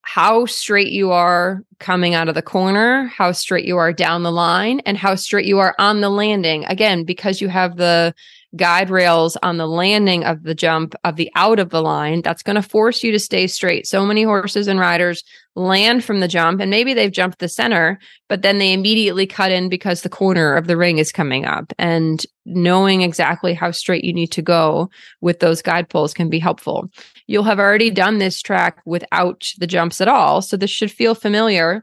how 0.07 0.47
straight 0.47 0.93
you 0.93 1.11
are 1.11 1.65
coming 1.81 2.15
out 2.15 2.29
of 2.29 2.37
the 2.37 2.41
corner, 2.43 3.07
how 3.07 3.33
straight 3.33 3.65
you 3.65 3.77
are 3.77 3.93
down 3.93 4.23
the 4.23 4.31
line, 4.31 4.81
and 4.87 4.97
how 4.97 5.17
straight 5.17 5.47
you 5.47 5.59
are 5.59 5.75
on 5.81 6.01
the 6.01 6.09
landing. 6.09 6.65
Again, 6.67 7.03
because 7.03 7.41
you 7.41 7.49
have 7.49 7.77
the 7.77 8.15
guide 8.55 8.89
rails 8.89 9.37
on 9.43 9.57
the 9.57 9.67
landing 9.67 10.23
of 10.23 10.45
the 10.45 10.55
jump 10.55 10.95
of 11.03 11.17
the 11.17 11.29
out 11.35 11.59
of 11.59 11.71
the 11.71 11.83
line, 11.83 12.23
that's 12.23 12.45
going 12.45 12.55
to 12.55 12.63
force 12.63 13.03
you 13.03 13.11
to 13.11 13.19
stay 13.19 13.49
straight. 13.49 13.85
So 13.85 14.07
many 14.07 14.23
horses 14.23 14.69
and 14.69 14.79
riders 14.79 15.25
land 15.57 16.05
from 16.05 16.21
the 16.21 16.29
jump 16.29 16.61
and 16.61 16.71
maybe 16.71 16.95
they've 16.95 17.11
jumped 17.11 17.39
the 17.39 17.49
center, 17.49 17.99
but 18.29 18.43
then 18.43 18.59
they 18.59 18.73
immediately 18.73 19.27
cut 19.27 19.51
in 19.51 19.69
because 19.69 20.03
the 20.03 20.09
corner 20.09 20.55
of 20.55 20.67
the 20.67 20.77
ring 20.77 20.99
is 20.99 21.11
coming 21.11 21.47
up. 21.47 21.73
And 21.79 22.25
knowing 22.45 23.03
exactly 23.03 23.55
how 23.55 23.71
straight 23.71 24.05
you 24.05 24.13
need 24.13 24.31
to 24.33 24.43
go 24.43 24.91
with 25.21 25.41
those 25.41 25.63
guide 25.63 25.89
poles 25.89 26.15
can 26.15 26.29
be 26.29 26.39
helpful. 26.39 26.91
You'll 27.27 27.43
have 27.45 27.59
already 27.59 27.91
done 27.91 28.19
this 28.19 28.41
track 28.41 28.81
without 28.85 29.51
the 29.59 29.67
jumps 29.67 30.01
at 30.01 30.09
all. 30.09 30.43
So 30.43 30.57
this 30.57 30.71
should 30.71 30.93
feel 30.93 31.15
familiar. 31.15 31.83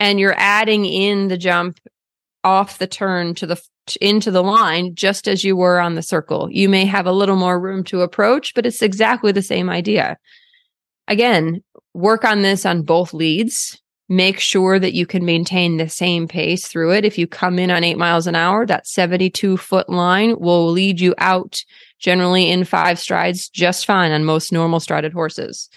And 0.00 0.18
you're 0.18 0.34
adding 0.36 0.84
in 0.84 1.28
the 1.28 1.38
jump 1.38 1.78
off 2.44 2.78
the 2.78 2.88
turn 2.88 3.34
to 3.36 3.46
the 3.46 3.62
into 4.00 4.30
the 4.30 4.42
line 4.42 4.94
just 4.94 5.26
as 5.26 5.42
you 5.42 5.56
were 5.56 5.80
on 5.80 5.94
the 5.94 6.02
circle. 6.02 6.48
You 6.50 6.68
may 6.68 6.84
have 6.84 7.06
a 7.06 7.12
little 7.12 7.36
more 7.36 7.58
room 7.58 7.82
to 7.84 8.02
approach, 8.02 8.54
but 8.54 8.64
it's 8.64 8.82
exactly 8.82 9.32
the 9.32 9.42
same 9.42 9.68
idea. 9.68 10.18
Again, 11.08 11.62
work 11.94 12.24
on 12.24 12.42
this 12.42 12.64
on 12.64 12.82
both 12.82 13.12
leads. 13.12 13.78
Make 14.08 14.40
sure 14.40 14.78
that 14.78 14.92
you 14.92 15.06
can 15.06 15.24
maintain 15.24 15.76
the 15.76 15.88
same 15.88 16.28
pace 16.28 16.66
through 16.66 16.92
it. 16.92 17.04
If 17.04 17.16
you 17.16 17.26
come 17.26 17.58
in 17.58 17.70
on 17.70 17.84
eight 17.84 17.96
miles 17.96 18.26
an 18.26 18.34
hour, 18.34 18.66
that 18.66 18.86
72 18.86 19.56
foot 19.56 19.88
line 19.88 20.38
will 20.38 20.70
lead 20.70 21.00
you 21.00 21.14
out 21.18 21.64
generally 21.98 22.50
in 22.50 22.64
five 22.64 22.98
strides 22.98 23.48
just 23.48 23.86
fine 23.86 24.12
on 24.12 24.24
most 24.24 24.52
normal 24.52 24.80
strided 24.80 25.12
horses. 25.12 25.70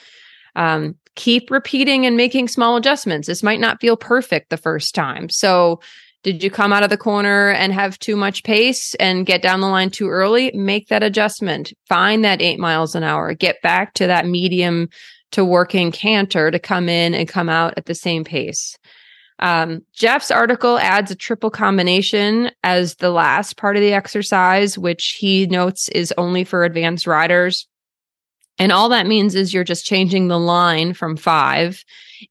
Um, 0.56 0.96
keep 1.16 1.50
repeating 1.50 2.06
and 2.06 2.18
making 2.18 2.48
small 2.48 2.76
adjustments. 2.76 3.28
This 3.28 3.44
might 3.44 3.60
not 3.60 3.80
feel 3.80 3.96
perfect 3.96 4.50
the 4.50 4.58
first 4.58 4.96
time. 4.96 5.30
So 5.30 5.80
did 6.24 6.44
you 6.44 6.50
come 6.50 6.74
out 6.74 6.84
of 6.84 6.90
the 6.90 6.98
corner 6.98 7.52
and 7.52 7.72
have 7.72 8.00
too 8.00 8.16
much 8.16 8.44
pace 8.44 8.96
and 8.96 9.28
get 9.28 9.44
down 9.44 9.62
the 9.62 9.68
line 9.68 9.92
too 9.92 10.10
early? 10.10 10.52
Make 10.54 10.88
that 10.88 11.04
adjustment. 11.04 11.72
Find 11.88 12.26
that 12.26 12.42
eight 12.42 12.60
miles 12.60 12.96
an 12.96 13.04
hour. 13.04 13.34
Get 13.36 13.62
back 13.62 13.94
to 13.94 14.08
that 14.08 14.26
medium 14.26 14.90
to 15.32 15.44
working 15.44 15.92
canter 15.92 16.52
to 16.52 16.60
come 16.60 16.90
in 16.90 17.14
and 17.14 17.28
come 17.28 17.50
out 17.50 17.74
at 17.78 17.86
the 17.86 17.96
same 17.96 18.24
pace. 18.24 18.78
Um, 19.40 19.82
Geoff's 19.94 20.32
article 20.32 20.80
adds 20.80 21.12
a 21.12 21.16
triple 21.16 21.50
combination 21.50 22.52
as 22.64 22.96
the 22.96 23.10
last 23.10 23.58
part 23.58 23.76
of 23.76 23.82
the 23.82 23.94
exercise, 23.94 24.78
which 24.78 25.18
he 25.20 25.46
notes 25.46 25.90
is 25.90 26.14
only 26.18 26.44
for 26.44 26.64
advanced 26.64 27.06
riders. 27.06 27.68
And 28.58 28.72
all 28.72 28.90
that 28.90 29.08
means 29.08 29.36
is 29.36 29.54
you're 29.54 29.66
just 29.66 29.86
changing 29.86 30.30
the 30.30 30.40
line 30.40 30.94
from 30.94 31.18
five 31.18 31.84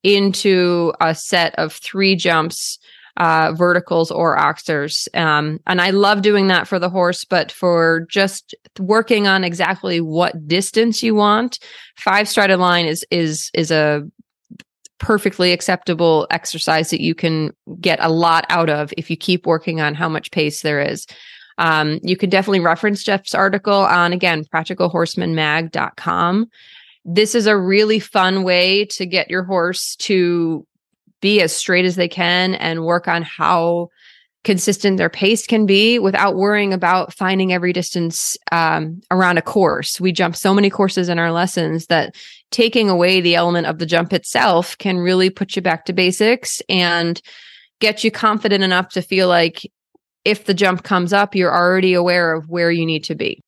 into 0.02 0.94
a 1.00 1.14
set 1.14 1.54
of 1.56 1.74
three 1.74 2.16
jumps 2.16 2.78
uh, 3.16 3.52
verticals 3.52 4.10
or 4.10 4.36
oxers. 4.38 5.08
Um, 5.14 5.60
and 5.66 5.80
I 5.80 5.90
love 5.90 6.22
doing 6.22 6.48
that 6.48 6.66
for 6.66 6.78
the 6.78 6.90
horse, 6.90 7.24
but 7.24 7.52
for 7.52 8.06
just 8.10 8.54
working 8.78 9.26
on 9.26 9.44
exactly 9.44 10.00
what 10.00 10.48
distance 10.48 11.02
you 11.02 11.14
want, 11.14 11.58
five 11.96 12.28
strided 12.28 12.58
line 12.58 12.86
is, 12.86 13.04
is, 13.10 13.50
is 13.54 13.70
a 13.70 14.02
perfectly 14.98 15.52
acceptable 15.52 16.26
exercise 16.30 16.90
that 16.90 17.00
you 17.00 17.14
can 17.14 17.52
get 17.80 17.98
a 18.00 18.08
lot 18.08 18.46
out 18.48 18.70
of 18.70 18.92
if 18.96 19.10
you 19.10 19.16
keep 19.16 19.46
working 19.46 19.80
on 19.80 19.94
how 19.94 20.08
much 20.08 20.30
pace 20.30 20.62
there 20.62 20.80
is. 20.80 21.06
Um, 21.58 22.00
you 22.02 22.16
can 22.16 22.30
definitely 22.30 22.60
reference 22.60 23.04
Geoff's 23.04 23.34
article 23.34 23.74
on 23.74 24.12
again, 24.12 24.44
practicalhorsemanmag.com. 24.52 26.46
This 27.04 27.34
is 27.34 27.46
a 27.46 27.58
really 27.58 27.98
fun 27.98 28.44
way 28.44 28.86
to 28.86 29.04
get 29.06 29.30
your 29.30 29.44
horse 29.44 29.94
to 29.96 30.66
be 31.24 31.40
as 31.40 31.56
straight 31.56 31.86
as 31.86 31.96
they 31.96 32.06
can 32.06 32.54
and 32.56 32.84
work 32.84 33.08
on 33.08 33.22
how 33.22 33.88
consistent 34.44 34.98
their 34.98 35.08
pace 35.08 35.46
can 35.46 35.64
be 35.64 35.98
without 35.98 36.36
worrying 36.36 36.74
about 36.74 37.14
finding 37.14 37.50
every 37.50 37.72
distance 37.72 38.36
um, 38.52 39.00
around 39.10 39.38
a 39.38 39.42
course. 39.42 39.98
We 39.98 40.12
jump 40.12 40.36
so 40.36 40.52
many 40.52 40.68
courses 40.68 41.08
in 41.08 41.18
our 41.18 41.32
lessons 41.32 41.86
that 41.86 42.14
taking 42.50 42.90
away 42.90 43.22
the 43.22 43.36
element 43.36 43.66
of 43.66 43.78
the 43.78 43.86
jump 43.86 44.12
itself 44.12 44.76
can 44.76 44.98
really 44.98 45.30
put 45.30 45.56
you 45.56 45.62
back 45.62 45.86
to 45.86 45.94
basics 45.94 46.60
and 46.68 47.22
get 47.80 48.04
you 48.04 48.10
confident 48.10 48.62
enough 48.62 48.90
to 48.90 49.00
feel 49.00 49.26
like 49.26 49.62
if 50.26 50.44
the 50.44 50.52
jump 50.52 50.82
comes 50.82 51.14
up, 51.14 51.34
you're 51.34 51.56
already 51.56 51.94
aware 51.94 52.34
of 52.34 52.50
where 52.50 52.70
you 52.70 52.84
need 52.84 53.04
to 53.04 53.14
be. 53.14 53.40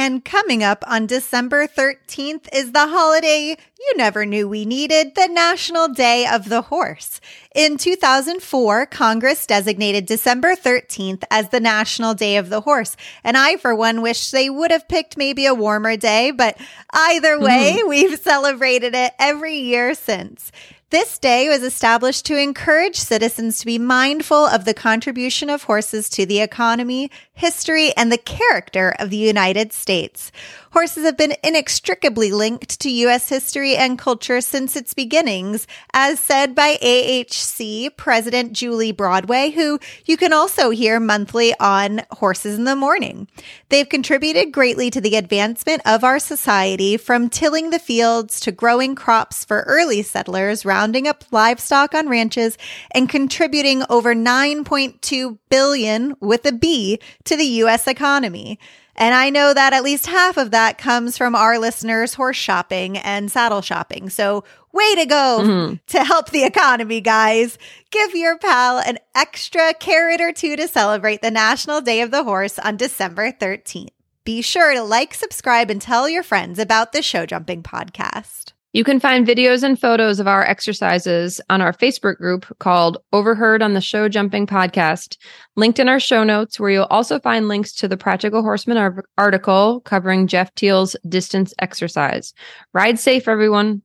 And 0.00 0.24
coming 0.24 0.62
up 0.62 0.84
on 0.86 1.06
December 1.06 1.66
13th 1.66 2.46
is 2.52 2.70
the 2.70 2.86
holiday 2.86 3.56
you 3.80 3.96
never 3.96 4.24
knew 4.24 4.48
we 4.48 4.64
needed, 4.64 5.16
the 5.16 5.26
National 5.26 5.88
Day 5.88 6.24
of 6.24 6.48
the 6.48 6.62
Horse. 6.62 7.20
In 7.52 7.76
2004, 7.78 8.86
Congress 8.86 9.44
designated 9.44 10.06
December 10.06 10.54
13th 10.54 11.24
as 11.32 11.48
the 11.48 11.58
National 11.58 12.14
Day 12.14 12.36
of 12.36 12.48
the 12.48 12.60
Horse. 12.60 12.96
And 13.24 13.36
I, 13.36 13.56
for 13.56 13.74
one, 13.74 14.00
wish 14.00 14.30
they 14.30 14.48
would 14.48 14.70
have 14.70 14.86
picked 14.86 15.16
maybe 15.16 15.46
a 15.46 15.54
warmer 15.54 15.96
day, 15.96 16.30
but 16.30 16.56
either 16.92 17.40
way, 17.40 17.78
mm-hmm. 17.78 17.88
we've 17.88 18.20
celebrated 18.20 18.94
it 18.94 19.14
every 19.18 19.56
year 19.56 19.94
since. 19.94 20.52
This 20.90 21.18
day 21.18 21.50
was 21.50 21.62
established 21.62 22.24
to 22.26 22.38
encourage 22.38 22.96
citizens 22.96 23.58
to 23.58 23.66
be 23.66 23.78
mindful 23.78 24.46
of 24.46 24.64
the 24.64 24.72
contribution 24.72 25.50
of 25.50 25.64
horses 25.64 26.08
to 26.10 26.24
the 26.24 26.40
economy, 26.40 27.10
history, 27.38 27.92
and 27.96 28.10
the 28.10 28.18
character 28.18 28.94
of 28.98 29.10
the 29.10 29.16
United 29.16 29.72
States. 29.72 30.30
Horses 30.72 31.04
have 31.04 31.16
been 31.16 31.34
inextricably 31.42 32.30
linked 32.30 32.78
to 32.80 32.90
U.S. 32.90 33.28
history 33.28 33.74
and 33.74 33.98
culture 33.98 34.40
since 34.42 34.76
its 34.76 34.92
beginnings, 34.92 35.66
as 35.94 36.20
said 36.20 36.54
by 36.54 36.76
AHC 36.82 37.96
President 37.96 38.52
Julie 38.52 38.92
Broadway, 38.92 39.50
who 39.50 39.78
you 40.04 40.18
can 40.18 40.34
also 40.34 40.68
hear 40.70 41.00
monthly 41.00 41.54
on 41.58 42.02
Horses 42.10 42.58
in 42.58 42.64
the 42.64 42.76
Morning. 42.76 43.28
They've 43.70 43.88
contributed 43.88 44.52
greatly 44.52 44.90
to 44.90 45.00
the 45.00 45.16
advancement 45.16 45.80
of 45.86 46.04
our 46.04 46.18
society, 46.18 46.96
from 46.96 47.30
tilling 47.30 47.70
the 47.70 47.78
fields 47.78 48.38
to 48.40 48.52
growing 48.52 48.94
crops 48.94 49.44
for 49.44 49.62
early 49.62 50.02
settlers, 50.02 50.66
rounding 50.66 51.08
up 51.08 51.24
livestock 51.30 51.94
on 51.94 52.08
ranches, 52.08 52.58
and 52.90 53.08
contributing 53.08 53.84
over 53.88 54.14
9.2 54.14 55.38
billion 55.48 56.14
with 56.20 56.44
a 56.44 56.52
B 56.52 56.98
to 57.28 57.36
the 57.36 57.44
U.S. 57.44 57.86
economy. 57.86 58.58
And 58.96 59.14
I 59.14 59.30
know 59.30 59.54
that 59.54 59.72
at 59.72 59.84
least 59.84 60.06
half 60.06 60.36
of 60.36 60.50
that 60.50 60.76
comes 60.76 61.16
from 61.16 61.36
our 61.36 61.58
listeners 61.58 62.14
horse 62.14 62.36
shopping 62.36 62.98
and 62.98 63.30
saddle 63.30 63.62
shopping. 63.62 64.10
So 64.10 64.42
way 64.72 64.96
to 64.96 65.06
go 65.06 65.38
mm-hmm. 65.40 65.74
to 65.86 66.04
help 66.04 66.30
the 66.30 66.42
economy, 66.44 67.00
guys. 67.00 67.58
Give 67.92 68.14
your 68.14 68.38
pal 68.38 68.78
an 68.80 68.98
extra 69.14 69.72
carrot 69.74 70.20
or 70.20 70.32
two 70.32 70.56
to 70.56 70.66
celebrate 70.66 71.22
the 71.22 71.30
National 71.30 71.80
Day 71.80 72.00
of 72.00 72.10
the 72.10 72.24
Horse 72.24 72.58
on 72.58 72.76
December 72.76 73.30
13th. 73.30 73.90
Be 74.24 74.42
sure 74.42 74.74
to 74.74 74.82
like, 74.82 75.14
subscribe, 75.14 75.70
and 75.70 75.80
tell 75.80 76.08
your 76.08 76.22
friends 76.22 76.58
about 76.58 76.92
the 76.92 77.00
Show 77.00 77.24
Jumping 77.24 77.62
Podcast. 77.62 78.52
You 78.74 78.84
can 78.84 79.00
find 79.00 79.26
videos 79.26 79.62
and 79.62 79.80
photos 79.80 80.20
of 80.20 80.28
our 80.28 80.44
exercises 80.44 81.40
on 81.48 81.62
our 81.62 81.72
Facebook 81.72 82.18
group 82.18 82.44
called 82.58 82.98
Overheard 83.14 83.62
on 83.62 83.72
the 83.72 83.80
Show 83.80 84.10
Jumping 84.10 84.46
Podcast, 84.46 85.16
linked 85.56 85.78
in 85.78 85.88
our 85.88 85.98
show 85.98 86.22
notes, 86.22 86.60
where 86.60 86.70
you'll 86.70 86.84
also 86.84 87.18
find 87.18 87.48
links 87.48 87.72
to 87.76 87.88
the 87.88 87.96
Practical 87.96 88.42
Horseman 88.42 89.00
article 89.16 89.80
covering 89.80 90.26
Geoff 90.26 90.54
Teall's 90.54 90.96
distance 91.08 91.54
exercise. 91.60 92.34
Ride 92.74 92.98
safe, 92.98 93.26
everyone. 93.26 93.80